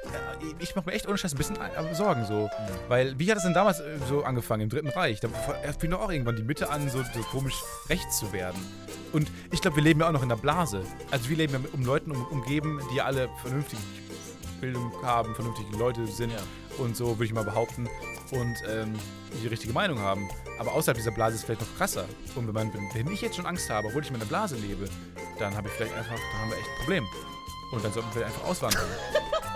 [0.59, 2.49] ich mache mir echt ohne Scheiß ein bisschen äh, Sorgen so.
[2.87, 5.19] Weil, wie hat es denn damals äh, so angefangen im Dritten Reich?
[5.19, 5.27] Da
[5.79, 7.55] fing doch auch irgendwann die Mitte an, so, so komisch
[7.89, 8.57] rechts zu werden.
[9.15, 10.83] Und ich glaube, wir leben ja auch noch in der Blase.
[11.09, 13.81] Also wir leben ja mit um Leuten um, umgeben, die alle vernünftige
[14.59, 16.39] Bildung haben, vernünftige Leute sind Ja.
[16.77, 17.87] und so, würde ich mal behaupten.
[18.31, 18.93] Und ähm,
[19.41, 20.27] die richtige Meinung haben.
[20.59, 22.05] Aber außerhalb dieser Blase ist es vielleicht noch krasser.
[22.35, 24.85] Und wenn, man, wenn ich jetzt schon Angst habe, obwohl ich in einer Blase lebe,
[25.39, 27.07] dann habe ich vielleicht einfach, da haben wir echt ein Problem.
[27.71, 28.83] Und dann sollten wir einfach auswandern.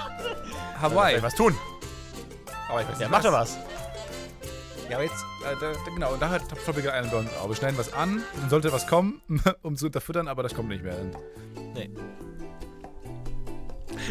[0.82, 1.10] Hawaii.
[1.16, 1.56] Vielleicht was tun.
[2.70, 3.58] Aber ich weiß nicht, Ja, mach doch was.
[4.90, 7.48] Ja, aber jetzt, äh, da, da, genau, und da hat Tropical Island bei uns auch.
[7.48, 9.22] Wir schneiden was an, dann sollte was kommen,
[9.62, 10.96] um zu unterfüttern, aber das kommt nicht mehr.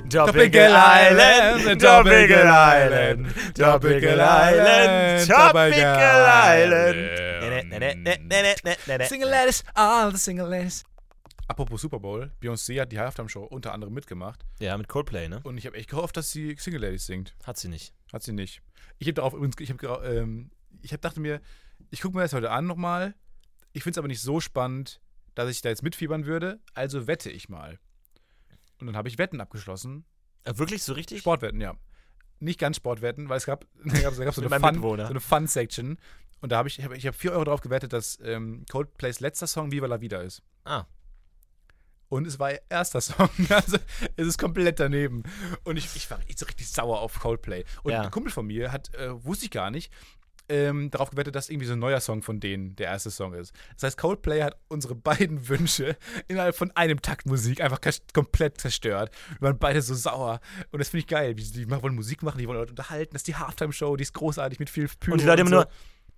[0.09, 3.27] Tropical Island, Tropical Island,
[3.57, 6.97] Tropical Island, Tropical Island.
[7.41, 9.07] Ne, ne, ne, ne, ne, ne, ne, ne.
[9.07, 10.85] Single Ladies, all the Single Ladies.
[11.49, 15.41] Apropos Super Bowl, Beyoncé hat die Halftime-Show unter anderem mitgemacht Ja, mit Coldplay, ne?
[15.45, 17.35] und ich habe echt gehofft, dass sie Single Ladies singt.
[17.45, 17.95] Hat sie nicht.
[18.13, 18.61] Hat sie nicht.
[18.99, 20.51] Ich habe darauf übrigens, ich habe ähm,
[20.83, 21.41] ich hab dachte mir,
[21.91, 23.15] ich gucke mir das heute an nochmal.
[23.73, 25.01] Ich finde es aber nicht so spannend,
[25.35, 27.79] dass ich da jetzt mitfiebern würde, also wette ich mal.
[28.81, 30.05] Und dann habe ich Wetten abgeschlossen.
[30.45, 31.21] Äh, Wirklich so richtig?
[31.21, 31.75] Sportwetten, ja.
[32.41, 35.21] Nicht ganz Sportwetten, weil es gab, da gab, da gab so, eine Fun, so eine
[35.21, 35.99] Fun-Section.
[36.41, 39.19] Und da habe ich, ich habe ich hab 4 Euro drauf gewettet, dass ähm, Coldplays
[39.21, 40.43] letzter Song Viva la Vida ist.
[40.65, 40.85] Ah.
[42.09, 43.29] Und es war ihr erster Song.
[43.51, 43.77] Also
[44.17, 45.25] es ist komplett daneben.
[45.65, 47.65] Und ich, ich war so richtig sauer auf Coldplay.
[47.83, 48.03] Und Ja.
[48.03, 49.93] ein Kumpel von mir hat, äh, wusste ich gar nicht,
[50.49, 53.53] ähm, darauf gewettet, dass irgendwie so ein neuer Song von denen der erste Song ist.
[53.75, 55.97] Das heißt, Coldplay hat unsere beiden Wünsche
[56.29, 57.81] innerhalb von einem Takt Musik einfach
[58.15, 59.11] komplett zerstört.
[59.41, 60.41] Wir waren beide so sauer.
[60.73, 61.35] Und das finde ich geil.
[61.39, 63.13] sie- Die wollen Musik machen, die wollen Leute unterhalten.
[63.13, 65.57] Das ist die Halftime-Show, die ist großartig mit viel Pyro Und die Leute immer so.
[65.57, 65.69] nur.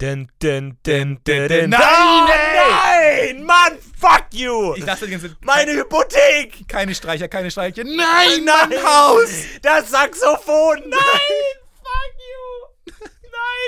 [0.01, 1.69] Den, den, den, den, den.
[1.71, 4.73] Nein, Nein, nein, Mann, fuck you!
[4.75, 6.67] Ich dachte die ganze Meine Hypothek!
[6.69, 7.85] keine Streicher, keine Streicher.
[7.85, 9.31] Nein, Nein, Haus!
[9.61, 10.79] Das Saxophon!
[10.89, 10.91] Nein!
[11.83, 12.50] fuck you!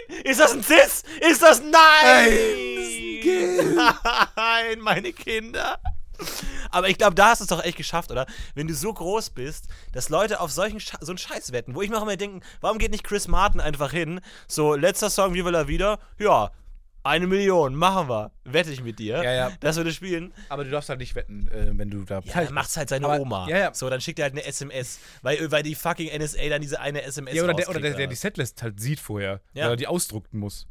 [0.08, 0.22] Nein!
[0.24, 1.04] Ist das ein Cis?
[1.20, 2.38] Ist das Nein?
[4.36, 5.78] Nein, meine Kinder.
[6.70, 8.26] Aber ich glaube, da hast du es doch echt geschafft, oder?
[8.54, 11.82] Wenn du so groß bist, dass Leute auf solchen Sche so einen Scheiß wetten, wo
[11.82, 14.20] ich mir auch immer denke, warum geht nicht Chris Martin einfach hin?
[14.46, 15.98] So, letzter Song, Viva la Vida?
[16.18, 16.50] Ja,
[17.04, 18.30] eine Million, machen wir.
[18.44, 19.52] Wette ich mit dir, Ja, ja.
[19.60, 20.32] dass wir das spielen.
[20.48, 22.20] Aber du darfst halt nicht wetten, äh, wenn du da.
[22.24, 23.48] Ja, dann macht's halt seine Aber- Oma.
[23.48, 23.74] ja, ja.
[23.74, 27.02] So, dann schickt er halt eine SMS, weil, weil die fucking NSA dann diese eine
[27.02, 28.14] SMS Ja, oder der, oder der, der die.
[28.14, 29.64] Setlist halt sieht vorher, Ja.
[29.64, 30.68] weil er die ausdrucken muss.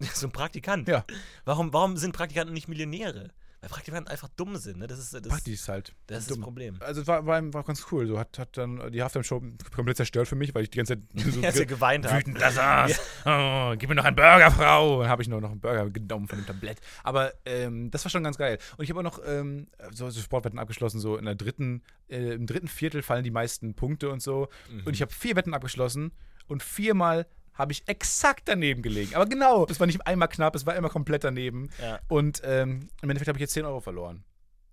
[0.14, 0.86] So ein Praktikant.
[0.86, 1.04] Ja.
[1.44, 3.30] Warum, warum sind Praktikanten nicht Millionäre?
[3.60, 4.86] Weil Praktikanten einfach dumm sind, ne?
[4.86, 5.92] Das ist das, ist halt.
[6.06, 6.36] das, ist dumm.
[6.36, 6.76] das Problem.
[6.78, 8.06] Also es war, war, war ganz cool.
[8.06, 9.42] So hat, hat dann die Halftime-Show
[9.74, 11.02] komplett zerstört für mich, weil ich die ganze Zeit
[11.32, 12.20] so er geweint hat.
[12.20, 13.00] wütend da saß.
[13.24, 15.02] Oh, gib mir noch einen Burger, Frau.
[15.02, 16.80] Dann habe ich nur noch einen Burger genommen von dem Tablett.
[17.02, 18.58] Aber ähm, das war schon ganz geil.
[18.76, 21.00] Und ich habe auch noch ähm, so, so Sportwetten abgeschlossen.
[21.00, 24.48] So in der dritten, äh, im dritten Viertel fallen die meisten Punkte und so.
[24.70, 24.82] Mhm.
[24.84, 26.12] Und ich habe vier Wetten abgeschlossen
[26.46, 27.26] und viermal
[27.58, 29.14] habe ich exakt daneben gelegen.
[29.14, 31.70] Aber genau, es war nicht einmal knapp, es war immer komplett daneben.
[31.82, 31.98] Ja.
[32.08, 34.24] Und ähm, im Endeffekt habe ich jetzt 10 Euro verloren.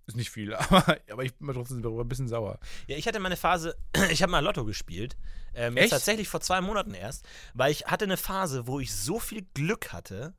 [0.06, 2.60] Ist nicht viel, aber, aber ich bin trotzdem darüber ein bisschen sauer.
[2.86, 3.76] Ja, ich hatte meine Phase,
[4.10, 5.16] ich habe mal Lotto gespielt.
[5.54, 5.90] Ähm, Echt?
[5.90, 9.92] tatsächlich vor zwei Monaten erst, weil ich hatte eine Phase, wo ich so viel Glück
[9.92, 10.34] hatte,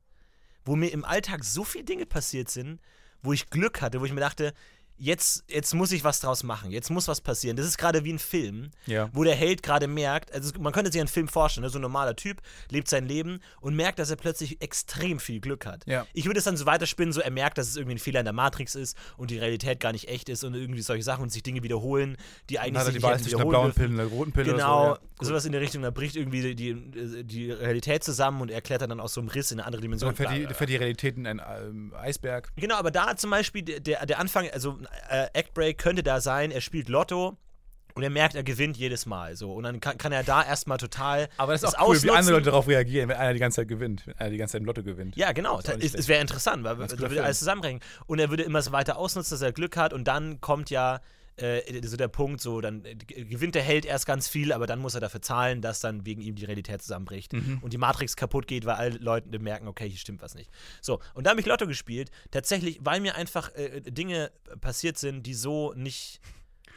[0.64, 2.80] wo mir im Alltag so viele Dinge passiert sind,
[3.20, 4.54] wo ich Glück hatte, wo ich mir dachte,
[4.98, 7.56] jetzt, jetzt muss ich was draus machen, jetzt muss was passieren.
[7.56, 9.08] Das ist gerade wie ein Film, Ja.
[9.12, 11.70] wo der Held gerade merkt, also man könnte sich einen Film vorstellen, ne?
[11.70, 12.40] so ein normaler Typ
[12.70, 15.86] lebt sein Leben und merkt, dass er plötzlich extrem viel Glück hat.
[15.86, 16.06] Ja.
[16.12, 18.24] Ich würde es dann so weiterspinnen, so er merkt, dass es irgendwie ein Fehler in
[18.26, 21.30] der Matrix ist und die Realität gar nicht echt ist und irgendwie solche Sachen und
[21.30, 22.16] sich Dinge wiederholen,
[22.50, 23.82] die eigentlich sich die nicht hätten wiederholen blauen dürfen.
[23.82, 25.22] Pille der roten Pille Genau, oder so.
[25.22, 28.60] Ja, sowas in der Richtung, da bricht irgendwie die, die, die Realität zusammen und er
[28.60, 30.08] klettert dann aus so einem Riss in eine andere Dimension.
[30.08, 32.50] Dann fährt die, fährt die Realität in einen ähm, Eisberg.
[32.56, 34.78] Genau, aber da zum Beispiel der, der, der Anfang, also
[35.10, 37.36] äh, Act Break könnte da sein, er spielt Lotto
[37.98, 39.34] und er merkt, er gewinnt jedes Mal.
[39.34, 39.52] So.
[39.52, 41.28] Und dann kann, kann er da erstmal total.
[41.36, 42.16] Aber das ist das auch cool, wie ausnutzen.
[42.16, 44.06] andere Leute darauf reagieren, wenn einer die ganze Zeit gewinnt.
[44.06, 45.16] Wenn einer die ganze Zeit im Lotto gewinnt.
[45.16, 45.58] Ja, genau.
[45.58, 47.82] Es, wäre interessant, weil er würde alles zusammenbringen.
[48.06, 49.92] Und er würde immer so weiter ausnutzen, dass er Glück hat.
[49.92, 51.00] Und dann kommt ja
[51.38, 54.78] äh, so der Punkt, so dann äh, gewinnt der Held erst ganz viel, aber dann
[54.80, 57.58] muss er dafür zahlen, dass dann wegen ihm die Realität zusammenbricht Mhm.
[57.62, 60.50] und die Matrix kaputt geht, weil alle Leute merken, okay, hier stimmt was nicht.
[60.80, 64.30] So, und da habe ich Lotto gespielt, tatsächlich, weil mir einfach äh, Dinge
[64.60, 66.20] passiert sind, die so nicht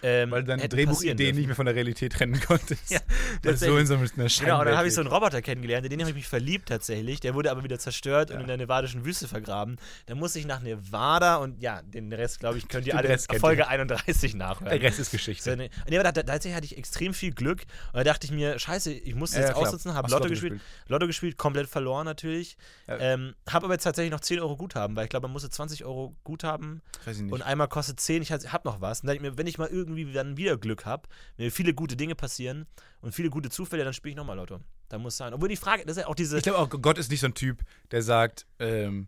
[0.03, 2.81] ähm, Weil du deine Drehbuchideen nicht mehr von der Realität trennen konntest.
[2.91, 2.99] Ja,
[3.43, 5.09] Weil so in so einer Genau, und dann habe ich so einen.
[5.11, 7.19] Roboter kennengelernt, in den habe ich mich verliebt tatsächlich.
[7.19, 9.77] Der wurde aber wieder zerstört und in der nevadischen Wüste vergraben.
[10.05, 13.39] Dann musste ich nach Nevada und ja, den Rest, glaube ich, könnt ihr alle kennt
[13.39, 13.67] Folge ihr.
[13.67, 14.71] 31 nachhören.
[14.71, 15.57] Der Rest ist So, Geschichte.
[15.57, 17.61] ne, nee, aber da, tatsächlich hatte ich extrem viel Glück.
[17.93, 20.23] Und da dachte ich mir, scheiße, ich muss das Ja, jetzt ja, aussitzen, habe Lotto
[20.23, 20.89] Lotto gespielt, gespielt?
[20.89, 22.57] Lotto gespielt, komplett verloren natürlich.
[22.87, 22.97] Ja.
[22.99, 25.85] Ähm, habe aber jetzt tatsächlich noch 10 Euro Guthaben, weil ich glaube, man musste 20
[25.85, 27.33] Euro Guthaben Weiß ich nicht.
[27.33, 29.01] und einmal kostet 10, ich habe noch was.
[29.01, 31.73] Und dann, ich mir, wenn ich mal irgendwie dann wieder Glück habe, wenn mir viele
[31.73, 32.67] gute Dinge passieren
[33.01, 34.59] und viele gute Zufälle, dann spiele ich nochmal Lotto.
[34.89, 35.33] Da muss sein.
[35.33, 36.37] Obwohl die Frage, das ist ja auch diese.
[36.37, 37.61] Ich glaube auch, Gott ist nicht so ein Typ,
[37.91, 39.07] der sagt, ähm,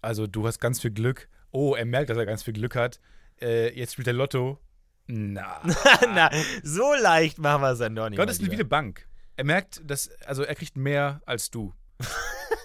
[0.00, 1.28] also du hast ganz viel Glück.
[1.50, 3.00] Oh, er merkt, dass er ganz viel Glück hat.
[3.40, 4.60] Äh, jetzt spielt er Lotto.
[5.06, 5.60] Na.
[6.14, 6.30] Na,
[6.62, 8.18] so leicht machen wir es dann doch nicht.
[8.18, 9.06] Gott ist wie eine Bank.
[9.36, 11.74] Er merkt, dass, also er kriegt mehr als du.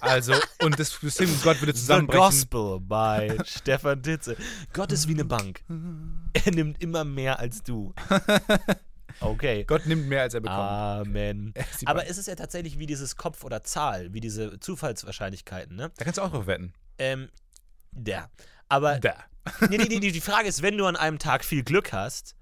[0.01, 2.21] Also, und das System Gott würde The zusammenbrechen.
[2.21, 4.35] Gospel bei Stefan Titze.
[4.73, 5.61] Gott ist wie eine Bank.
[6.33, 7.93] Er nimmt immer mehr als du.
[9.21, 9.65] Okay.
[9.65, 10.59] Gott nimmt mehr, als er bekommt.
[10.59, 11.51] Amen.
[11.55, 12.09] Er ist Aber Bank.
[12.09, 15.91] es ist ja tatsächlich wie dieses Kopf oder Zahl, wie diese Zufallswahrscheinlichkeiten, ne?
[15.97, 16.73] Da kannst du auch drauf wetten.
[16.97, 17.29] Ähm,
[18.05, 18.29] ja.
[18.69, 19.15] Aber Da.
[19.69, 22.35] nee, nee, nee, die Frage ist, wenn du an einem Tag viel Glück hast,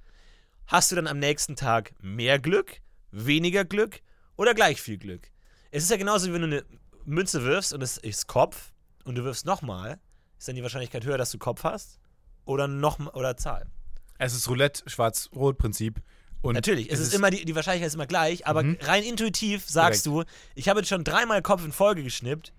[0.67, 2.81] hast du dann am nächsten Tag mehr Glück,
[3.11, 4.01] weniger Glück
[4.35, 5.31] oder gleich viel Glück?
[5.71, 6.65] Es ist ja genauso, wie wenn du eine
[7.07, 8.73] Münze wirfst und es ist Kopf
[9.05, 9.99] und du wirfst nochmal,
[10.37, 11.99] ist dann die Wahrscheinlichkeit höher, dass du Kopf hast
[12.45, 13.65] oder noch oder Zahl.
[14.19, 16.01] Es ist Roulette, Schwarz-Rot-Prinzip.
[16.41, 20.05] Und Natürlich, es ist, immer die, die Wahrscheinlichkeit ist immer gleich, aber rein intuitiv sagst
[20.05, 22.53] du, ich habe jetzt schon dreimal Kopf in Folge geschnippt,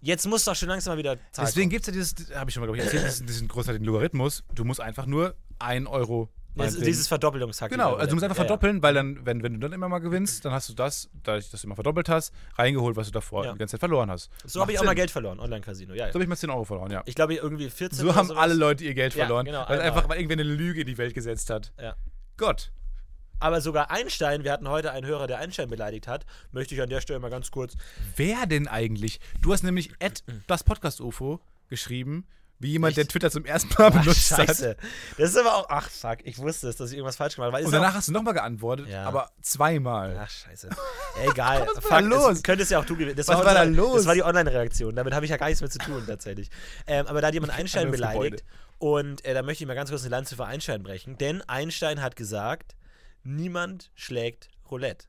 [0.00, 2.54] jetzt muss doch schon langsam mal wieder Zahl Deswegen gibt es ja dieses, habe ich
[2.54, 4.42] schon mal, glaube ich, erzählt, diesen, diesen großartigen Logarithmus.
[4.54, 6.30] Du musst einfach nur 1 Euro.
[6.56, 7.70] Meinetwegen- dieses Verdoppelungshack.
[7.70, 8.48] Genau, also du musst einfach Ja, ja.
[8.48, 11.50] verdoppeln, weil dann, wenn, wenn du dann immer mal gewinnst, dann hast du das, dadurch,
[11.50, 13.52] dass du immer verdoppelt hast, reingeholt, was du davor Ja.
[13.52, 14.30] die ganze Zeit verloren hast.
[14.44, 14.94] So habe ich auch mal.
[14.94, 15.92] Geld verloren, Online-Casino.
[15.94, 16.12] Ja, ja.
[16.12, 17.02] So habe ich mal 10 Euro verloren, ja.
[17.04, 20.08] Ich glaube, irgendwie 14 So haben alle Leute ihr Geld Ja, verloren, genau, weil einfach
[20.08, 21.72] weil irgendwer eine Lüge in die Welt gesetzt hat.
[21.80, 21.94] Ja.
[22.36, 22.72] Gott.
[23.38, 26.88] Aber sogar Einstein, wir hatten heute einen Hörer, der Einstein beleidigt hat, möchte ich an
[26.88, 27.74] der Stelle mal ganz kurz.
[28.16, 29.20] Wer denn eigentlich?
[29.42, 32.24] Du hast nämlich at das Podcast UFO geschrieben,
[32.58, 34.46] wie jemand, der Twitter zum ersten Mal Ach, benutzt hat.
[34.48, 34.76] scheiße.
[35.18, 35.66] Das ist aber auch.
[35.68, 37.64] Ach, fuck, ich wusste es, dass ich irgendwas falsch gemacht habe.
[37.64, 39.04] Und danach hast du nochmal geantwortet, Ja.
[39.04, 40.16] aber zweimal.
[40.18, 40.70] Ach, scheiße.
[41.30, 41.66] Egal.
[41.74, 42.32] Was war da los?
[42.32, 43.16] Es könnte es ja auch du gewesen.
[43.16, 43.96] Das Was war, war da los?
[43.96, 44.96] Das war die Online-Reaktion.
[44.96, 46.50] Damit habe ich ja gar nichts mehr zu tun, tatsächlich.
[46.86, 48.44] Ähm, aber da hat jemand Einstein beleidigt.
[48.78, 51.16] Und äh, da möchte ich mal ganz kurz eine Lanze für Einstein brechen.
[51.18, 52.74] Denn Einstein hat gesagt,
[53.22, 55.06] niemand schlägt Roulette.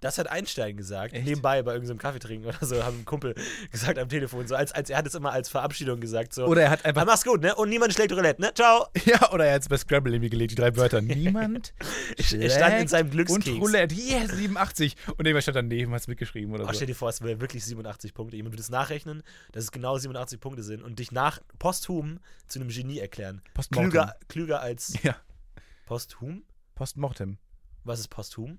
[0.00, 1.26] Das hat Einstein gesagt, Echt?
[1.26, 3.34] nebenbei bei irgendeinem Kaffee trinken oder so, haben ein Kumpel
[3.70, 6.46] gesagt am Telefon, so als, als er hat es immer als Verabschiedung gesagt, so.
[6.46, 7.04] Oder er hat einfach.
[7.04, 7.54] mach's gut, ne?
[7.54, 8.52] Und niemand schlägt Roulette, ne?
[8.54, 8.86] Ciao.
[9.04, 11.00] Ja, oder er hat es bei Scrabble irgendwie gelegt, die drei Wörter.
[11.02, 11.74] Niemand.
[12.16, 13.48] Er stand in seinem Glückskeks.
[13.48, 14.96] Und Roulette, yes, 87.
[15.08, 16.72] Und irgendwer stand daneben, hat es mitgeschrieben oder Oh, so.
[16.74, 18.36] stell dir vor, es wäre wirklich 87 Punkte.
[18.36, 19.22] Jemand würde es nachrechnen,
[19.52, 23.42] dass es genau 87 Punkte sind und dich nach posthum zu einem Genie erklären.
[23.54, 23.90] Postmortem.
[23.90, 25.16] Klüger, klüger als Ja,
[25.86, 26.42] posthum?
[26.74, 27.38] Postmortem.
[27.84, 28.58] Was ist posthum?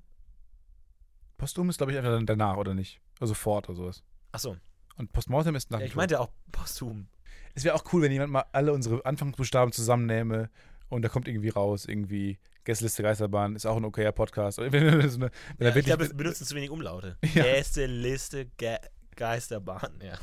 [1.42, 3.02] Postum ist, glaube ich, einfach danach, oder nicht?
[3.20, 4.04] Also fort oder sowas.
[4.32, 4.58] Achso,
[4.98, 7.08] Und Postmortem ist nach ja, ich meinte auch posthum.
[7.56, 10.52] Es wäre auch cool, wenn jemand mal alle unsere Anfangsbuchstaben zusammennähme
[10.90, 14.58] und da kommt irgendwie raus, irgendwie Gästeliste Geisterbahn, ist auch ein okayer Podcast.
[14.60, 17.18] Wenn, wenn, so wenn Ja, ich glaube, wir benutzen zu wenig Umlaute.
[17.34, 17.42] Ja.
[17.42, 18.78] Gästeliste, Ge
[19.22, 20.18] Geisterbahn, ja.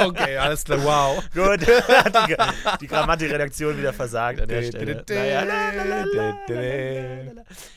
[0.04, 1.22] okay, alles klar, wow.
[1.32, 2.36] Gut, die,
[2.80, 5.04] die Grammatikredaktion wieder versagt an der Stelle.
[5.08, 5.44] Naja.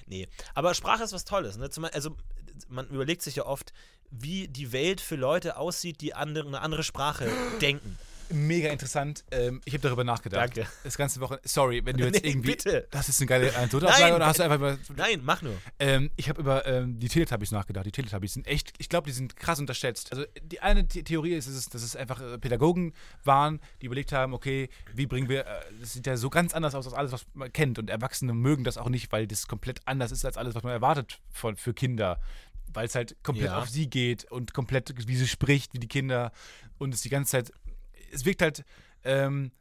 [0.08, 1.58] Nee, aber Sprache ist was Tolles.
[1.58, 1.70] Ne?
[1.94, 2.16] Also,
[2.68, 3.74] man überlegt sich ja oft,
[4.10, 7.28] wie die Welt für Leute aussieht, die andere, eine andere Sprache
[7.62, 8.00] denken.
[8.30, 9.24] Mega interessant.
[9.32, 10.56] Ähm, ich habe darüber nachgedacht.
[10.58, 10.70] Danke.
[10.84, 11.40] Das ganze Woche.
[11.44, 12.52] Sorry, wenn du jetzt Nee, irgendwie.
[12.52, 12.88] bitte.
[12.92, 14.78] Das ist eine geile Anekdote oder hast du einfach mal.
[14.96, 15.56] Nein, mach nur.
[15.80, 17.86] Ähm, ich habe über ähm, die Teletubbies nachgedacht.
[17.86, 20.12] Die Teletubbies sind echt, ich glaube, die sind krass unterschätzt.
[20.12, 23.86] Also die eine The Theorie ist, dass es, dass es einfach äh, Pädagogen waren, die
[23.88, 26.96] überlegt haben, okay, wie bringen wir, äh, das sieht ja so ganz anders aus als
[26.96, 27.80] alles, was man kennt.
[27.80, 30.72] Und Erwachsene mögen das auch nicht, weil das komplett anders ist als alles, was man
[30.74, 32.20] erwartet von, für Kinder.
[32.74, 33.60] Weil es halt komplett Ja.
[33.60, 36.32] auf sie geht und komplett, wie sie spricht, wie die Kinder.
[36.78, 37.54] Und es die ganze Zeit,
[38.12, 38.64] es wirkt halt,
[39.04, 39.52] ähm,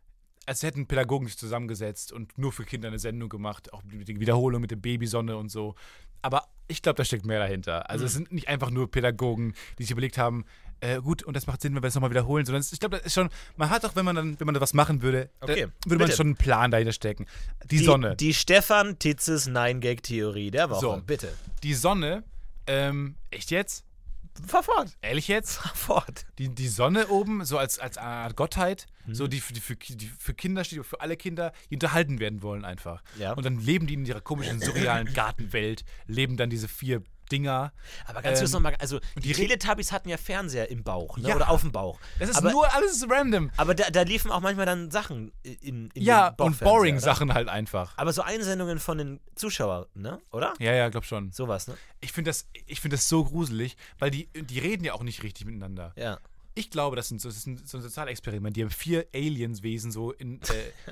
[0.46, 4.20] als hätten Pädagogen sich zusammengesetzt und nur für Kinder eine Sendung gemacht, auch mit den
[4.20, 5.74] Wiederholungen mit der Babysonne und so.
[6.20, 7.88] Aber ich glaube, da steckt mehr dahinter.
[7.90, 8.18] Also es Mhm.
[8.18, 10.44] sind nicht einfach nur Pädagogen, die sich überlegt haben,
[10.80, 12.96] äh, gut, und das macht Sinn, wenn wir es nochmal wiederholen, sondern es, ich glaube,
[12.96, 15.30] das ist schon, man hat auch, wenn man dann, wenn man da was machen würde,
[15.40, 16.16] Okay, würde man bitte.
[16.16, 17.26] schon einen Plan dahinter stecken.
[17.70, 18.16] Die, Sonne.
[18.16, 20.80] Die Stefan Titzes Nein-Gag-Theorie der Woche.
[20.80, 21.02] So.
[21.06, 21.32] Bitte.
[21.62, 22.24] Die Sonne,
[22.66, 23.84] ähm, echt jetzt?
[24.46, 24.96] Fahr fort.
[25.02, 25.56] Ehrlich jetzt?
[25.58, 26.26] Fahr fort.
[26.38, 29.14] Die, die Sonne oben, so als, als eine Art Gottheit, Mhm.
[29.14, 32.40] so die, für- die, für, die für Kinder steht, für alle Kinder, die unterhalten werden
[32.42, 33.02] wollen einfach.
[33.18, 33.34] Ja.
[33.34, 37.72] Und dann leben die in ihrer komischen, surrealen Gartenwelt, leben dann diese vier Dinger.
[38.06, 41.28] Aber ganz kurz Ähm, nochmal, also die, die Teletubbies hatten ja Fernseher im Bauch ne?
[41.28, 41.36] Ja.
[41.36, 41.98] oder auf dem Bauch.
[42.18, 43.50] Das ist aber, nur alles random.
[43.56, 47.02] aber da, da liefen auch manchmal dann Sachen in, in Ja, und boring oder?
[47.04, 47.92] Sachen halt einfach.
[47.96, 50.20] Aber so Einsendungen von den Zuschauern, ne?
[50.32, 50.54] Oder?
[50.58, 51.32] Ja, ja, glaub schon.
[51.32, 51.76] Sowas, ne?
[52.00, 55.22] Ich finde das, ich find das so gruselig, weil die, die reden ja auch nicht
[55.22, 55.92] richtig miteinander.
[55.96, 56.18] Ja.
[56.56, 58.56] Ich glaube, das, sind so, das ist ein, so ein Sozialexperiment.
[58.56, 60.46] Die haben vier Alienswesen so in, äh,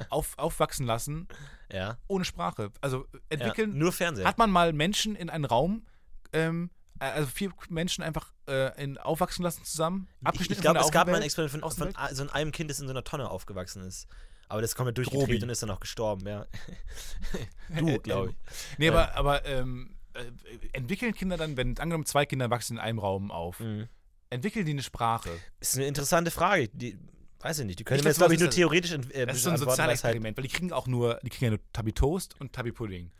[0.08, 1.28] auf, aufwachsen lassen,
[1.72, 1.98] Ja.
[2.08, 2.72] ohne Sprache.
[2.80, 3.20] Also ja.
[3.28, 3.78] entwickeln.
[3.78, 4.26] Nur Fernseher.
[4.26, 5.86] Hat man mal Menschen in einen Raum,
[6.32, 6.70] ähm,
[7.00, 10.08] äh, also vier Menschen einfach äh, in, aufwachsen lassen zusammen?
[10.20, 11.22] ich Abgeschnitten ich glaube, von es gab mal ein?
[11.22, 14.06] Experiment von, von a- so einem Kind, das in so einer Tonne aufgewachsen ist.
[14.48, 16.46] Aber das ist komplett durchgedreht und ist dann auch gestorben, ja.
[17.78, 18.36] du, glaube ich.
[18.78, 20.24] Nee, aber, aber ähm, äh,
[20.74, 23.88] entwickeln Kinder dann, wenn angenommen zwei Kinder wachsen in einem Raum auf, Mhm.
[24.30, 25.30] entwickeln die eine Sprache?
[25.60, 26.68] Ist eine interessante Frage.
[26.68, 26.98] Die,
[27.40, 27.78] weiß ich nicht.
[27.78, 29.54] Die können Ich jetzt, glaub, glaube ich, nur das theoretisch äh, Das ist so ein
[29.54, 32.52] es halt Sozialexperiment, weil die kriegen auch nur, die kriegen ja nur Tabi Toast und
[32.52, 33.10] Tabi Pudding.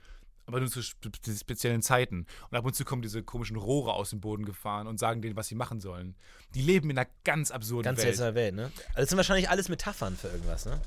[0.46, 2.26] Aber nur zu spe zu speziellen Zeiten.
[2.50, 5.36] Und ab und zu kommen diese komischen Rohre aus dem Boden gefahren und sagen denen,
[5.36, 6.16] was sie machen sollen.
[6.54, 8.08] Die leben in einer ganz absurden ganz Welt.
[8.08, 8.64] seltsame Welt, ne?
[8.88, 10.80] Also das sind wahrscheinlich alles Metaphern für irgendwas, ne?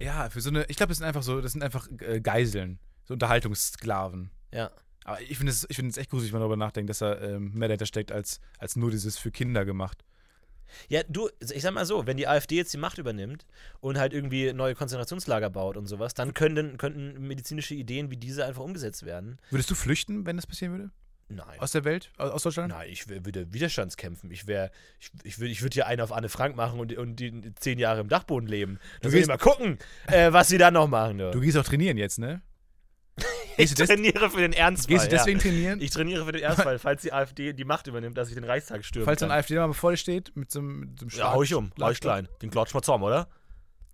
[0.00, 2.78] Ja, für so eine, ich glaube, das sind einfach so, das sind einfach äh, Geiseln,
[3.04, 4.30] so Unterhaltungssklaven.
[4.52, 4.70] Ja.
[5.04, 7.68] Aber ich finde es find echt gruselig, wenn man darüber nachdenkt, dass da ähm, mehr
[7.68, 10.04] dahinter steckt, als, als nur dieses für Kinder gemacht.
[10.88, 13.46] Ja, du, ich sag mal so, wenn die AfD jetzt die Macht übernimmt
[13.80, 18.44] und halt irgendwie neue Konzentrationslager baut und sowas, dann könnten, könnten medizinische Ideen wie diese
[18.44, 19.38] einfach umgesetzt werden.
[19.50, 20.90] Würdest du flüchten, wenn das passieren würde?
[21.32, 21.60] Nein.
[21.60, 22.10] Aus der Welt?
[22.18, 22.70] Aus, Deutschland?
[22.72, 24.32] Nein, ich würde Widerstandskämpfen.
[24.32, 27.16] Ich wäre, ich, ich würde ich würd hier einen auf Anne Frank machen und, und
[27.16, 28.80] die zehn Jahre im Dachboden leben.
[29.00, 31.18] Da Du ich gehst- mal gucken, äh, was sie dann noch machen.
[31.18, 31.30] Du.
[31.30, 32.42] Du gehst auch trainieren jetzt, ne?
[33.62, 34.96] Ich trainiere für den Ernstfall.
[34.96, 35.42] Gehst du deswegen ja.
[35.44, 35.80] trainieren?
[35.80, 38.84] Ich trainiere für den Ernstfall, falls die AfD die Macht übernimmt, dass ich den Reichstag
[38.84, 39.32] stürmen Falls so ein.
[39.32, 41.70] AfD mal bevor dir steht, mit so einem, mit so einem ja, hau ich um,
[41.80, 42.28] hau ich Schlag- klein.
[42.42, 43.28] Den klotsch mal zusammen, oder?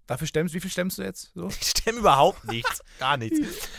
[0.07, 1.33] Dafür stemmst, wie viel stemmst du jetzt?
[1.35, 1.49] So?
[1.61, 2.83] Ich stemme überhaupt nichts.
[2.99, 3.39] Gar nichts.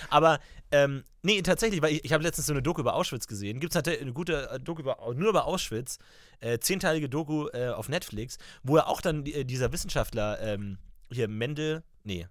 [0.10, 0.40] Aber,
[0.72, 3.60] ähm, nee, tatsächlich, weil ich, ich habe letztens so eine Doku über Auschwitz gesehen.
[3.62, 6.00] Gibt es natürlich eine gute äh, Doku über, nur über Auschwitz.
[6.40, 10.78] Äh, zehnteilige Doku äh, auf Netflix, wo er auch dann äh, dieser Wissenschaftler, ähm,
[11.10, 12.28] hier Mendel, nee.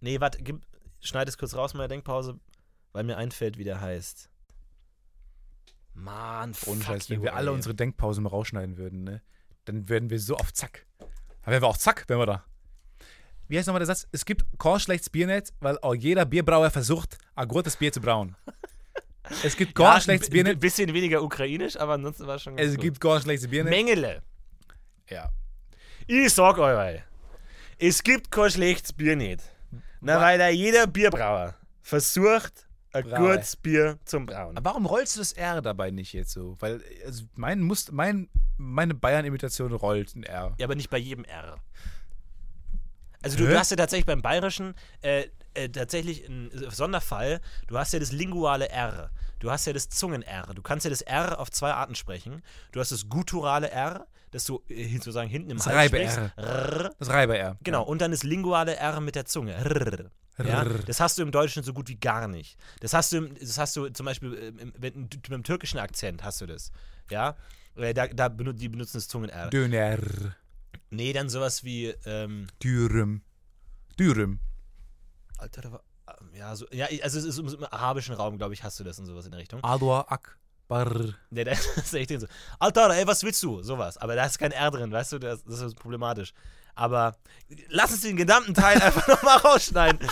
[0.00, 0.42] Nee, warte,
[1.02, 2.38] gib- schneid es kurz raus, meine Denkpause,
[2.92, 4.28] weil mir einfällt, wie der heißt.
[5.94, 7.54] Mann, Ohne Scheiß, wenn wir alle ey.
[7.54, 9.20] unsere Denkpausen mal rausschneiden würden, ne?
[9.66, 10.86] Dann werden wir so auf Zack.
[10.98, 12.44] Dann wären wir auch Zack, wenn wir da.
[13.48, 14.08] Wie heißt nochmal der Satz?
[14.10, 18.00] Es gibt kein schlechtes Bier nicht, weil auch jeder Bierbrauer versucht, ein gutes Bier zu
[18.00, 18.36] brauen.
[19.44, 20.60] Es gibt kein Ja, schlechtes ein Bier bi- nicht.
[20.60, 22.82] bisschen weniger ukrainisch, aber ansonsten war es schon ganz Es gut.
[22.82, 23.70] gibt kein schlechtes Bier nicht.
[23.70, 24.20] Mengele.
[25.08, 25.30] Ja.
[26.08, 27.00] Ich sag euch,
[27.78, 29.40] es gibt kein schlechtes Bier nicht.
[30.02, 33.34] Na, weil da jeder Bierbrauer versucht, ein Brauer.
[33.34, 34.56] gutes Bier zum Brauen.
[34.56, 36.56] Aber warum rollst du das R dabei nicht jetzt so?
[36.60, 38.28] Weil also mein Must, mein,
[38.58, 40.54] meine Bayern-Imitation rollt ein R.
[40.58, 41.56] Ja, aber nicht bei jedem R.
[43.22, 43.52] Also du, Hä?
[43.52, 47.40] du hast ja tatsächlich beim Bayerischen äh, äh, tatsächlich einen Sonderfall.
[47.68, 49.10] Du hast ja das linguale R.
[49.38, 50.54] Du hast ja das Zungen-R.
[50.54, 52.42] Du kannst ja das R auf zwei Arten sprechen.
[52.72, 56.00] Du hast das gutturale R, das du äh, sozusagen hinten im Das Hals Reibe.
[56.00, 56.32] R.
[56.36, 56.94] R.
[56.98, 57.56] Das Reiber R.
[57.62, 59.54] Genau, und dann das linguale R mit der Zunge.
[59.64, 60.10] Rrr.
[60.44, 62.58] Ja, das hast du im Deutschen so gut wie gar nicht.
[62.80, 66.24] Das hast du, im, das hast du zum Beispiel ähm, im, mit dem türkischen Akzent
[66.24, 66.72] hast du das.
[67.10, 67.36] Ja,
[67.76, 69.48] Äh, da, da benu die benutzen das Zungen-R.
[69.50, 69.98] Döner.
[70.90, 73.22] Nee, dann sowas wie, ähm, Dürüm.
[73.98, 74.40] Dürüm.
[75.38, 78.62] Alter, da war, ähm, ja, so, ja, also es ist im, arabischen Raum, glaube ich,
[78.62, 79.62] hast du das und sowas in der Richtung.
[79.64, 80.00] Adwa
[80.72, 81.14] Akbar.
[81.30, 82.26] Nee, da ist echt so,
[82.58, 83.62] Alter, ey, was willst du?
[83.62, 83.98] Sowas.
[83.98, 86.32] Aber da ist kein R drin, weißt du, das, das ist problematisch.
[86.74, 87.16] Aber
[87.68, 90.08] lass uns den gesamten Teil einfach nochmal rausschneiden.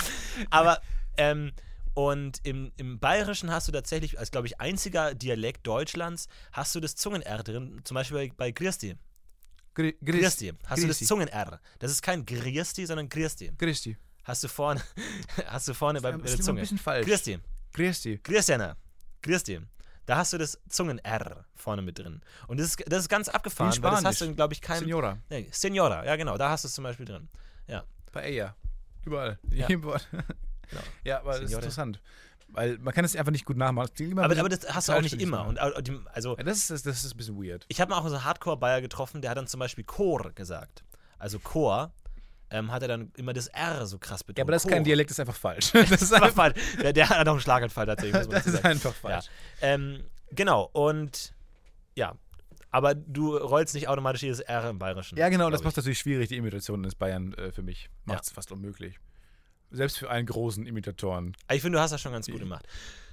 [0.51, 0.81] Aber,
[1.17, 1.53] ähm,
[1.95, 6.81] und im, im Bayerischen hast du tatsächlich, als glaube ich einziger Dialekt Deutschlands, hast du
[6.81, 8.97] das Zungen-R drin, zum Beispiel bei, bei Griesti.
[9.75, 10.53] Gri- Griesti.
[10.67, 10.99] Hast du das.
[11.01, 11.61] Zungen-R.
[11.79, 13.53] Das ist kein Griesti, sondern Griesti.
[13.59, 13.97] Christi.
[14.25, 14.81] Hast du vorne,
[15.47, 16.61] hast du vorne bei, Das bei ist der immer ein Zunge.
[16.61, 17.07] bisschen falsch.
[17.07, 17.39] Griesti.
[17.73, 18.19] Christi.
[18.19, 18.77] Christiana.
[19.23, 19.61] Christi.
[20.11, 22.21] Da hast du das Zungen-R vorne mit drin.
[22.49, 24.81] Und das ist, das ist ganz abgefahren, weil das hast du, glaube ich, kein.
[24.81, 25.19] Senora.
[25.29, 27.29] Nee, Senora, ja genau, da hast du es zum Beispiel drin.
[27.69, 27.85] Ja.
[28.11, 28.57] Paella.
[29.05, 29.39] Überall.
[29.53, 29.69] Ja.
[29.71, 30.01] Überall.
[30.11, 30.83] Genau.
[31.05, 32.01] Ja, aber das ist interessant.
[32.49, 34.19] Weil man kann es einfach nicht gut nachmachen.
[34.19, 35.47] Aber, aber das hast du auch nicht immer.
[35.47, 36.37] Und, also.
[36.37, 37.65] Ja, das, ist, das, das ist ein bisschen weird.
[37.69, 40.83] ich habe mal auch so einen Hardcore-Bayer getroffen, der hat dann zum Beispiel Chor gesagt.
[41.21, 41.93] Also Chor
[42.51, 44.39] ähm, hat er dann immer das R so krass betont.
[44.39, 44.85] Ja, aber das ist kein.
[44.85, 45.71] Dialekt, das ist einfach falsch.
[45.73, 46.57] Das ist Das einfach, falsch.
[46.83, 48.27] Der, der hat auch einen Schlaganfall tatsächlich.
[48.27, 49.11] das ist einfach Ja.
[49.11, 49.27] falsch.
[49.61, 51.33] Ähm, genau, und
[51.95, 52.15] ja.
[52.73, 55.19] Aber du rollst nicht automatisch jedes R im Bayerischen.
[55.19, 57.89] Ja, genau, das macht natürlich schwierig, die Imitation ins Bayern äh, für mich.
[58.07, 58.15] Ja.
[58.15, 58.99] Macht es fast unmöglich.
[59.73, 61.35] Selbst für einen großen Imitatoren.
[61.47, 62.67] Aber Ich finde, du hast das schon ganz gut gemacht.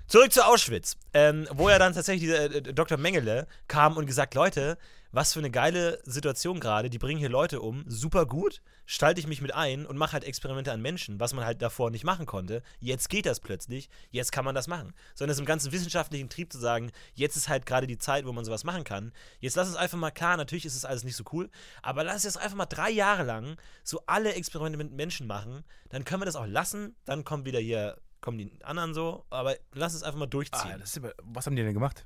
[0.07, 2.97] Zurück zu Auschwitz, ähm, wo ja dann tatsächlich dieser äh, Dr.
[2.97, 4.77] Mengele kam und gesagt, Leute,
[5.11, 9.27] was für eine geile Situation gerade, die bringen hier Leute um, super gut, stalte ich
[9.27, 12.25] mich mit ein und mache halt Experimente an Menschen, was man halt davor nicht machen
[12.25, 12.61] konnte.
[12.79, 14.93] Jetzt geht das plötzlich, jetzt kann man das machen.
[15.15, 18.31] Sondern es im ganzen wissenschaftlichen Trieb zu sagen, jetzt ist halt gerade die Zeit, wo
[18.31, 19.11] man sowas machen kann.
[19.39, 21.49] Jetzt lass es einfach mal klar, natürlich ist es alles nicht so cool,
[21.81, 25.63] aber lass es jetzt einfach mal drei Jahre lang so alle Experimente mit Menschen machen,
[25.89, 29.55] dann können wir das auch lassen, dann kommen wieder hier, kommen die anderen so, aber
[29.73, 30.81] lass es einfach mal durchziehen.
[30.81, 32.05] Ah, aber, was haben die denn gemacht?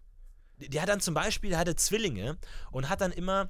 [0.67, 2.37] Die hat dann zum Beispiel, der hatte Zwillinge
[2.71, 3.49] und hat dann immer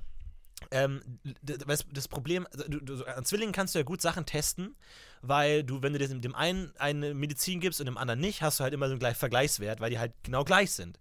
[0.69, 4.01] ähm, d- weißt du, das Problem, also du, du, an Zwillingen kannst du ja gut
[4.01, 4.75] Sachen testen,
[5.21, 8.59] weil du, wenn du dem, dem einen eine Medizin gibst und dem anderen nicht, hast
[8.59, 10.99] du halt immer so einen gleich Vergleichswert, weil die halt genau gleich sind.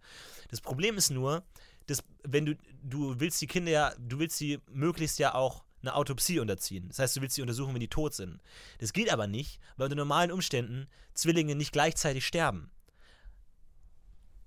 [0.48, 1.42] Das Problem ist nur,
[1.86, 5.94] dass, wenn du, du willst die Kinder ja, du willst sie möglichst ja auch eine
[5.94, 6.88] Autopsie unterziehen.
[6.88, 8.40] Das heißt, du willst sie untersuchen, wenn die tot sind.
[8.78, 12.70] Das geht aber nicht, weil unter normalen Umständen Zwillinge nicht gleichzeitig sterben.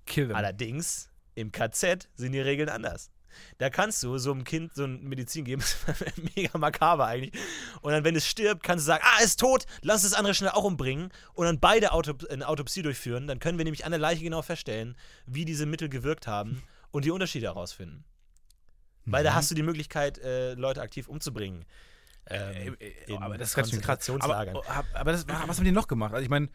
[0.06, 0.36] Kill them.
[0.36, 3.10] Allerdings, im KZ sind die Regeln anders.
[3.58, 5.62] Da kannst du so einem Kind so eine Medizin geben,
[6.36, 7.32] mega makaber eigentlich.
[7.80, 10.34] Und dann, wenn es stirbt, kannst du sagen, ah, es ist tot, lass das andere
[10.34, 13.26] schnell auch umbringen und dann beide Autop eine Autopsie durchführen.
[13.26, 14.96] Dann können wir nämlich an der Leiche genau feststellen,
[15.26, 18.04] wie diese Mittel gewirkt haben und die Unterschiede herausfinden.
[19.06, 21.64] Weil da hast du die Möglichkeit, äh, Leute aktiv umzubringen.
[22.26, 24.08] Ähm, Äh, äh, aber das ist ganz schön krass.
[24.08, 26.14] Aber, aber, aber das, was haben die noch gemacht?
[26.14, 26.48] Also ich meine,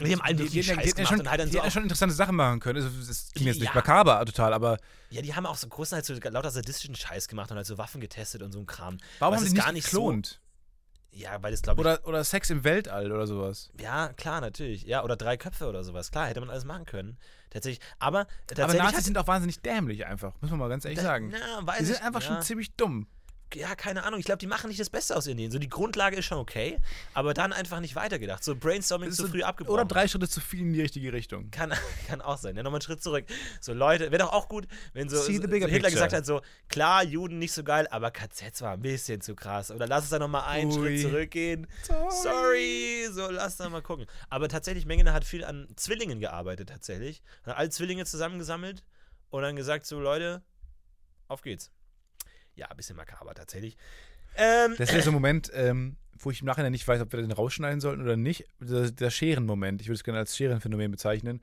[0.00, 2.14] die haben allen die, die, Scheiß die, schon, und halt dann die so schon interessante
[2.14, 2.82] Sachen machen können.
[2.82, 3.74] Also, das klingt jetzt nicht Ja.
[3.74, 4.78] makaber total, aber
[5.10, 8.00] Ja, die haben auch so größtenteils so lauter sadistischen Scheiß gemacht und halt so Waffen
[8.00, 8.98] getestet und so ein Kram.
[9.18, 10.40] warum haben ist die gar nicht nicht geklont?
[11.12, 11.86] So, ja, weil das glaube ich.
[11.86, 13.70] Oder, oder Sex im Weltall oder sowas.
[13.80, 14.82] ja, klar, natürlich.
[14.82, 16.10] Ja, oder drei Köpfe oder sowas.
[16.10, 17.16] Klar, hätte man alles machen können.
[17.48, 17.82] Tatsächlich.
[17.98, 18.82] Aber Aber tatsächlich.
[18.82, 21.32] Nazis hat- sind auch wahnsinnig dämlich einfach, muss man mal ganz ehrlich da- sagen.
[21.32, 22.26] Na, weiß Die ich, sind einfach ja.
[22.28, 23.06] schon ziemlich dumm.
[23.54, 24.18] Ja, keine Ahnung.
[24.18, 25.50] Ich glaube, die machen nicht das Beste aus Indien.
[25.52, 26.78] So, die Grundlage ist schon okay,
[27.14, 28.42] aber dann einfach nicht weitergedacht.
[28.42, 29.74] So Brainstorming zu ist früh so- abgebrochen.
[29.80, 31.50] Oder drei Schritte zu viel in die richtige Richtung.
[31.52, 31.72] Kann,
[32.08, 32.56] kann auch sein.
[32.56, 33.24] Ja, nochmal einen Schritt zurück.
[33.60, 35.90] So, Leute, wäre doch auch gut, wenn so, so Hitler picture.
[35.90, 39.70] gesagt hat: so, klar, Juden nicht so geil, aber KZs war ein bisschen zu krass.
[39.70, 40.74] Oder lass es da nochmal einen Ui.
[40.78, 41.66] Schritt zurückgehen.
[42.22, 43.06] Sorry.
[43.12, 44.06] So, lass da mal gucken.
[44.28, 47.22] Aber tatsächlich, Mengele hat viel an Zwillingen gearbeitet, tatsächlich.
[47.44, 48.84] Hat alle Zwillinge zusammengesammelt
[49.30, 50.42] und dann gesagt: so, Leute,
[51.28, 51.70] auf geht's.
[52.56, 53.76] Ja, ein bisschen makaber tatsächlich.
[54.36, 57.30] Ähm, Das so ein Moment, ähm, wo ich im Nachhinein nicht weiß, ob wir den
[57.32, 58.44] rausschneiden sollten oder nicht.
[58.60, 61.40] Der, der Scherenmoment, ich würde es gerne als Scherenphänomen bezeichnen.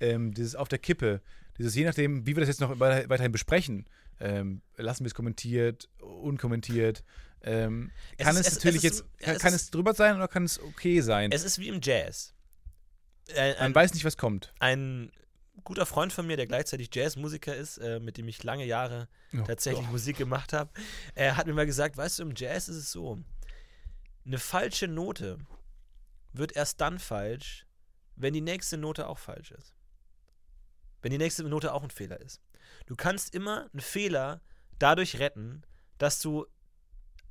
[0.00, 1.22] Ähm, dieses auf der Kippe,
[1.58, 3.86] dieses je nachdem, wie wir das jetzt noch weiter- weiterhin besprechen,
[4.20, 7.02] ähm, lassen wir es kommentiert, unkommentiert.
[7.42, 9.94] Ähm, Es kann ist- es, es- natürlich ist- jetzt, kann, es kann ist- es drüber
[9.94, 11.30] sein oder kann es okay sein?
[11.32, 12.34] es ist wie im Jazz.
[13.28, 14.52] Äh, Man ein, weiß nicht, was kommt.
[14.58, 15.10] ein
[15.64, 19.42] guter Freund von mir, der gleichzeitig Jazzmusiker ist, äh, mit dem ich lange Jahre Oh
[19.46, 19.92] tatsächlich Gott.
[19.92, 20.70] Musik gemacht habe,
[21.14, 23.18] er hat mir mal gesagt, weißt du, im Jazz ist es so,
[24.24, 25.38] eine falsche Note
[26.32, 27.66] wird erst dann falsch,
[28.16, 29.74] wenn die nächste Note auch falsch ist.
[31.02, 32.40] Wenn die nächste Note auch ein Fehler ist.
[32.86, 34.40] Du kannst immer einen Fehler
[34.78, 35.62] dadurch retten,
[35.98, 36.46] dass du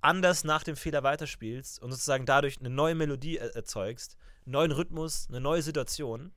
[0.01, 4.71] anders nach dem Fehler weiterspielst und sozusagen dadurch eine neue Melodie er erzeugst, einen neuen
[4.71, 6.31] Rhythmus, eine neue Situation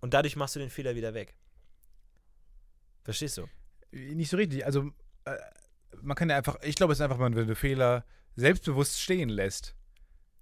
[0.00, 1.36] und dadurch machst du den Fehler wieder weg.
[3.04, 3.46] Verstehst du?
[3.92, 4.64] Nicht so richtig.
[4.64, 4.90] Also,
[5.24, 5.36] äh,
[6.02, 8.04] man kann ja einfach, ich glaube, es ist einfach, wenn du Fehler
[8.36, 9.74] selbstbewusst stehen lässt.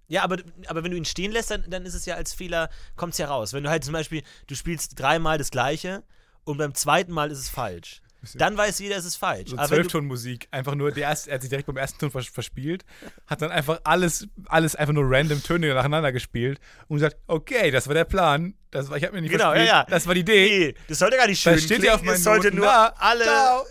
[0.07, 0.37] Ja, aber,
[0.67, 3.19] aber wenn du ihn stehen lässt, dann, dann ist es ja als Fehler, kommt es
[3.19, 3.53] ja raus.
[3.53, 6.03] Wenn du halt zum Beispiel, du spielst dreimal das gleiche
[6.43, 8.01] und beim zweiten Mal ist es falsch.
[8.35, 9.49] Dann weiß jeder, es ist falsch.
[9.51, 12.83] So Zwölftonmusik, einfach nur, der erste, er hat sich direkt beim ersten Ton vers verspielt,
[13.27, 17.87] hat dann einfach alles, alles einfach nur random Töne nacheinander gespielt und gesagt, okay, das
[17.87, 19.85] war der Plan, das war, ich habe mir nicht Genau, verspielt, ja, ja.
[19.89, 20.73] das war die Idee.
[20.73, 22.57] nee, das sollte gar nicht schön Das steht klingen, ja auf meinen es sollte Noten.
[22.57, 23.25] nur Na, alle.
[23.25, 23.61] Ja,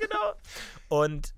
[0.00, 0.34] genau.
[0.88, 1.32] Und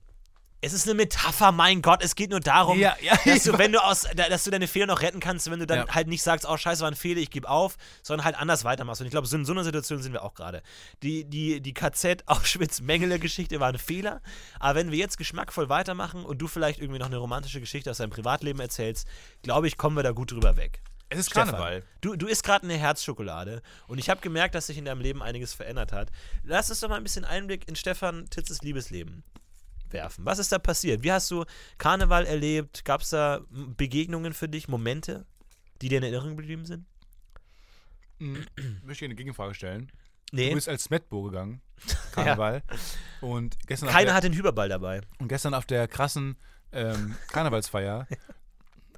[0.60, 3.70] es ist eine Metapher, mein Gott, es geht nur darum, Ja, ja, dass du, wenn
[3.72, 5.94] du aus, da- dass du deine Fehler noch retten kannst, wenn du dann Ja.
[5.94, 9.00] halt nicht sagst, oh scheiße, war ein Fehler, ich gebe auf, sondern halt anders weitermachst.
[9.00, 10.62] Und ich glaube, so in so einer Situation sind wir auch gerade.
[11.02, 14.20] Die, die, die KZ-Auschwitz-Mengele-Geschichte war ein Fehler,
[14.58, 17.98] aber wenn wir jetzt geschmackvoll weitermachen und du vielleicht irgendwie noch eine romantische Geschichte aus
[17.98, 19.06] deinem Privatleben erzählst,
[19.42, 20.82] glaube ich, kommen wir da gut drüber weg.
[21.10, 21.82] Es ist Stefan, Karneval.
[22.02, 25.22] Du, du isst gerade eine Herzschokolade und ich habe gemerkt, dass sich in deinem Leben
[25.22, 26.10] einiges verändert hat.
[26.42, 29.22] Lass uns doch mal ein bisschen Einblick in Stefan Titzes Liebesleben
[29.92, 30.24] werfen.
[30.24, 31.02] Was ist da passiert?
[31.02, 31.44] Wie hast du
[31.78, 32.84] Karneval erlebt?
[32.84, 35.26] Gab es da Begegnungen für dich, Momente,
[35.80, 36.86] die dir in Erinnerung geblieben sind?
[38.18, 38.46] Mhm.
[38.82, 39.90] Möchte ich eine Gegenfrage stellen.
[40.32, 41.62] Nee, Du bist als Smetbo gegangen,
[42.12, 42.62] Karneval,
[43.22, 45.00] und gestern, keiner der, hat den Hyperball dabei.
[45.18, 46.36] und gestern auf der krassen
[46.72, 48.06] ähm, Karnevalsfeier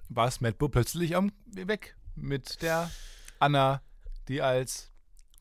[0.08, 2.90] war Smetbo plötzlich am, weg mit der
[3.38, 3.80] Anna,
[4.26, 4.90] die als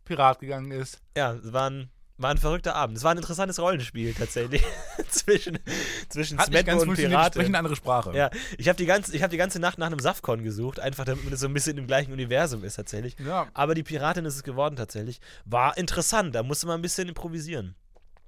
[0.06, 1.02] Pirat gegangen ist.
[1.18, 1.90] Ja, es war ein,
[2.22, 2.98] war ein verrückter Abend.
[2.98, 4.64] Es war ein interessantes Rollenspiel tatsächlich
[5.10, 5.58] zwischen,
[6.10, 7.34] zwischen Hat Smetbo ganz und funktioniert, die Pirate.
[7.40, 8.16] sprechen eine andere Sprache.
[8.16, 11.32] Ja, ich habe die, ganze- ich die ganze Nacht nach einem Safcon gesucht, einfach damit
[11.32, 13.16] es so ein bisschen im gleichen Universum ist tatsächlich.
[13.20, 13.48] Ja.
[13.54, 15.20] Aber die Piratin ist es geworden tatsächlich.
[15.46, 17.76] War interessant, da musste man ein bisschen improvisieren.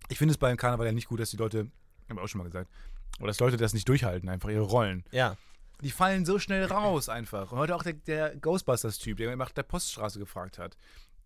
[0.10, 1.68] Ich finde es beim Karneval ja nicht gut, dass die Leute,
[2.10, 2.70] haben wir auch schon mal gesagt,
[3.20, 5.04] oder dass Leute das nicht durchhalten, einfach ihre Rollen.
[5.12, 5.36] Ja.
[5.82, 7.52] Die fallen so schnell raus einfach.
[7.52, 10.78] Und heute auch der, der Ghostbusters-Typ, der nach der Poststraße gefragt hat.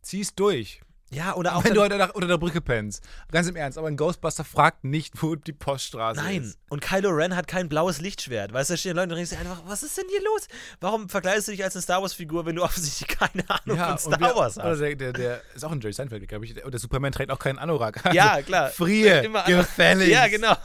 [0.02, 0.82] Zieh's durch.
[1.12, 1.64] Ja, oder auch.
[1.64, 3.04] Wenn du heute nach, unter der Brücke pennst.
[3.32, 6.58] Ganz im Ernst, aber ein Ghostbuster fragt nicht, wo die Poststraße Nein, ist.
[6.70, 8.52] und Kylo Ren hat kein blaues Lichtschwert.
[8.54, 10.48] Weißt du, da stehen Leute und denkst dir einfach, was ist denn hier los?
[10.82, 14.00] Warum verkleidest du dich als eine Star Wars-Figur, wenn du offensichtlich keine Ahnung von und
[14.00, 14.80] Star wer- Wars oder hast?
[14.80, 16.64] der, der, der ist auch ein Jerry Seinfeld, glaube ich.
[16.66, 18.04] Und der Superman trägt auch keinen Anorak.
[18.06, 18.72] Also, Ja, klar.
[18.72, 20.10] Einfach- gefällig.
[20.10, 20.56] Ja, genau.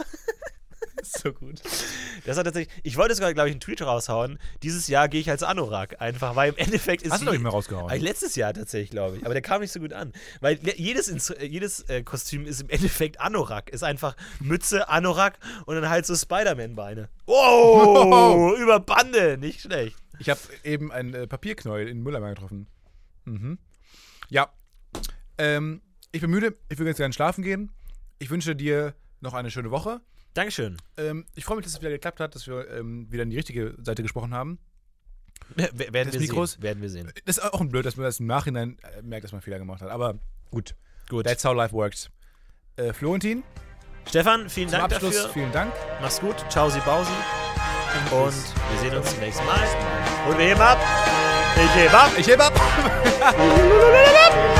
[1.22, 1.60] So gut.
[2.24, 2.74] Das hat tatsächlich.
[2.82, 4.38] Ich wollte sogar, glaube ich, einen Tweet raushauen.
[4.62, 7.12] Dieses Jahr gehe ich als Anorak einfach, weil im Endeffekt ist.
[7.12, 7.90] Hast du doch nicht mehr rausgehauen.
[7.90, 9.24] Ah, Letztes Jahr tatsächlich, glaube ich.
[9.24, 10.12] Aber der kam nicht so gut an.
[10.40, 13.70] Weil jedes, äh, jedes äh, Kostüm ist im Endeffekt Anorak.
[13.70, 17.08] Ist einfach Mütze, Anorak und dann halt so Spider-Man-Beine.
[17.26, 18.58] Wow!
[18.58, 19.38] über Bande.
[19.38, 19.96] Nicht schlecht.
[20.18, 22.66] Ich habe eben ein äh, Papierknäuel in Mülleimer getroffen.
[23.24, 23.58] Mhm.
[24.28, 24.52] Ja.
[25.38, 25.80] Ähm,
[26.12, 26.56] ich bin müde.
[26.68, 27.70] Ich will jetzt gerne schlafen gehen.
[28.18, 30.00] Ich wünsche dir noch eine schöne Woche.
[30.34, 30.76] Dankeschön.
[30.96, 33.36] Ähm, ich freue mich, dass es wieder geklappt hat, dass wir ähm, wieder in die
[33.36, 34.58] richtige Seite gesprochen haben.
[35.56, 36.52] W werden wir Mikros?
[36.52, 36.62] sehen.
[36.62, 37.12] Werden wir sehen.
[37.24, 39.58] Das ist auch ein blöd, dass man das im Nachhinein äh, merkt, dass man Fehler
[39.58, 39.90] gemacht hat.
[39.90, 40.18] Aber
[40.50, 40.76] gut.
[41.08, 41.26] Gut.
[41.26, 42.08] That's how life works.
[42.76, 43.42] Äh, Florentin,
[44.08, 45.32] Stefan, vielen zum Dank Abschluss dafür.
[45.32, 45.72] vielen Dank.
[46.00, 46.36] Mach's gut.
[46.48, 47.10] Ciao, Sie Bausi.
[48.12, 49.66] Und wir sehen uns zum nächsten Mal.
[50.28, 50.78] Und wir heben ab.
[51.56, 52.12] Ich hebe ab.
[52.16, 52.54] Ich hebe ab.